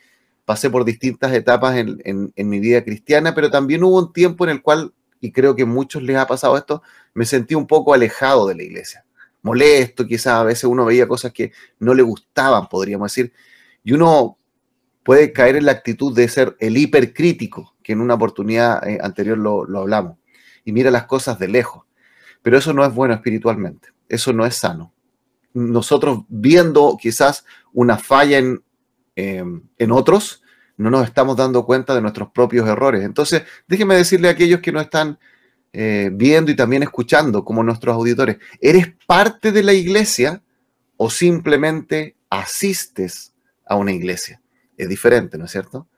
pasé 0.49 0.71
por 0.71 0.87
distintas 0.87 1.31
etapas 1.35 1.77
en, 1.77 2.01
en, 2.07 2.33
en, 2.35 2.49
mi 2.49 2.59
vida 2.59 2.83
cristiana, 2.83 3.35
pero 3.35 3.51
también 3.51 3.85
hubo 3.85 3.99
un 3.99 4.15
tiempo 4.15 4.45
en 4.45 4.51
el 4.53 4.63
cual, 4.63 4.95
y 5.21 5.31
creo 5.31 5.55
que 5.55 5.65
a 5.65 5.67
muchos 5.67 6.03
les 6.03 6.17
ha 6.17 6.27
pasado 6.27 6.57
esto, 6.57 6.83
me 7.13 7.27
sentí 7.27 7.55
un 7.55 7.67
poco 7.67 7.93
alejado 7.93 8.47
de 8.47 8.55
la 8.55 8.63
iglesia, 8.63 9.05
molesto, 9.43 10.07
quizás 10.07 10.33
a 10.33 10.45
veces 10.45 10.65
uno 10.65 10.87
veía 10.87 11.07
cosas 11.07 11.35
que 11.35 11.53
no 11.81 11.93
le 11.93 12.03
gustaban, 12.03 12.67
podríamos 12.67 13.13
decir, 13.13 13.31
y 13.85 13.93
uno 13.93 14.38
puede 15.09 15.33
caer 15.33 15.57
en 15.57 15.65
la 15.65 15.73
actitud 15.73 16.15
de 16.15 16.29
ser 16.29 16.55
el 16.61 16.77
hipercrítico, 16.77 17.75
que 17.83 17.95
en 17.95 18.03
una 18.03 18.13
oportunidad 18.13 18.87
eh, 18.87 18.99
anterior 19.03 19.39
lo, 19.39 19.79
hablamos, 19.79 20.19
y 20.67 20.73
mira 20.73 20.91
las 20.91 21.07
cosas 21.07 21.39
de 21.39 21.49
lejos, 21.49 21.87
pero 22.43 22.59
eso 22.59 22.75
no 22.75 22.85
es 22.85 22.93
bueno 22.93 23.15
espiritualmente, 23.15 23.89
eso 24.07 24.35
no 24.35 24.45
es 24.45 24.57
sano. 24.57 24.93
Nosotros 25.55 26.25
viendo 26.29 26.99
quizás 27.01 27.47
una 27.73 27.97
falla 27.97 28.37
en 28.37 28.63
eh, 29.17 29.43
en 29.79 29.93
otros, 29.93 30.43
no 30.77 30.91
nos 30.91 31.07
estamos 31.07 31.39
dando 31.39 31.65
cuenta 31.65 31.95
de 31.95 32.03
nuestros 32.03 32.31
propios 32.31 32.69
errores. 32.69 33.03
Entonces, 33.03 33.45
déjenme 33.67 33.97
decirle 33.97 34.29
a 34.29 34.33
aquellos 34.33 34.61
que 34.61 34.73
nos 34.73 34.83
están 34.83 35.19
eh, 35.73 36.11
viendo 36.13 36.51
y 36.51 36.55
también 36.55 36.83
escuchando, 36.83 37.47
como 37.47 37.63
nuestros 37.63 37.95
auditores, 37.95 38.37
¿eres 38.61 38.93
parte 39.07 39.53
de 39.53 39.63
la 39.63 39.73
iglesia 39.73 40.43
o 40.99 41.09
simplemente 41.09 42.15
asistes 42.29 43.33
a 43.65 43.77
una 43.77 43.93
iglesia? 43.93 44.43
Es 44.79 44.89
diferente, 44.89 45.37
¿no 45.37 45.45
es 45.45 45.51
cierto? 45.51 45.89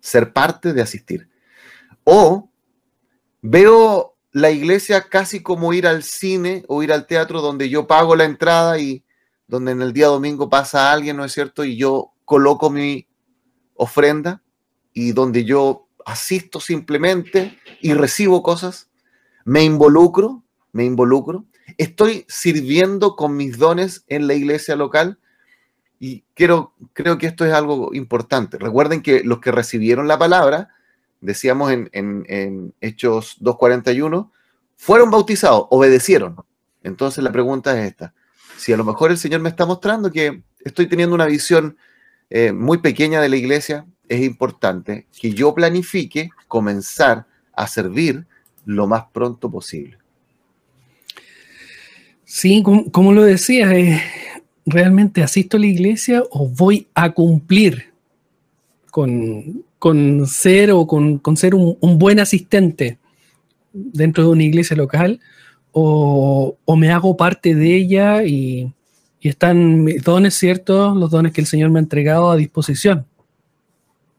Ser 0.00 0.32
parte 0.32 0.72
de 0.72 0.80
asistir. 0.80 1.28
O 2.04 2.50
veo 3.42 4.16
la 4.30 4.50
iglesia 4.50 5.08
casi 5.08 5.42
como 5.42 5.72
ir 5.72 5.86
al 5.86 6.04
cine 6.04 6.64
o 6.68 6.82
ir 6.82 6.92
al 6.92 7.06
teatro 7.06 7.40
donde 7.40 7.68
yo 7.68 7.86
pago 7.86 8.14
la 8.14 8.24
entrada 8.24 8.78
y 8.78 9.04
donde 9.48 9.72
en 9.72 9.82
el 9.82 9.92
día 9.92 10.06
domingo 10.06 10.48
pasa 10.48 10.92
alguien, 10.92 11.16
¿no 11.16 11.24
es 11.24 11.32
cierto? 11.32 11.64
Y 11.64 11.76
yo 11.76 12.12
coloco 12.24 12.70
mi 12.70 13.08
ofrenda 13.74 14.42
y 14.92 15.12
donde 15.12 15.44
yo 15.44 15.88
asisto 16.04 16.60
simplemente 16.60 17.58
y 17.80 17.94
recibo 17.94 18.42
cosas, 18.42 18.88
me 19.44 19.64
involucro, 19.64 20.44
me 20.72 20.84
involucro, 20.84 21.44
estoy 21.76 22.24
sirviendo 22.28 23.16
con 23.16 23.36
mis 23.36 23.58
dones 23.58 24.04
en 24.06 24.28
la 24.28 24.34
iglesia 24.34 24.76
local 24.76 25.18
y 25.98 26.24
quiero, 26.34 26.74
creo 26.92 27.18
que 27.18 27.26
esto 27.26 27.44
es 27.44 27.52
algo 27.52 27.94
importante. 27.94 28.58
Recuerden 28.58 29.02
que 29.02 29.22
los 29.24 29.40
que 29.40 29.52
recibieron 29.52 30.08
la 30.08 30.18
palabra, 30.18 30.70
decíamos 31.20 31.72
en, 31.72 31.88
en, 31.92 32.24
en 32.28 32.74
Hechos 32.80 33.38
2.41, 33.40 34.30
fueron 34.76 35.10
bautizados, 35.10 35.66
obedecieron. 35.70 36.36
Entonces 36.82 37.24
la 37.24 37.32
pregunta 37.32 37.78
es 37.78 37.88
esta. 37.88 38.14
Si 38.56 38.72
a 38.72 38.76
lo 38.76 38.84
mejor 38.84 39.10
el 39.10 39.18
Señor 39.18 39.40
me 39.40 39.48
está 39.48 39.66
mostrando 39.66 40.10
que 40.10 40.42
estoy 40.64 40.86
teniendo 40.86 41.14
una 41.14 41.26
visión 41.26 41.76
eh, 42.30 42.52
muy 42.52 42.78
pequeña 42.78 43.20
de 43.20 43.28
la 43.28 43.36
iglesia, 43.36 43.86
es 44.08 44.20
importante 44.22 45.06
que 45.18 45.32
yo 45.32 45.54
planifique 45.54 46.30
comenzar 46.48 47.26
a 47.52 47.66
servir 47.66 48.26
lo 48.64 48.86
más 48.86 49.04
pronto 49.12 49.50
posible. 49.50 49.98
Sí, 52.24 52.62
como, 52.62 52.90
como 52.90 53.12
lo 53.12 53.22
decía, 53.22 53.72
eh, 53.72 54.02
¿realmente 54.66 55.22
asisto 55.22 55.56
a 55.56 55.60
la 55.60 55.66
iglesia 55.66 56.22
o 56.30 56.48
voy 56.48 56.88
a 56.94 57.12
cumplir 57.12 57.92
con, 58.90 59.64
con 59.78 60.26
ser 60.26 60.72
o 60.72 60.86
con, 60.86 61.18
con 61.18 61.36
ser 61.36 61.54
un, 61.54 61.78
un, 61.80 61.98
buen 61.98 62.18
asistente 62.18 62.98
dentro 63.72 64.24
de 64.24 64.30
una 64.30 64.42
iglesia 64.42 64.76
local? 64.76 65.20
O, 65.72 66.56
o 66.64 66.76
me 66.76 66.90
hago 66.90 67.16
parte 67.16 67.54
de 67.54 67.76
ella 67.76 68.24
y, 68.24 68.72
y 69.20 69.28
están 69.28 69.84
mis 69.84 70.02
dones, 70.02 70.34
¿cierto? 70.34 70.94
Los 70.94 71.10
dones 71.10 71.32
que 71.32 71.40
el 71.40 71.46
Señor 71.46 71.70
me 71.70 71.78
ha 71.78 71.82
entregado 71.82 72.30
a 72.30 72.36
disposición 72.36 73.06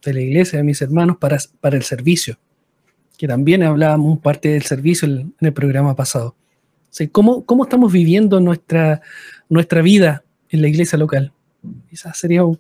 de 0.04 0.14
la 0.14 0.22
iglesia, 0.22 0.58
de 0.58 0.64
mis 0.64 0.82
hermanos, 0.82 1.18
para, 1.18 1.38
para 1.60 1.76
el 1.76 1.84
servicio. 1.84 2.38
Que 3.18 3.28
también 3.28 3.64
hablábamos 3.64 4.20
parte 4.20 4.50
del 4.50 4.64
servicio 4.64 5.08
en, 5.08 5.34
el 5.40 5.54
programa 5.54 5.96
pasado. 5.96 6.36
¿cómo, 7.12 7.46
¿Cómo 7.46 7.64
estamos 7.64 7.92
viviendo 7.92 8.40
nuestra, 8.40 9.02
nuestra 9.50 9.82
vida 9.82 10.24
en 10.50 10.62
la 10.62 10.68
iglesia 10.68 10.98
local? 10.98 11.32
Esa 11.92 12.14
sería 12.14 12.44
un, 12.44 12.60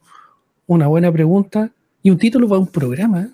una 0.65 0.87
buena 0.87 1.11
pregunta 1.11 1.71
y 2.03 2.09
un 2.09 2.17
título 2.17 2.47
para 2.47 2.59
un 2.59 2.67
programa. 2.67 3.21
¿eh? 3.21 3.29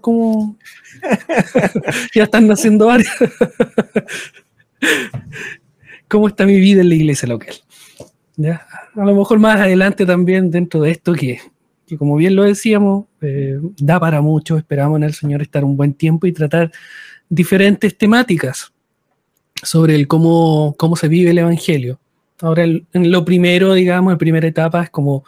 ¿Cómo, 0.00 0.56
ya 2.14 2.24
están 2.24 2.46
naciendo 2.46 2.86
varios. 2.86 3.10
¿Cómo 6.08 6.28
está 6.28 6.44
mi 6.44 6.58
vida 6.58 6.82
en 6.82 6.88
la 6.88 6.94
iglesia 6.94 7.28
local? 7.28 7.54
¿Ya? 8.36 8.66
A 8.94 9.04
lo 9.04 9.14
mejor 9.14 9.38
más 9.38 9.60
adelante 9.60 10.04
también 10.04 10.50
dentro 10.50 10.82
de 10.82 10.90
esto 10.90 11.14
que, 11.14 11.40
que 11.86 11.96
como 11.96 12.16
bien 12.16 12.36
lo 12.36 12.42
decíamos, 12.42 13.06
eh, 13.20 13.58
da 13.78 14.00
para 14.00 14.20
mucho, 14.20 14.56
esperamos 14.56 14.96
en 14.96 15.04
el 15.04 15.14
Señor 15.14 15.42
estar 15.42 15.64
un 15.64 15.76
buen 15.76 15.94
tiempo 15.94 16.26
y 16.26 16.32
tratar 16.32 16.72
diferentes 17.28 17.96
temáticas 17.96 18.72
sobre 19.62 19.94
el 19.94 20.08
cómo, 20.08 20.74
cómo 20.76 20.96
se 20.96 21.08
vive 21.08 21.30
el 21.30 21.38
Evangelio. 21.38 22.00
Ahora, 22.40 22.64
el, 22.64 22.86
en 22.92 23.10
lo 23.10 23.24
primero, 23.24 23.74
digamos, 23.74 24.12
en 24.12 24.18
primera 24.18 24.46
etapa 24.46 24.82
es 24.82 24.90
como 24.90 25.24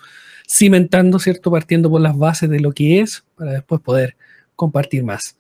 cimentando, 0.48 1.18
¿cierto? 1.18 1.50
Partiendo 1.50 1.90
por 1.90 2.00
las 2.00 2.16
bases 2.16 2.48
de 2.50 2.60
lo 2.60 2.72
que 2.72 3.00
es, 3.00 3.24
para 3.36 3.52
después 3.52 3.80
poder 3.80 4.16
compartir 4.56 5.04
más. 5.04 5.36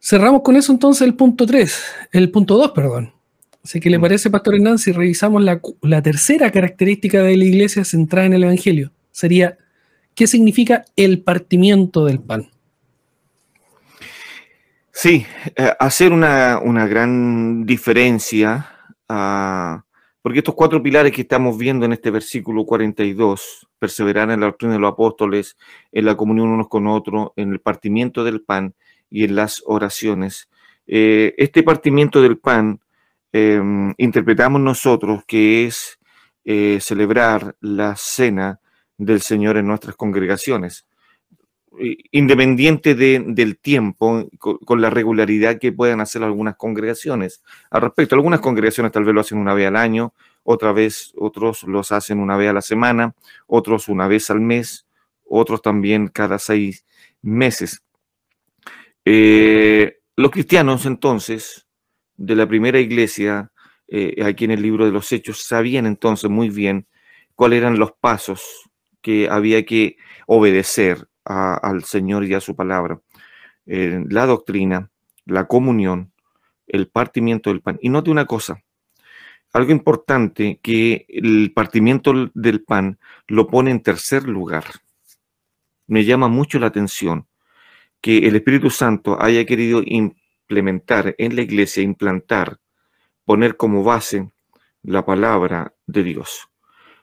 Cerramos 0.00 0.42
con 0.42 0.56
eso 0.56 0.72
entonces 0.72 1.02
el 1.02 1.14
punto 1.14 1.46
3, 1.46 1.82
el 2.12 2.30
punto 2.30 2.56
2, 2.56 2.72
perdón. 2.72 3.12
Así 3.64 3.78
que 3.78 3.90
le 3.90 4.00
parece, 4.00 4.30
Pastor 4.30 4.56
Hernán, 4.56 4.78
si 4.78 4.90
revisamos 4.90 5.42
la, 5.42 5.60
la, 5.82 6.02
tercera 6.02 6.50
característica 6.50 7.22
de 7.22 7.36
la 7.36 7.44
iglesia 7.44 7.84
centrada 7.84 8.26
en 8.26 8.32
el 8.32 8.42
Evangelio, 8.42 8.90
sería, 9.12 9.56
¿qué 10.16 10.26
significa 10.26 10.84
el 10.96 11.22
partimiento 11.22 12.04
del 12.04 12.18
pan? 12.18 12.50
Sí, 14.90 15.24
eh, 15.54 15.72
hacer 15.78 16.12
una, 16.12 16.58
una, 16.58 16.86
gran 16.88 17.64
diferencia 17.64 18.68
uh, 19.08 19.80
Porque 20.22 20.38
estos 20.38 20.54
cuatro 20.54 20.82
pilares 20.82 21.12
que 21.12 21.22
estamos 21.22 21.58
viendo 21.58 21.84
en 21.84 21.92
este 21.92 22.10
versículo 22.10 22.64
42, 22.64 23.68
perseverar 23.78 24.30
en 24.30 24.40
la 24.40 24.46
doctrina 24.46 24.74
de 24.74 24.80
los 24.80 24.92
apóstoles, 24.92 25.56
en 25.90 26.04
la 26.04 26.16
comunión 26.16 26.48
unos 26.48 26.68
con 26.68 26.86
otros, 26.86 27.30
en 27.36 27.52
el 27.52 27.60
partimiento 27.60 28.22
del 28.22 28.40
pan 28.40 28.74
y 29.10 29.24
en 29.24 29.34
las 29.34 29.62
oraciones. 29.66 30.48
Eh, 30.86 31.34
este 31.36 31.62
partimiento 31.62 32.22
del 32.22 32.38
pan 32.38 32.80
em, 33.32 33.92
interpretamos 33.98 34.60
nosotros 34.60 35.24
que 35.26 35.66
es 35.66 35.98
eh, 36.44 36.78
celebrar 36.80 37.56
la 37.60 37.96
cena 37.96 38.60
del 38.98 39.20
Señor 39.20 39.56
en 39.56 39.66
nuestras 39.66 39.96
congregaciones 39.96 40.86
independiente 42.10 42.94
del 42.94 43.58
tiempo, 43.58 44.28
con, 44.38 44.80
la 44.80 44.90
regularidad 44.90 45.58
que 45.58 45.72
puedan 45.72 46.00
hacer 46.00 46.22
algunas 46.22 46.56
congregaciones. 46.56 47.42
Al 47.70 47.82
respecto, 47.82 48.14
algunas 48.14 48.40
congregaciones 48.40 48.92
tal 48.92 49.04
vez 49.04 49.14
lo 49.14 49.20
hacen 49.20 49.38
una 49.38 49.54
vez 49.54 49.68
al 49.68 49.76
año, 49.76 50.12
otra 50.42 50.72
vez 50.72 51.12
otros 51.16 51.62
los 51.64 51.92
hacen 51.92 52.18
una 52.18 52.36
vez 52.36 52.50
a 52.50 52.52
la 52.52 52.62
semana, 52.62 53.14
otros 53.46 53.88
una 53.88 54.08
vez 54.08 54.30
al 54.30 54.40
mes, 54.40 54.86
otros 55.24 55.62
también 55.62 56.08
cada 56.08 56.38
seis 56.38 56.84
meses. 57.22 57.82
Eh, 59.04 60.00
los 60.16 60.30
cristianos 60.30 60.86
entonces 60.86 61.66
de 62.16 62.36
la 62.36 62.46
primera 62.46 62.78
iglesia, 62.80 63.50
eh, 63.88 64.22
aquí 64.24 64.44
en 64.44 64.52
el 64.52 64.62
libro 64.62 64.84
de 64.84 64.92
los 64.92 65.10
Hechos, 65.10 65.42
sabían 65.42 65.86
entonces 65.86 66.28
muy 66.30 66.50
bien 66.50 66.86
cuáles 67.34 67.58
eran 67.58 67.78
los 67.78 67.92
pasos 67.92 68.70
que 69.00 69.28
había 69.28 69.64
que 69.64 69.96
obedecer 70.26 71.08
al 71.24 71.84
Señor 71.84 72.24
y 72.24 72.34
a 72.34 72.40
su 72.40 72.56
palabra. 72.56 73.00
Eh, 73.66 74.04
la 74.08 74.26
doctrina, 74.26 74.90
la 75.24 75.46
comunión, 75.46 76.12
el 76.66 76.88
partimiento 76.88 77.50
del 77.50 77.60
pan. 77.60 77.78
Y 77.80 77.88
note 77.88 78.10
una 78.10 78.26
cosa, 78.26 78.62
algo 79.52 79.72
importante 79.72 80.58
que 80.62 81.04
el 81.08 81.52
partimiento 81.54 82.30
del 82.34 82.62
pan 82.62 82.98
lo 83.26 83.46
pone 83.46 83.70
en 83.70 83.82
tercer 83.82 84.24
lugar. 84.24 84.64
Me 85.86 86.04
llama 86.04 86.28
mucho 86.28 86.58
la 86.58 86.68
atención 86.68 87.26
que 88.00 88.26
el 88.26 88.34
Espíritu 88.36 88.70
Santo 88.70 89.20
haya 89.20 89.44
querido 89.44 89.82
implementar 89.84 91.14
en 91.18 91.36
la 91.36 91.42
iglesia, 91.42 91.82
implantar, 91.82 92.58
poner 93.24 93.56
como 93.56 93.84
base 93.84 94.30
la 94.82 95.04
palabra 95.04 95.74
de 95.86 96.02
Dios. 96.02 96.48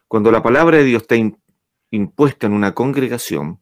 Cuando 0.08 0.32
la 0.32 0.44
palabra 0.44 0.78
de 0.78 0.84
Dios 0.84 1.04
está 1.04 1.16
impuesta 1.92 2.48
en 2.48 2.54
una 2.54 2.74
congregación, 2.74 3.60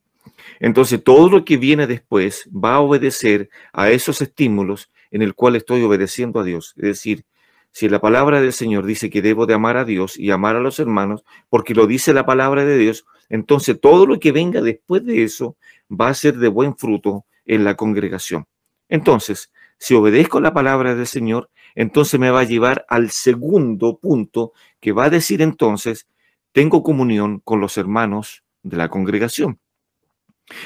entonces, 0.59 1.03
todo 1.03 1.29
lo 1.29 1.45
que 1.45 1.57
viene 1.57 1.87
después 1.87 2.49
va 2.53 2.75
a 2.75 2.79
obedecer 2.79 3.49
a 3.73 3.89
esos 3.89 4.21
estímulos 4.21 4.91
en 5.11 5.21
el 5.21 5.35
cual 5.35 5.55
estoy 5.55 5.83
obedeciendo 5.83 6.39
a 6.39 6.43
Dios. 6.43 6.73
Es 6.77 6.83
decir, 6.83 7.25
si 7.71 7.89
la 7.89 8.01
palabra 8.01 8.41
del 8.41 8.53
Señor 8.53 8.85
dice 8.85 9.09
que 9.09 9.21
debo 9.21 9.45
de 9.45 9.53
amar 9.53 9.77
a 9.77 9.85
Dios 9.85 10.17
y 10.17 10.31
amar 10.31 10.55
a 10.55 10.59
los 10.59 10.79
hermanos, 10.79 11.23
porque 11.49 11.75
lo 11.75 11.85
dice 11.85 12.13
la 12.13 12.25
palabra 12.25 12.65
de 12.65 12.77
Dios, 12.77 13.05
entonces 13.29 13.79
todo 13.79 14.05
lo 14.07 14.19
que 14.19 14.31
venga 14.31 14.61
después 14.61 15.05
de 15.05 15.23
eso 15.23 15.57
va 15.89 16.09
a 16.09 16.13
ser 16.13 16.37
de 16.37 16.47
buen 16.47 16.75
fruto 16.75 17.25
en 17.45 17.63
la 17.63 17.75
congregación. 17.75 18.45
Entonces, 18.89 19.51
si 19.77 19.93
obedezco 19.93 20.39
la 20.39 20.53
palabra 20.53 20.95
del 20.95 21.07
Señor, 21.07 21.49
entonces 21.75 22.19
me 22.19 22.31
va 22.31 22.39
a 22.39 22.45
llevar 22.45 22.85
al 22.89 23.11
segundo 23.11 23.99
punto 23.99 24.53
que 24.79 24.91
va 24.91 25.05
a 25.05 25.09
decir 25.09 25.41
entonces, 25.41 26.07
tengo 26.51 26.81
comunión 26.81 27.41
con 27.43 27.59
los 27.59 27.77
hermanos 27.77 28.43
de 28.63 28.77
la 28.77 28.89
congregación. 28.89 29.59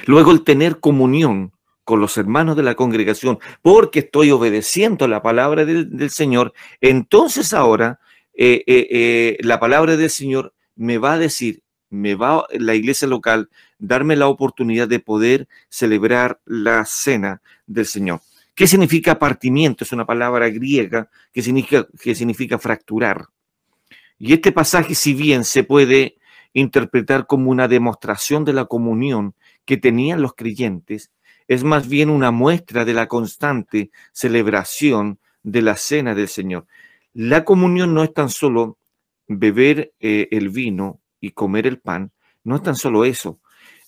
Luego 0.05 0.32
el 0.32 0.43
tener 0.43 0.79
comunión 0.79 1.51
con 1.84 1.99
los 1.99 2.17
hermanos 2.17 2.55
de 2.55 2.63
la 2.63 2.75
congregación, 2.75 3.39
porque 3.61 3.99
estoy 3.99 4.32
obedeciendo 4.32 5.07
la 5.07 5.21
palabra 5.21 5.65
del, 5.65 6.09
Señor, 6.09 6.53
entonces 6.79 7.53
ahora 7.53 7.99
eh, 8.34 8.63
eh, 8.67 8.88
eh, 8.91 9.38
la 9.41 9.59
palabra 9.59 9.97
del 9.97 10.09
Señor 10.09 10.53
me 10.75 10.97
va 10.97 11.13
a 11.13 11.17
decir, 11.17 11.63
me 11.89 12.15
va 12.15 12.45
la 12.51 12.75
iglesia 12.75 13.07
local 13.07 13.49
darme 13.77 14.15
la 14.15 14.27
oportunidad 14.27 14.88
de 14.88 14.99
poder 14.99 15.47
celebrar 15.69 16.39
la 16.45 16.86
cena 16.86 17.41
del 17.67 17.86
Señor. 17.86 18.21
¿Qué 18.55 18.67
significa 18.67 19.17
partimiento? 19.17 19.84
Es 19.84 19.91
una 19.91 20.05
palabra 20.05 20.49
griega 20.49 21.09
que 21.34 21.41
significa, 21.41 21.88
que 21.99 22.15
significa 22.15 22.59
fracturar. 22.59 23.27
Y 24.17 24.34
este 24.34 24.51
pasaje, 24.51 24.93
si 24.93 25.13
bien 25.13 25.43
se 25.43 25.63
puede 25.63 26.17
interpretar 26.53 27.27
como 27.27 27.49
una 27.49 27.67
demostración 27.67 28.45
de 28.45 28.53
la 28.53 28.65
comunión 28.65 29.36
que 29.66 29.78
tenían 29.78 30.22
los 30.22 30.34
creyentes 30.34 31.12
es 31.47 31.64
más 31.64 31.89
bien 31.89 32.09
una 32.09 32.32
muestra 32.32 32.86
de 32.86 32.93
la 32.93 33.07
constante 33.07 33.91
celebración 34.14 35.20
de 35.43 35.62
la 35.62 35.76
cena 35.76 36.16
del 36.16 36.28
Señor. 36.28 36.66
La 37.14 37.43
comunión 37.43 37.93
no 37.93 38.03
es 38.03 38.14
tan 38.14 38.30
solo 38.30 38.78
beber 39.28 39.93
eh, 39.99 40.30
el 40.32 40.49
vino 40.49 41.01
y 41.20 41.32
comer 41.32 41.68
el 41.68 41.80
pan, 41.80 42.12
no 42.43 42.55
es 42.55 42.64
tan 42.64 42.76
solo 42.76 43.03
eso. 43.03 43.39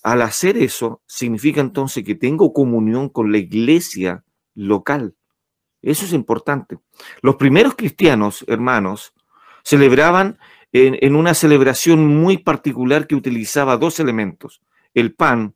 Al 0.02 0.20
hacer 0.20 0.58
eso, 0.58 1.00
significa 1.06 1.62
entonces 1.62 2.04
que 2.04 2.14
tengo 2.14 2.52
comunión 2.52 3.08
con 3.08 3.32
la 3.32 3.38
iglesia 3.38 4.24
local. 4.54 5.14
Eso 5.80 6.04
es 6.04 6.12
importante. 6.12 6.78
Los 7.22 7.36
primeros 7.36 7.74
cristianos, 7.74 8.44
hermanos, 8.46 9.14
celebraban 9.62 10.38
en 10.72 11.14
una 11.14 11.34
celebración 11.34 12.06
muy 12.06 12.36
particular 12.36 13.06
que 13.06 13.14
utilizaba 13.14 13.76
dos 13.76 14.00
elementos, 14.00 14.60
el 14.92 15.14
pan 15.14 15.54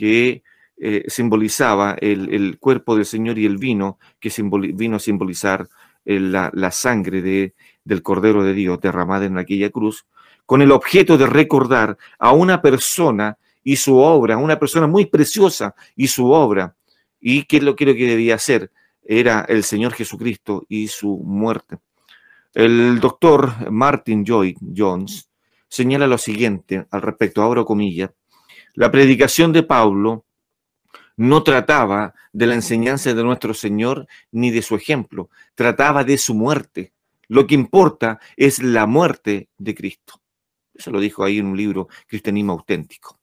que 0.00 0.42
eh, 0.78 1.04
simbolizaba 1.08 1.94
el, 2.00 2.56
cuerpo 2.58 2.96
del 2.96 3.04
Señor 3.04 3.38
y 3.38 3.44
el 3.44 3.58
vino, 3.58 3.98
que 4.18 4.32
vino 4.72 4.96
a 4.96 4.98
simbolizar 4.98 5.68
eh, 6.06 6.18
la, 6.18 6.70
sangre 6.70 7.20
de, 7.20 7.54
del 7.84 8.02
Cordero 8.02 8.42
de 8.42 8.54
Dios 8.54 8.80
derramada 8.80 9.26
en 9.26 9.36
aquella 9.36 9.68
cruz, 9.68 10.06
con 10.46 10.62
el 10.62 10.72
objeto 10.72 11.18
de 11.18 11.26
recordar 11.26 11.98
a 12.18 12.32
una 12.32 12.62
persona 12.62 13.36
y 13.62 13.76
su 13.76 13.98
obra, 13.98 14.38
una 14.38 14.58
persona 14.58 14.86
muy 14.86 15.04
preciosa 15.04 15.74
y 15.94 16.06
su 16.06 16.30
obra. 16.30 16.74
¿Y 17.20 17.42
qué 17.42 17.58
es 17.58 17.62
lo 17.62 17.76
que 17.76 17.84
debía 17.84 18.36
hacer? 18.36 18.70
Era 19.04 19.44
el 19.50 19.64
Señor 19.64 19.92
Jesucristo 19.92 20.64
y 20.66 20.88
su 20.88 21.18
muerte. 21.18 21.76
El 22.54 23.00
doctor 23.00 23.70
Martin 23.70 24.24
Joy 24.24 24.56
Jones 24.74 25.28
señala 25.68 26.06
lo 26.06 26.16
siguiente 26.16 26.86
al 26.90 27.02
respecto, 27.02 27.42
abro 27.42 27.66
comillas, 27.66 28.12
la 28.74 28.90
predicación 28.90 29.52
de 29.52 29.62
Pablo 29.62 30.24
no 31.16 31.42
trataba 31.42 32.14
de 32.32 32.46
la 32.46 32.54
enseñanza 32.54 33.12
de 33.12 33.22
nuestro 33.22 33.52
Señor 33.52 34.06
ni 34.32 34.50
de 34.50 34.62
su 34.62 34.74
ejemplo, 34.74 35.28
trataba 35.54 36.02
de 36.02 36.16
su 36.16 36.34
muerte. 36.34 36.92
Lo 37.28 37.46
que 37.46 37.54
importa 37.54 38.18
es 38.36 38.62
la 38.62 38.86
muerte 38.86 39.48
de 39.58 39.74
Cristo. 39.74 40.14
Eso 40.74 40.90
lo 40.90 40.98
dijo 40.98 41.22
ahí 41.22 41.38
en 41.38 41.46
un 41.46 41.56
libro, 41.56 41.88
Cristianismo 42.06 42.52
Auténtico, 42.52 43.18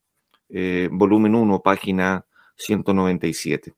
eh, 0.48 0.88
volumen 0.92 1.34
1, 1.34 1.60
página 1.60 2.24
197. 2.56 3.74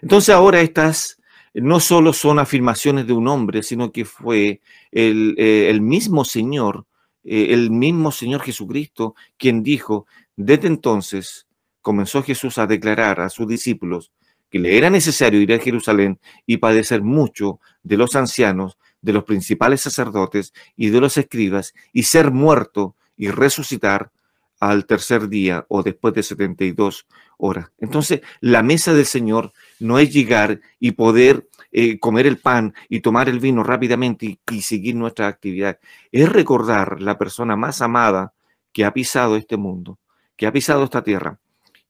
Entonces 0.00 0.34
ahora 0.34 0.60
estas 0.60 1.20
no 1.54 1.80
solo 1.80 2.12
son 2.12 2.38
afirmaciones 2.38 3.06
de 3.06 3.12
un 3.12 3.28
hombre, 3.28 3.62
sino 3.62 3.92
que 3.92 4.04
fue 4.04 4.60
el, 4.90 5.34
eh, 5.38 5.78
mismo 5.80 6.24
Señor, 6.24 6.86
eh, 7.24 7.48
el 7.50 7.70
mismo 7.70 8.12
Señor 8.12 8.40
Jesucristo 8.40 9.14
quien 9.36 9.62
dijo, 9.62 10.06
desde 10.38 10.68
entonces 10.68 11.48
comenzó 11.82 12.22
Jesús 12.22 12.58
a 12.58 12.68
declarar 12.68 13.20
a 13.20 13.28
sus 13.28 13.48
discípulos 13.48 14.12
que 14.50 14.60
le 14.60 14.78
era 14.78 14.88
necesario 14.88 15.40
ir 15.40 15.52
a 15.52 15.58
Jerusalén 15.58 16.20
y 16.46 16.58
padecer 16.58 17.02
mucho 17.02 17.58
de 17.82 17.96
los 17.96 18.14
ancianos, 18.14 18.78
de 19.02 19.12
los 19.12 19.24
principales 19.24 19.80
sacerdotes 19.80 20.52
y 20.76 20.90
de 20.90 21.00
los 21.00 21.16
escribas, 21.16 21.74
y 21.92 22.04
ser 22.04 22.30
muerto 22.30 22.94
y 23.16 23.30
resucitar 23.30 24.12
al 24.60 24.86
tercer 24.86 25.28
día 25.28 25.66
o 25.68 25.82
después 25.82 26.14
de 26.14 26.22
72 26.22 27.08
horas. 27.36 27.72
Entonces, 27.78 28.20
la 28.40 28.62
mesa 28.62 28.94
del 28.94 29.06
Señor 29.06 29.52
no 29.80 29.98
es 29.98 30.12
llegar 30.12 30.60
y 30.78 30.92
poder 30.92 31.48
eh, 31.72 31.98
comer 31.98 32.28
el 32.28 32.38
pan 32.38 32.74
y 32.88 33.00
tomar 33.00 33.28
el 33.28 33.40
vino 33.40 33.64
rápidamente 33.64 34.26
y, 34.26 34.40
y, 34.52 34.62
seguir 34.62 34.94
nuestra 34.94 35.26
actividad. 35.26 35.80
Es 36.12 36.28
recordar 36.28 37.02
la 37.02 37.18
persona 37.18 37.56
más 37.56 37.82
amada 37.82 38.34
que 38.72 38.84
ha 38.84 38.92
pisado 38.92 39.36
este 39.36 39.56
mundo, 39.56 39.98
que 40.38 40.46
ha 40.46 40.52
pisado 40.52 40.84
esta 40.84 41.02
tierra 41.02 41.38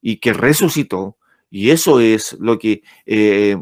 y 0.00 0.16
que 0.16 0.32
resucitó, 0.32 1.18
y 1.50 1.70
eso 1.70 2.00
es 2.00 2.36
lo 2.40 2.58
que 2.58 2.82
eh, 3.04 3.56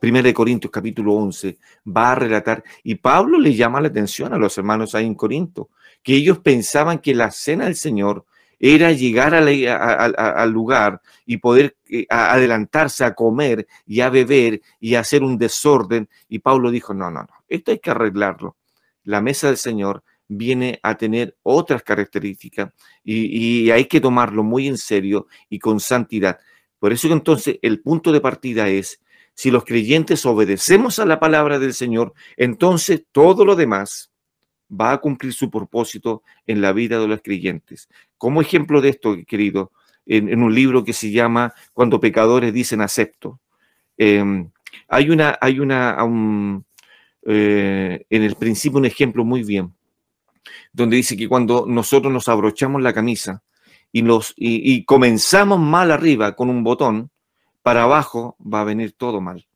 1 0.00 0.34
Corintios 0.34 0.70
capítulo 0.70 1.14
11 1.14 1.58
va 1.84 2.12
a 2.12 2.14
relatar, 2.14 2.62
y 2.84 2.96
Pablo 2.96 3.38
le 3.38 3.54
llama 3.54 3.80
la 3.80 3.88
atención 3.88 4.32
a 4.34 4.38
los 4.38 4.56
hermanos 4.58 4.94
ahí 4.94 5.06
en 5.06 5.14
Corinto, 5.14 5.70
que 6.02 6.14
ellos 6.14 6.38
pensaban 6.40 6.98
que 6.98 7.14
la 7.14 7.30
cena 7.30 7.64
del 7.64 7.74
Señor 7.74 8.26
era 8.60 8.92
llegar 8.92 9.34
al 9.34 10.50
lugar 10.50 11.00
y 11.24 11.38
poder 11.38 11.76
eh, 11.88 12.06
adelantarse 12.10 13.04
a 13.04 13.14
comer 13.14 13.66
y 13.86 14.00
a 14.00 14.10
beber 14.10 14.60
y 14.80 14.96
a 14.96 15.00
hacer 15.00 15.22
un 15.22 15.38
desorden. 15.38 16.08
Y 16.28 16.40
Pablo 16.40 16.70
dijo, 16.70 16.92
no, 16.92 17.10
no, 17.10 17.22
no, 17.22 17.28
esto 17.48 17.70
hay 17.70 17.78
que 17.78 17.90
arreglarlo. 17.90 18.56
La 19.04 19.20
mesa 19.20 19.46
del 19.46 19.56
Señor 19.56 20.02
viene 20.28 20.78
a 20.82 20.96
tener 20.96 21.36
otras 21.42 21.82
características 21.82 22.72
y, 23.02 23.70
hay 23.70 23.86
que 23.86 24.00
tomarlo 24.00 24.42
muy 24.44 24.68
en 24.68 24.76
serio 24.76 25.26
y 25.48 25.58
con 25.58 25.80
santidad. 25.80 26.38
Por 26.78 26.92
eso 26.92 27.08
entonces 27.08 27.58
el 27.62 27.80
punto 27.80 28.12
de 28.12 28.20
partida 28.20 28.68
es, 28.68 29.00
si 29.34 29.50
los 29.50 29.64
creyentes 29.64 30.26
obedecemos 30.26 30.98
a 30.98 31.06
la 31.06 31.18
palabra 31.18 31.58
del 31.58 31.74
Señor, 31.74 32.12
entonces 32.36 33.04
todo 33.10 33.44
lo 33.44 33.56
demás 33.56 34.12
va 34.70 34.92
a 34.92 34.98
cumplir 34.98 35.32
su 35.32 35.50
propósito 35.50 36.22
en 36.46 36.60
la 36.60 36.72
vida 36.72 37.00
de 37.00 37.08
los 37.08 37.22
creyentes. 37.22 37.88
Como 38.18 38.40
ejemplo 38.40 38.80
de 38.80 38.90
esto, 38.90 39.16
querido, 39.26 39.72
en, 40.06 40.42
un 40.42 40.54
libro 40.54 40.84
que 40.84 40.92
se 40.92 41.10
llama 41.10 41.54
Cuando 41.72 42.00
pecadores 42.00 42.52
dicen 42.52 42.80
acepto, 42.80 43.40
em, 43.96 44.50
hay 44.88 45.10
una, 45.10 45.38
hay 45.40 45.60
una, 45.60 45.96
eh, 47.22 48.06
en 48.10 48.22
el 48.22 48.34
principio 48.36 48.78
un 48.78 48.86
ejemplo 48.86 49.24
muy 49.24 49.42
bien, 49.42 49.74
donde 50.72 50.96
dice 50.96 51.16
que 51.16 51.28
cuando 51.28 51.64
nosotros 51.66 52.12
nos 52.12 52.28
abrochamos 52.28 52.82
la 52.82 52.92
camisa 52.92 53.42
y, 53.92 54.02
nos, 54.02 54.34
y 54.36 54.84
comenzamos 54.84 55.58
mal 55.58 55.90
arriba 55.90 56.36
con 56.36 56.50
un 56.50 56.62
botón, 56.62 57.10
para 57.62 57.82
abajo 57.82 58.36
va 58.40 58.62
a 58.62 58.64
venir 58.64 58.92
todo 58.92 59.20
mal, 59.20 59.46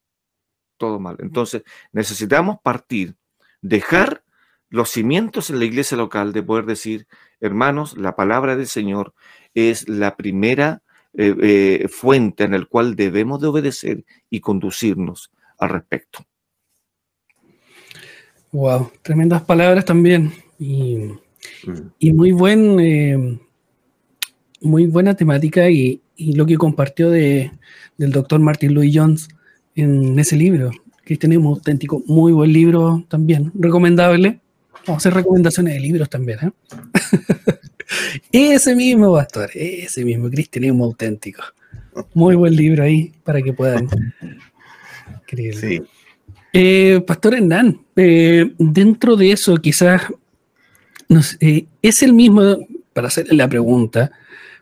todo 0.77 1.01
mal. 1.01 1.17
Entonces 1.21 1.63
necesitamos 1.93 2.59
partir, 2.63 3.17
dejar 3.63 4.23
los 4.69 4.91
cimientos 4.91 5.51
en 5.51 5.59
la 5.59 5.65
iglesia 5.65 5.97
local 5.97 6.33
de 6.33 6.43
poder 6.43 6.67
decir, 6.67 7.07
hermanos, 7.41 7.97
la 7.97 8.17
palabra 8.17 8.57
del 8.57 8.67
Señor 8.67 9.15
es 9.55 9.89
la 9.89 10.17
primera 10.17 10.83
eh, 11.15 11.35
eh, 11.43 11.89
fuente 11.89 12.45
en 12.45 12.53
la 12.53 12.65
cual 12.65 12.97
debemos 12.97 13.41
de 13.41 13.49
obedecer 13.49 14.05
y 14.31 14.41
conducirnos 14.41 15.31
al 15.59 15.69
respecto. 15.69 16.25
Wow, 18.51 18.93
tremendas 19.03 19.43
palabras 19.43 19.85
también. 19.85 20.33
Y, 20.63 20.97
mm. 21.67 22.15
muy 22.15 22.33
buen, 22.33 22.79
eh, 22.79 23.39
muy 24.61 24.87
buena 24.87 25.15
temática 25.15 25.69
y, 25.69 26.01
lo 26.17 26.47
que 26.47 26.57
compartió 26.57 27.11
de, 27.11 27.51
del 27.99 28.13
doctor 28.13 28.39
Martin 28.39 28.75
Louis 28.75 28.93
Jones 28.95 29.29
en 29.75 30.17
ese 30.21 30.37
libro, 30.37 30.71
que 31.05 31.17
tenemos 31.17 31.59
auténtico, 31.59 32.05
muy 32.07 32.33
buen 32.33 32.53
libro 32.53 33.05
también, 33.09 33.51
recomendable. 33.59 34.41
Vamos 34.87 34.89
a 34.89 34.97
hacer 35.09 35.15
recomendaciones 35.15 35.75
de 35.75 35.81
libros 35.81 36.09
también. 36.09 36.39
¿eh? 36.43 36.51
ese 38.55 38.77
mismo, 38.77 39.15
Pastor, 39.15 39.51
ese 39.55 40.05
mismo, 40.05 40.31
Cristianismo 40.31 40.85
auténtico. 40.85 41.43
Muy 42.15 42.37
buen 42.37 42.55
libro 42.55 42.85
ahí 42.85 43.13
para 43.25 43.43
que 43.43 43.53
puedan 43.53 43.89
eh, 46.53 47.03
Pastor 47.07 47.35
Hernán, 47.35 47.81
eh, 47.97 48.53
dentro 48.59 49.17
de 49.17 49.33
eso 49.33 49.57
quizás 49.57 50.03
es 51.83 52.03
el 52.03 52.13
mismo, 52.13 52.59
para 52.93 53.09
hacerle 53.09 53.35
la 53.35 53.49
pregunta, 53.49 54.11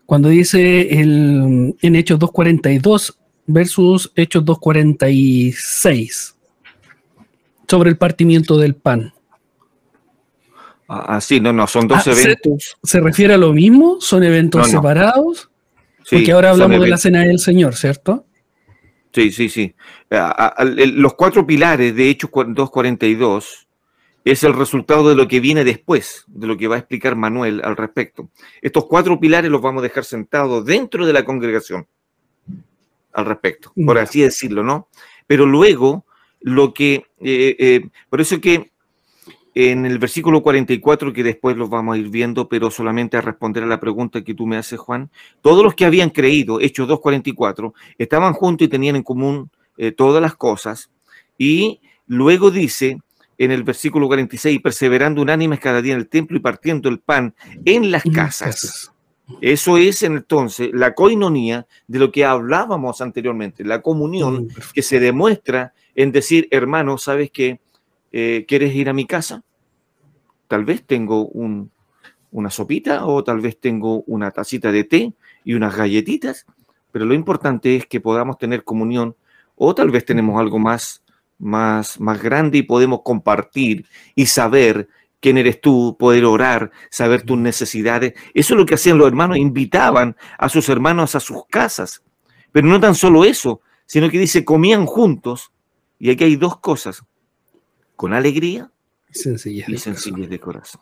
cuando 0.05 0.29
dice 0.29 0.99
el, 0.99 1.75
en 1.81 1.95
Hechos 1.95 2.19
2.42 2.19 3.15
versus 3.47 4.11
Hechos 4.15 4.43
2.46 4.43 6.33
sobre 7.67 7.89
el 7.89 7.97
partimiento 7.97 8.57
del 8.57 8.75
pan. 8.75 9.13
Ah, 10.89 11.21
sí, 11.21 11.39
no, 11.39 11.53
no, 11.53 11.67
son 11.67 11.87
dos 11.87 12.05
ah, 12.05 12.11
eventos. 12.11 12.77
Se, 12.83 12.99
refiere 12.99 13.35
a 13.35 13.37
lo 13.37 13.53
mismo? 13.53 14.01
¿Son 14.01 14.23
eventos 14.23 14.69
separados? 14.69 15.49
Porque 16.09 16.33
ahora 16.33 16.49
hablamos 16.49 16.81
de 16.81 16.89
la 16.89 16.97
cena 16.97 17.21
del 17.21 17.39
Señor, 17.39 17.77
¿cierto? 17.77 18.25
Sí, 19.13 19.31
sí, 19.31 19.47
sí. 19.47 19.73
Ah, 20.11 20.53
los 20.65 21.13
cuatro 21.13 21.47
pilares 21.47 21.95
de 21.95 22.09
Hechos 22.09 22.29
2.42 22.29 23.67
es 24.23 24.43
el 24.43 24.53
resultado 24.53 25.09
de 25.09 25.15
lo 25.15 25.27
que 25.27 25.39
viene 25.39 25.63
después, 25.63 26.25
de 26.27 26.47
lo 26.47 26.57
que 26.57 26.67
va 26.67 26.75
a 26.75 26.79
explicar 26.79 27.15
Manuel 27.15 27.61
al 27.63 27.75
respecto. 27.75 28.29
Estos 28.61 28.85
cuatro 28.85 29.19
pilares 29.19 29.49
los 29.49 29.61
vamos 29.61 29.81
a 29.81 29.83
dejar 29.83 30.05
sentados 30.05 30.65
dentro 30.65 31.05
de 31.05 31.13
la 31.13 31.25
congregación 31.25 31.87
al 33.13 33.25
respecto, 33.25 33.73
por 33.85 33.97
así 33.97 34.21
decirlo, 34.21 34.63
¿no? 34.63 34.87
Pero 35.27 35.45
luego, 35.45 36.05
lo 36.39 36.73
que, 36.73 37.05
eh, 37.19 37.55
eh, 37.59 37.89
por 38.09 38.21
eso 38.21 38.39
que 38.39 38.71
en 39.53 39.85
el 39.85 39.99
versículo 39.99 40.41
44, 40.41 41.11
que 41.11 41.23
después 41.23 41.57
los 41.57 41.69
vamos 41.69 41.95
a 41.95 41.97
ir 41.97 42.09
viendo, 42.09 42.47
pero 42.47 42.71
solamente 42.71 43.17
a 43.17 43.21
responder 43.21 43.63
a 43.63 43.67
la 43.67 43.79
pregunta 43.79 44.23
que 44.23 44.33
tú 44.33 44.45
me 44.45 44.57
haces, 44.57 44.79
Juan, 44.79 45.09
todos 45.41 45.63
los 45.63 45.75
que 45.75 45.83
habían 45.83 46.09
creído, 46.09 46.61
Hechos 46.61 46.87
2.44, 46.87 47.73
estaban 47.97 48.33
juntos 48.33 48.65
y 48.65 48.69
tenían 48.69 48.95
en 48.95 49.03
común 49.03 49.51
eh, 49.77 49.91
todas 49.91 50.21
las 50.21 50.35
cosas. 50.35 50.89
Y 51.37 51.81
luego 52.07 52.49
dice 52.49 52.99
en 53.41 53.49
el 53.49 53.63
versículo 53.63 54.05
46, 54.05 54.61
perseverando 54.61 55.19
unánimes 55.19 55.59
cada 55.59 55.81
día 55.81 55.93
en 55.93 55.99
el 55.99 56.09
templo 56.09 56.37
y 56.37 56.41
partiendo 56.41 56.89
el 56.89 56.99
pan 56.99 57.33
en 57.65 57.89
las 57.89 58.03
casas. 58.03 58.93
Eso 59.41 59.77
es 59.77 60.03
entonces 60.03 60.69
la 60.73 60.93
coinonía 60.93 61.65
de 61.87 61.97
lo 61.97 62.11
que 62.11 62.23
hablábamos 62.23 63.01
anteriormente, 63.01 63.63
la 63.63 63.81
comunión 63.81 64.47
que 64.75 64.83
se 64.83 64.99
demuestra 64.99 65.73
en 65.95 66.11
decir, 66.11 66.47
hermano, 66.51 66.99
¿sabes 66.99 67.31
qué? 67.31 67.59
Eh, 68.11 68.45
¿quieres 68.47 68.75
ir 68.75 68.89
a 68.89 68.93
mi 68.93 69.07
casa? 69.07 69.43
Tal 70.47 70.63
vez 70.63 70.85
tengo 70.85 71.27
una 72.31 72.51
sopita 72.51 73.07
o 73.07 73.23
tal 73.23 73.39
vez 73.39 73.59
tengo 73.59 74.03
una 74.03 74.29
tacita 74.29 74.71
de 74.71 74.83
té 74.83 75.13
y 75.43 75.55
unas 75.55 75.75
galletitas, 75.75 76.45
pero 76.91 77.05
lo 77.05 77.15
importante 77.15 77.75
es 77.75 77.87
que 77.87 78.01
podamos 78.01 78.37
tener 78.37 78.63
comunión 78.63 79.15
o 79.55 79.73
tal 79.73 79.89
vez 79.89 80.05
tenemos 80.05 80.39
algo 80.39 80.59
más, 80.59 81.01
más, 81.41 81.99
más 81.99 82.21
grande 82.21 82.59
y 82.59 82.63
podemos 82.63 83.01
compartir 83.03 83.85
y 84.15 84.27
saber 84.27 84.87
quién 85.19 85.37
eres 85.37 85.61
tú, 85.61 85.95
poder 85.99 86.25
orar, 86.25 86.71
saber 86.89 87.23
tus 87.23 87.37
necesidades. 87.37 88.13
Eso 88.33 88.53
es 88.53 88.59
lo 88.59 88.65
que 88.65 88.75
hacían 88.75 88.97
los 88.97 89.07
hermanos, 89.07 89.37
invitaban 89.37 90.15
a 90.37 90.49
sus 90.49 90.69
hermanos 90.69 91.15
a 91.15 91.19
sus 91.19 91.45
casas. 91.49 92.03
Pero 92.51 92.67
no 92.67 92.79
tan 92.79 92.95
solo 92.95 93.23
eso, 93.23 93.61
sino 93.85 94.09
que 94.09 94.19
dice, 94.19 94.43
comían 94.43 94.85
juntos. 94.85 95.51
Y 95.99 96.09
aquí 96.09 96.23
hay 96.23 96.35
dos 96.35 96.59
cosas 96.59 97.03
con 97.95 98.13
alegría 98.13 98.71
y 99.09 99.77
sencillez, 99.77 100.29
de 100.29 100.39
corazón. 100.39 100.81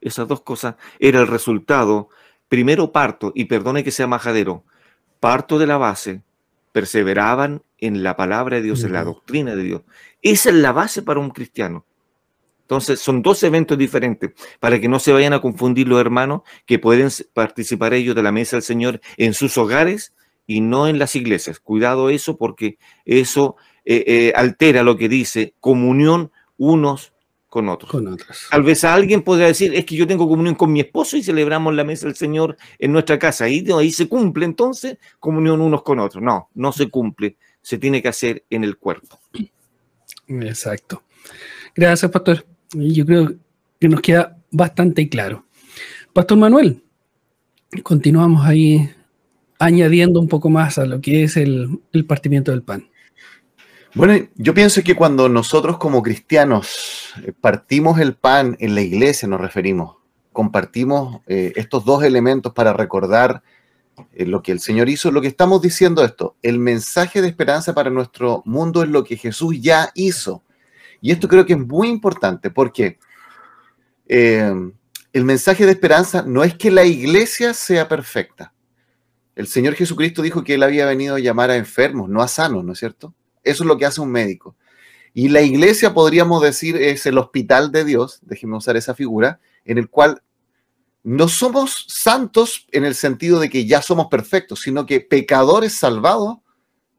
Esas 0.00 0.26
dos 0.26 0.40
cosas 0.40 0.74
era 0.98 1.20
el 1.20 1.28
resultado, 1.28 2.08
primero 2.48 2.90
parto, 2.90 3.32
y 3.34 3.44
perdone 3.44 3.84
que 3.84 3.90
sea 3.90 4.06
majadero, 4.06 4.64
parto 5.20 5.58
de 5.58 5.66
la 5.66 5.76
base, 5.76 6.22
perseveraban 6.72 7.62
en 7.80 8.02
la 8.02 8.16
palabra 8.16 8.56
de 8.56 8.62
Dios, 8.62 8.84
en 8.84 8.92
la 8.92 9.04
doctrina 9.04 9.56
de 9.56 9.62
Dios. 9.62 9.82
Esa 10.22 10.50
es 10.50 10.56
la 10.56 10.72
base 10.72 11.02
para 11.02 11.20
un 11.20 11.30
cristiano. 11.30 11.84
Entonces, 12.62 13.00
son 13.00 13.20
dos 13.22 13.42
eventos 13.42 13.76
diferentes 13.76 14.30
para 14.60 14.80
que 14.80 14.88
no 14.88 15.00
se 15.00 15.12
vayan 15.12 15.32
a 15.32 15.40
confundir 15.40 15.88
los 15.88 16.00
hermanos 16.00 16.42
que 16.66 16.78
pueden 16.78 17.08
participar 17.34 17.94
ellos 17.94 18.14
de 18.14 18.22
la 18.22 18.30
mesa 18.30 18.56
del 18.56 18.62
Señor 18.62 19.00
en 19.16 19.34
sus 19.34 19.58
hogares 19.58 20.14
y 20.46 20.60
no 20.60 20.86
en 20.86 20.98
las 20.98 21.16
iglesias. 21.16 21.58
Cuidado 21.58 22.10
eso 22.10 22.36
porque 22.36 22.78
eso 23.04 23.56
eh, 23.84 24.04
eh, 24.06 24.32
altera 24.36 24.84
lo 24.84 24.96
que 24.96 25.08
dice 25.08 25.54
comunión 25.58 26.30
unos 26.58 27.12
con 27.48 27.68
otros. 27.68 27.90
Con 27.90 28.06
otros. 28.06 28.46
Tal 28.48 28.62
vez 28.62 28.84
a 28.84 28.94
alguien 28.94 29.22
podría 29.22 29.48
decir, 29.48 29.74
es 29.74 29.84
que 29.84 29.96
yo 29.96 30.06
tengo 30.06 30.28
comunión 30.28 30.54
con 30.54 30.72
mi 30.72 30.78
esposo 30.78 31.16
y 31.16 31.24
celebramos 31.24 31.74
la 31.74 31.82
mesa 31.82 32.06
del 32.06 32.14
Señor 32.14 32.56
en 32.78 32.92
nuestra 32.92 33.18
casa. 33.18 33.46
Ahí, 33.46 33.66
ahí 33.76 33.90
se 33.90 34.08
cumple 34.08 34.44
entonces 34.44 34.96
comunión 35.18 35.60
unos 35.60 35.82
con 35.82 35.98
otros. 35.98 36.22
No, 36.22 36.48
no 36.54 36.70
se 36.70 36.88
cumple. 36.88 37.36
Se 37.62 37.78
tiene 37.78 38.02
que 38.02 38.08
hacer 38.08 38.44
en 38.50 38.64
el 38.64 38.76
cuerpo. 38.76 39.18
Exacto. 40.28 41.02
Gracias, 41.74 42.10
pastor. 42.10 42.44
Yo 42.72 43.04
creo 43.04 43.34
que 43.78 43.88
nos 43.88 44.00
queda 44.00 44.36
bastante 44.50 45.08
claro. 45.08 45.44
Pastor 46.12 46.38
Manuel, 46.38 46.82
continuamos 47.82 48.44
ahí 48.46 48.90
añadiendo 49.58 50.20
un 50.20 50.28
poco 50.28 50.50
más 50.50 50.78
a 50.78 50.86
lo 50.86 51.00
que 51.00 51.24
es 51.24 51.36
el, 51.36 51.80
el 51.92 52.04
partimiento 52.06 52.50
del 52.50 52.62
pan. 52.62 52.88
Bueno, 53.94 54.28
yo 54.36 54.54
pienso 54.54 54.82
que 54.82 54.94
cuando 54.94 55.28
nosotros 55.28 55.76
como 55.78 56.02
cristianos 56.02 57.12
eh, 57.24 57.32
partimos 57.38 57.98
el 57.98 58.14
pan 58.14 58.56
en 58.60 58.76
la 58.76 58.82
iglesia, 58.82 59.26
nos 59.26 59.40
referimos, 59.40 59.96
compartimos 60.32 61.22
eh, 61.26 61.52
estos 61.56 61.84
dos 61.84 62.04
elementos 62.04 62.52
para 62.52 62.72
recordar 62.72 63.42
eh, 63.42 63.59
lo 64.14 64.42
que 64.42 64.52
el 64.52 64.60
Señor 64.60 64.88
hizo, 64.88 65.10
lo 65.10 65.20
que 65.20 65.28
estamos 65.28 65.62
diciendo 65.62 66.04
esto, 66.04 66.36
el 66.42 66.58
mensaje 66.58 67.22
de 67.22 67.28
esperanza 67.28 67.74
para 67.74 67.90
nuestro 67.90 68.42
mundo 68.44 68.82
es 68.82 68.88
lo 68.88 69.04
que 69.04 69.16
Jesús 69.16 69.60
ya 69.60 69.90
hizo. 69.94 70.42
Y 71.00 71.12
esto 71.12 71.28
creo 71.28 71.46
que 71.46 71.54
es 71.54 71.58
muy 71.58 71.88
importante 71.88 72.50
porque 72.50 72.98
el 74.08 75.24
mensaje 75.24 75.66
de 75.66 75.72
esperanza 75.72 76.22
no 76.26 76.44
es 76.44 76.54
que 76.54 76.70
la 76.70 76.84
iglesia 76.84 77.54
sea 77.54 77.88
perfecta. 77.88 78.52
El 79.36 79.46
Señor 79.46 79.74
Jesucristo 79.74 80.20
dijo 80.20 80.44
que 80.44 80.54
Él 80.54 80.62
había 80.62 80.86
venido 80.86 81.14
a 81.14 81.20
llamar 81.20 81.50
a 81.50 81.56
enfermos, 81.56 82.08
no 82.08 82.20
a 82.20 82.28
sanos, 82.28 82.64
¿no 82.64 82.72
es 82.72 82.78
cierto? 82.78 83.14
Eso 83.42 83.62
es 83.64 83.68
lo 83.68 83.78
que 83.78 83.86
hace 83.86 84.00
un 84.00 84.10
médico. 84.10 84.56
Y 85.14 85.28
la 85.28 85.40
iglesia, 85.40 85.94
podríamos 85.94 86.42
decir, 86.42 86.76
es 86.76 87.06
el 87.06 87.18
hospital 87.18 87.72
de 87.72 87.84
Dios, 87.84 88.20
déjenme 88.22 88.56
usar 88.56 88.76
esa 88.76 88.94
figura, 88.94 89.40
en 89.64 89.78
el 89.78 89.88
cual 89.88 90.22
no 91.02 91.28
somos 91.28 91.86
santos 91.88 92.66
en 92.72 92.84
el 92.84 92.94
sentido 92.94 93.40
de 93.40 93.48
que 93.48 93.66
ya 93.66 93.82
somos 93.82 94.08
perfectos, 94.08 94.60
sino 94.60 94.86
que 94.86 95.00
pecadores 95.00 95.74
salvados 95.74 96.38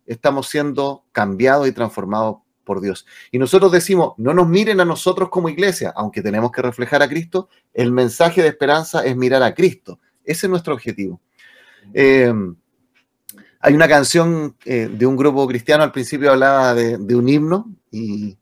estamos 0.05 0.49
siendo 0.49 1.05
cambiados 1.11 1.67
y 1.67 1.71
transformados 1.71 2.37
por 2.63 2.81
Dios. 2.81 3.05
Y 3.31 3.37
nosotros 3.37 3.71
decimos, 3.71 4.13
no 4.17 4.33
nos 4.33 4.47
miren 4.47 4.79
a 4.79 4.85
nosotros 4.85 5.29
como 5.29 5.49
iglesia, 5.49 5.93
aunque 5.95 6.21
tenemos 6.21 6.51
que 6.51 6.61
reflejar 6.61 7.01
a 7.01 7.09
Cristo, 7.09 7.49
el 7.73 7.91
mensaje 7.91 8.41
de 8.41 8.49
esperanza 8.49 9.05
es 9.05 9.15
mirar 9.15 9.43
a 9.43 9.53
Cristo. 9.53 9.99
Ese 10.23 10.47
es 10.47 10.49
nuestro 10.49 10.73
objetivo. 10.73 11.21
Eh, 11.93 12.33
hay 13.59 13.73
una 13.73 13.87
canción 13.87 14.55
eh, 14.65 14.89
de 14.91 15.05
un 15.05 15.15
grupo 15.15 15.47
cristiano, 15.47 15.83
al 15.83 15.91
principio 15.91 16.31
hablaba 16.31 16.73
de, 16.73 17.15
un 17.15 17.29
himno 17.29 17.71
y, 17.91 18.37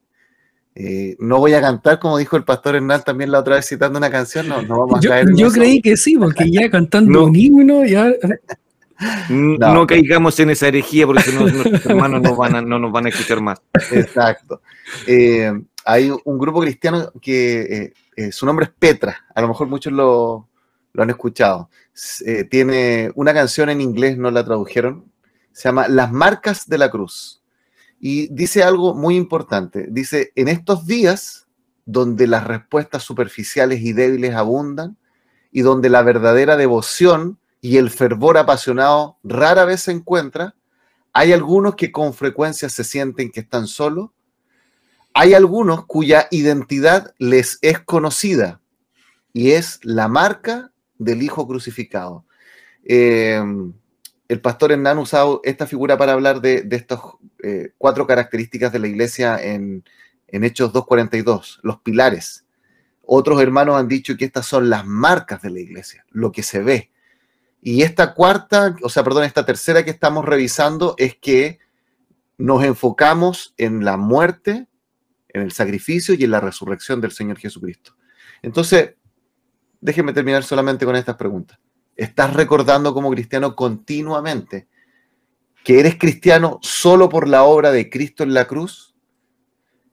Eh, 0.75 1.15
no 1.19 1.39
voy 1.39 1.53
a 1.53 1.61
cantar, 1.61 1.99
como 1.99 2.17
dijo 2.17 2.37
el 2.37 2.43
pastor 2.45 2.75
Hernán 2.75 3.03
también 3.03 3.31
la 3.31 3.39
otra 3.39 3.55
vez 3.55 3.67
citando 3.67 3.97
una 3.97 4.09
canción, 4.09 4.47
no, 4.47 4.61
no 4.61 4.79
vamos 4.79 4.99
a 4.99 5.01
Yo, 5.01 5.09
caer 5.09 5.27
en 5.29 5.35
yo 5.35 5.47
eso. 5.47 5.55
creí 5.55 5.81
que 5.81 5.97
sí, 5.97 6.15
porque 6.17 6.49
ya 6.49 6.69
cantando 6.69 7.11
No. 7.19 7.25
un 7.25 7.35
himno, 7.35 7.85
ya. 7.85 8.11
No, 9.29 9.73
No. 9.73 9.87
caigamos 9.87 10.39
en 10.39 10.49
esa 10.51 10.67
herejía 10.67 11.05
porque 11.05 11.23
si 11.23 11.33
no 11.35 11.41
nuestros 11.47 11.85
hermanos 11.85 12.21
no, 12.21 12.35
van 12.35 12.55
a- 12.55 12.61
no 12.61 12.79
nos 12.79 12.91
van 12.91 13.05
a 13.05 13.09
escuchar 13.09 13.41
más. 13.41 13.61
Exacto. 13.91 14.61
Eh, 15.07 15.51
hay 15.85 16.11
un 16.23 16.37
grupo 16.37 16.59
cristiano 16.61 17.11
que 17.21 17.61
eh, 17.61 17.93
eh, 18.15 18.31
su 18.31 18.45
nombre 18.45 18.65
es 18.65 18.71
Petra, 18.77 19.25
a 19.33 19.41
lo 19.41 19.47
mejor 19.47 19.67
muchos 19.67 19.91
lo, 19.93 20.47
lo 20.93 21.03
han 21.03 21.09
escuchado. 21.09 21.69
Eh, 22.25 22.43
tiene 22.45 23.11
una 23.15 23.33
canción 23.33 23.69
en 23.69 23.81
inglés, 23.81 24.17
no 24.17 24.31
la 24.31 24.43
tradujeron, 24.45 25.05
se 25.51 25.67
llama 25.69 25.87
Las 25.87 26.11
marcas 26.11 26.67
de 26.67 26.77
la 26.77 26.89
cruz. 26.91 27.38
Y 27.99 28.33
dice 28.33 28.63
algo 28.63 28.95
muy 28.95 29.15
importante. 29.15 29.87
Dice, 29.89 30.31
en 30.35 30.47
estos 30.47 30.85
días 30.85 31.47
donde 31.85 32.27
las 32.27 32.45
respuestas 32.45 33.03
superficiales 33.03 33.81
y 33.81 33.93
débiles 33.93 34.35
abundan 34.35 34.97
y 35.51 35.61
donde 35.61 35.89
la 35.89 36.01
verdadera 36.03 36.55
devoción 36.55 37.39
y 37.61 37.77
el 37.77 37.89
fervor 37.89 38.37
apasionado 38.37 39.17
rara 39.23 39.65
vez 39.65 39.81
se 39.81 39.91
encuentra, 39.91 40.55
hay 41.11 41.33
algunos 41.33 41.75
que 41.75 41.91
con 41.91 42.13
frecuencia 42.13 42.69
se 42.69 42.83
sienten 42.83 43.31
que 43.31 43.41
están 43.41 43.67
solos. 43.67 44.11
Hay 45.13 45.33
algunos 45.33 45.85
cuya 45.85 46.27
identidad 46.31 47.13
les 47.17 47.57
es 47.61 47.79
conocida 47.79 48.61
y 49.33 49.51
es 49.51 49.79
la 49.83 50.07
marca 50.07 50.71
del 50.97 51.23
Hijo 51.23 51.47
crucificado. 51.47 52.25
Eh, 52.83 53.41
el 54.29 54.41
pastor 54.41 54.71
Hernán 54.71 54.99
usado 54.99 55.41
esta 55.43 55.65
figura 55.65 55.97
para 55.97 56.13
hablar 56.13 56.39
de, 56.39 56.61
de 56.61 56.75
estas 56.75 56.99
eh, 57.43 57.73
cuatro 57.77 58.05
características 58.05 58.71
de 58.71 58.79
la 58.79 58.87
iglesia 58.87 59.41
en, 59.43 59.83
en 60.27 60.43
Hechos 60.43 60.71
2.42, 60.71 61.59
los 61.63 61.79
pilares. 61.79 62.45
Otros 63.01 63.41
hermanos 63.41 63.75
han 63.75 63.87
dicho 63.87 64.15
que 64.15 64.25
estas 64.25 64.45
son 64.45 64.69
las 64.69 64.85
marcas 64.85 65.41
de 65.41 65.49
la 65.49 65.59
iglesia, 65.59 66.05
lo 66.11 66.31
que 66.31 66.43
se 66.43 66.59
ve. 66.59 66.91
Y 67.59 67.81
esta 67.81 68.13
cuarta, 68.13 68.75
o 68.83 68.89
sea, 68.89 69.03
perdón, 69.03 69.23
esta 69.23 69.47
tercera 69.47 69.83
que 69.83 69.89
estamos 69.89 70.23
revisando 70.23 70.93
es 70.99 71.15
que 71.15 71.57
nos 72.37 72.63
enfocamos 72.63 73.55
en 73.57 73.83
la 73.83 73.97
muerte, 73.97 74.67
en 75.29 75.41
el 75.41 75.51
sacrificio 75.51 76.13
y 76.13 76.23
en 76.23 76.31
la 76.31 76.39
resurrección 76.39 77.01
del 77.01 77.11
Señor 77.11 77.39
Jesucristo. 77.39 77.95
Entonces, 78.43 78.93
déjenme 79.81 80.13
terminar 80.13 80.43
solamente 80.43 80.85
con 80.85 80.95
estas 80.95 81.15
preguntas. 81.15 81.59
¿Estás 81.99 82.33
recordando 82.33 82.93
como 82.93 83.11
cristiano 83.11 83.57
continuamente 83.57 84.67
que 85.65 85.81
eres 85.81 85.97
cristiano 85.97 86.57
solo 86.61 87.09
por 87.09 87.27
la 87.27 87.43
obra 87.43 87.71
de 87.71 87.89
Cristo 87.89 88.23
en 88.23 88.33
la 88.33 88.45
cruz? 88.45 88.95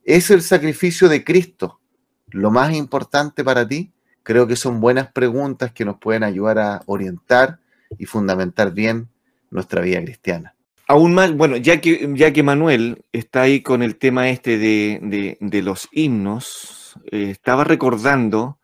¿Es 0.05 0.31
el 0.31 0.43
sacrificio 0.43 1.09
de 1.09 1.25
Cristo 1.25 1.81
lo 2.29 2.53
más 2.53 2.73
importante 2.77 3.43
para 3.43 3.67
ti? 3.67 3.93
Creo 4.23 4.47
que 4.47 4.55
son 4.55 4.81
buenas 4.81 5.11
preguntas 5.11 5.73
que 5.73 5.85
nos 5.85 5.99
pueden 5.99 6.23
ayudar 6.23 6.61
a 6.61 6.83
orientar 6.87 7.59
y 7.99 8.07
fundamentar 8.07 8.73
bien 8.73 9.09
nuestra 9.51 9.81
vida 9.81 10.01
cristiana. 10.01 10.55
Aún 10.87 11.13
más, 11.13 11.37
bueno, 11.37 11.57
ya 11.57 11.81
que, 11.81 12.09
ya 12.15 12.33
que 12.33 12.45
Manuel 12.45 13.05
está 13.13 13.43
ahí 13.43 13.63
con 13.63 13.83
el 13.83 13.97
tema 13.97 14.29
este 14.29 14.59
de, 14.59 15.37
de- 15.41 15.63
los 15.63 15.89
himnos, 15.91 16.95
eh, 17.11 17.31
estaba 17.31 17.65
recordando 17.65 18.59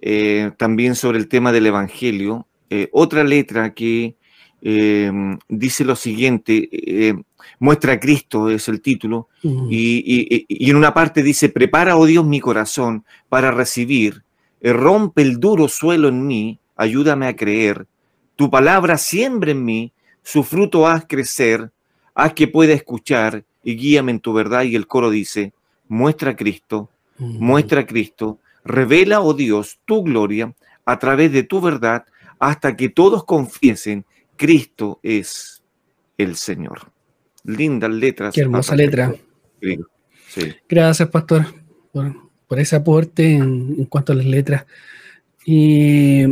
eh, 0.00 0.50
también 0.56 0.96
sobre 0.96 1.18
el 1.18 1.28
tema 1.28 1.52
del 1.52 1.66
Evangelio, 1.66 2.48
eh, 2.70 2.88
otra 2.92 3.24
letra 3.24 3.74
que 3.74 4.14
eh, 4.62 5.10
dice 5.48 5.84
lo 5.84 5.96
siguiente, 5.96 6.68
eh, 6.72 7.14
muestra 7.58 7.94
a 7.94 8.00
Cristo 8.00 8.50
es 8.50 8.68
el 8.68 8.80
título, 8.80 9.28
y, 9.70 10.02
y- 10.06 10.46
y 10.48 10.70
en 10.70 10.76
una 10.76 10.92
parte 10.92 11.22
dice, 11.22 11.48
prepara, 11.48 11.96
oh 11.96 12.04
Dios, 12.06 12.24
mi 12.26 12.40
corazón 12.40 13.04
para 13.28 13.50
recibir, 13.50 14.22
eh, 14.60 14.72
rompe 14.72 15.22
el 15.22 15.38
duro 15.40 15.66
suelo 15.68 16.08
en 16.08 16.26
mí, 16.26 16.58
ayúdame 16.76 17.26
a 17.26 17.36
creer, 17.36 17.86
tu 18.36 18.50
palabra 18.50 18.98
siembra 18.98 19.50
en 19.50 19.64
mí, 19.64 19.92
su 20.22 20.42
fruto 20.44 20.86
haz 20.86 21.06
crecer, 21.08 21.70
haz 22.14 22.34
que 22.34 22.46
pueda 22.48 22.74
escuchar 22.74 23.44
y 23.64 23.76
guíame 23.76 24.12
en 24.12 24.20
tu 24.20 24.32
verdad. 24.34 24.62
Y 24.64 24.76
el 24.76 24.86
coro 24.86 25.08
dice, 25.10 25.52
muestra 25.88 26.32
a 26.32 26.36
Cristo, 26.36 26.90
muestra 27.18 27.80
a 27.80 27.86
Cristo, 27.86 28.38
revela, 28.64 29.20
oh 29.20 29.32
Dios, 29.34 29.78
tu 29.86 30.02
gloria 30.02 30.54
a 30.84 30.98
través 30.98 31.32
de 31.32 31.42
tu 31.44 31.60
verdad, 31.60 32.04
hasta 32.40 32.74
que 32.76 32.88
todos 32.88 33.24
confiesen, 33.24 34.04
Cristo 34.36 34.98
es 35.02 35.62
el 36.18 36.34
Señor. 36.34 36.90
Lindas 37.44 37.90
letras. 37.90 38.34
Qué 38.34 38.40
hermosa 38.40 38.74
letra. 38.74 39.14
Sí. 39.60 40.42
Gracias, 40.68 41.08
Pastor, 41.08 41.46
por, 41.92 42.14
por 42.48 42.58
ese 42.58 42.76
aporte 42.76 43.34
en, 43.34 43.74
en 43.78 43.84
cuanto 43.84 44.12
a 44.12 44.16
las 44.16 44.26
letras. 44.26 44.64
Y, 45.44 46.22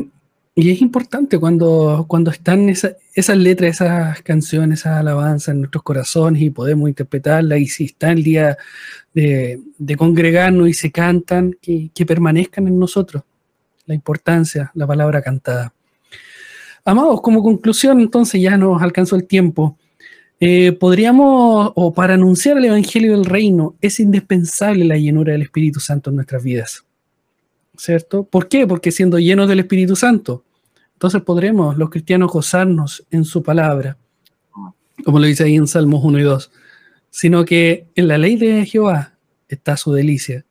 y 0.55 0.71
es 0.71 0.81
importante 0.81 1.39
cuando, 1.39 2.05
cuando 2.09 2.31
están 2.31 2.69
esa- 2.69 2.97
esas 3.15 3.37
letras, 3.37 3.73
esas 3.81 4.23
canciones, 4.23 4.81
esas 4.81 4.99
alabanzas 4.99 5.49
en 5.49 5.61
nuestros 5.61 5.83
corazones 5.83 6.43
y 6.43 6.51
podemos 6.51 6.89
interpretarlas. 6.89 7.59
Y 7.59 7.67
si 7.67 7.85
está 7.87 8.13
el 8.13 8.23
día 8.23 8.57
de, 9.13 9.61
de 9.77 9.97
congregarnos 9.97 10.69
y 10.69 10.75
se 10.75 10.91
cantan, 10.93 11.57
que, 11.61 11.91
que 11.95 12.07
permanezcan 12.07 12.67
en 12.69 12.79
nosotros. 12.79 13.23
La 13.87 13.95
importancia, 13.95 14.71
la 14.75 14.87
palabra 14.87 15.21
cantada. 15.23 15.73
Amados, 16.85 17.21
como 17.21 17.43
conclusión, 17.43 18.01
entonces 18.01 18.41
ya 18.41 18.57
nos 18.57 18.81
alcanzó 18.83 19.17
el 19.17 19.27
tiempo. 19.27 19.77
Eh, 20.41 20.73
podríamos, 20.73 21.73
o 21.75 21.93
para 21.93 22.15
anunciar 22.15 22.59
el 22.59 22.67
Evangelio 22.67 23.13
del 23.13 23.25
Reino, 23.25 23.75
es 23.81 23.99
indispensable 24.01 24.85
la 24.85 24.97
llenura 24.97 25.33
del 25.33 25.43
Espíritu 25.43 25.81
Santo 25.81 26.11
en 26.11 26.17
nuestras 26.17 26.43
vidas. 26.43 26.85
¿Cierto? 27.77 28.25
¿Por 28.25 28.49
qué? 28.49 28.67
Porque 28.67 28.91
siendo 28.91 29.19
llenos 29.19 29.49
del 29.49 29.61
Espíritu 29.61 29.97
Santo, 29.97 30.45
entonces 30.95 31.23
podremos 31.23 31.77
los 31.77 31.91
cristianos 31.91 32.33
gozarnos 32.33 33.05
en 33.11 33.25
su 33.25 33.43
palabra, 33.43 33.97
como 35.05 35.19
lo 35.19 35.27
dice 35.27 35.45
ahí 35.45 35.55
en 35.55 35.69
Salmos 35.69 36.05
1 36.05 36.19
y 36.19 36.23
2, 36.23 36.51
sino 37.11 37.45
que 37.45 37.87
en 37.95 38.09
la 38.09 38.19
ley 38.19 38.37
de 38.37 38.67
Jehová 38.67 39.15
está 39.49 39.77
su 39.77 39.93
delicia, 39.93 40.45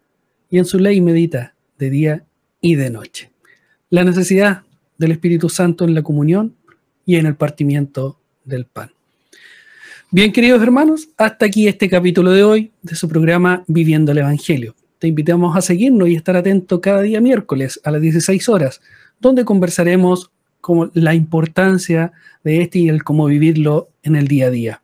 y 0.49 0.57
en 0.57 0.65
su 0.65 0.79
ley 0.79 1.01
medita 1.01 1.53
de 1.77 1.89
día 1.89 2.23
y 2.61 2.75
de 2.75 2.89
noche. 2.89 3.31
La 3.89 4.03
necesidad 4.03 4.63
del 4.97 5.11
Espíritu 5.11 5.49
Santo 5.49 5.85
en 5.85 5.93
la 5.93 6.03
comunión 6.03 6.55
y 7.05 7.15
en 7.15 7.25
el 7.25 7.35
partimiento 7.35 8.19
del 8.43 8.65
pan. 8.65 8.91
Bien, 10.09 10.31
queridos 10.31 10.61
hermanos, 10.61 11.09
hasta 11.17 11.45
aquí 11.45 11.67
este 11.67 11.89
capítulo 11.89 12.31
de 12.31 12.43
hoy 12.43 12.71
de 12.81 12.95
su 12.95 13.09
programa 13.09 13.63
Viviendo 13.67 14.13
el 14.13 14.19
Evangelio. 14.19 14.73
Te 14.99 15.07
invitamos 15.07 15.55
a 15.55 15.61
seguirnos 15.61 16.07
y 16.07 16.15
estar 16.15 16.35
atento 16.37 16.79
cada 16.79 17.01
día 17.01 17.19
miércoles 17.19 17.79
a 17.83 17.91
las 17.91 18.01
16 18.01 18.47
horas, 18.49 18.81
donde 19.19 19.45
conversaremos 19.45 20.31
como 20.61 20.89
la 20.93 21.13
importancia 21.13 22.13
de 22.43 22.61
este 22.61 22.79
y 22.79 22.89
el 22.89 23.03
cómo 23.03 23.25
vivirlo 23.25 23.89
en 24.03 24.15
el 24.15 24.27
día 24.27 24.47
a 24.47 24.49
día. 24.49 24.81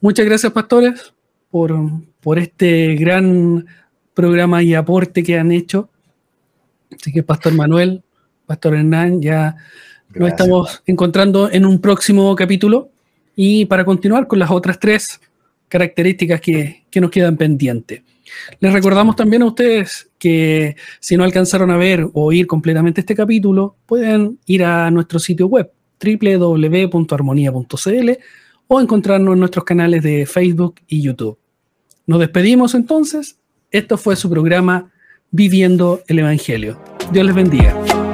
Muchas 0.00 0.26
gracias, 0.26 0.52
pastores, 0.52 1.14
por, 1.50 1.74
por 2.20 2.38
este 2.38 2.96
gran 2.96 3.66
programa 4.12 4.62
y 4.62 4.74
aporte 4.74 5.22
que 5.22 5.38
han 5.38 5.52
hecho. 5.52 5.88
Así 6.94 7.12
que, 7.12 7.22
Pastor 7.22 7.54
Manuel, 7.54 8.02
Pastor 8.46 8.74
Hernán, 8.74 9.20
ya 9.20 9.56
nos 10.14 10.28
estamos 10.28 10.82
encontrando 10.86 11.50
en 11.50 11.66
un 11.66 11.80
próximo 11.80 12.34
capítulo 12.36 12.90
y 13.34 13.66
para 13.66 13.84
continuar 13.84 14.26
con 14.26 14.38
las 14.38 14.50
otras 14.50 14.80
tres 14.80 15.20
características 15.68 16.40
que, 16.40 16.84
que 16.90 17.00
nos 17.00 17.10
quedan 17.10 17.36
pendientes. 17.36 18.02
Les 18.60 18.72
recordamos 18.72 19.16
también 19.16 19.42
a 19.42 19.46
ustedes 19.46 20.08
que 20.18 20.76
si 21.00 21.16
no 21.16 21.24
alcanzaron 21.24 21.70
a 21.70 21.76
ver 21.76 22.04
o 22.04 22.24
oír 22.24 22.46
completamente 22.46 23.00
este 23.00 23.14
capítulo, 23.14 23.76
pueden 23.86 24.38
ir 24.46 24.64
a 24.64 24.90
nuestro 24.90 25.18
sitio 25.18 25.46
web 25.46 25.70
www.armonía.cl 26.02 28.10
o 28.68 28.80
encontrarnos 28.80 29.34
en 29.34 29.40
nuestros 29.40 29.64
canales 29.64 30.02
de 30.02 30.26
Facebook 30.26 30.76
y 30.88 31.02
YouTube. 31.02 31.38
Nos 32.06 32.20
despedimos 32.20 32.74
entonces. 32.74 33.38
Esto 33.70 33.98
fue 33.98 34.16
su 34.16 34.30
programa 34.30 34.90
Viviendo 35.30 36.02
el 36.06 36.20
Evangelio. 36.20 36.80
Dios 37.12 37.26
les 37.26 37.34
bendiga. 37.34 38.05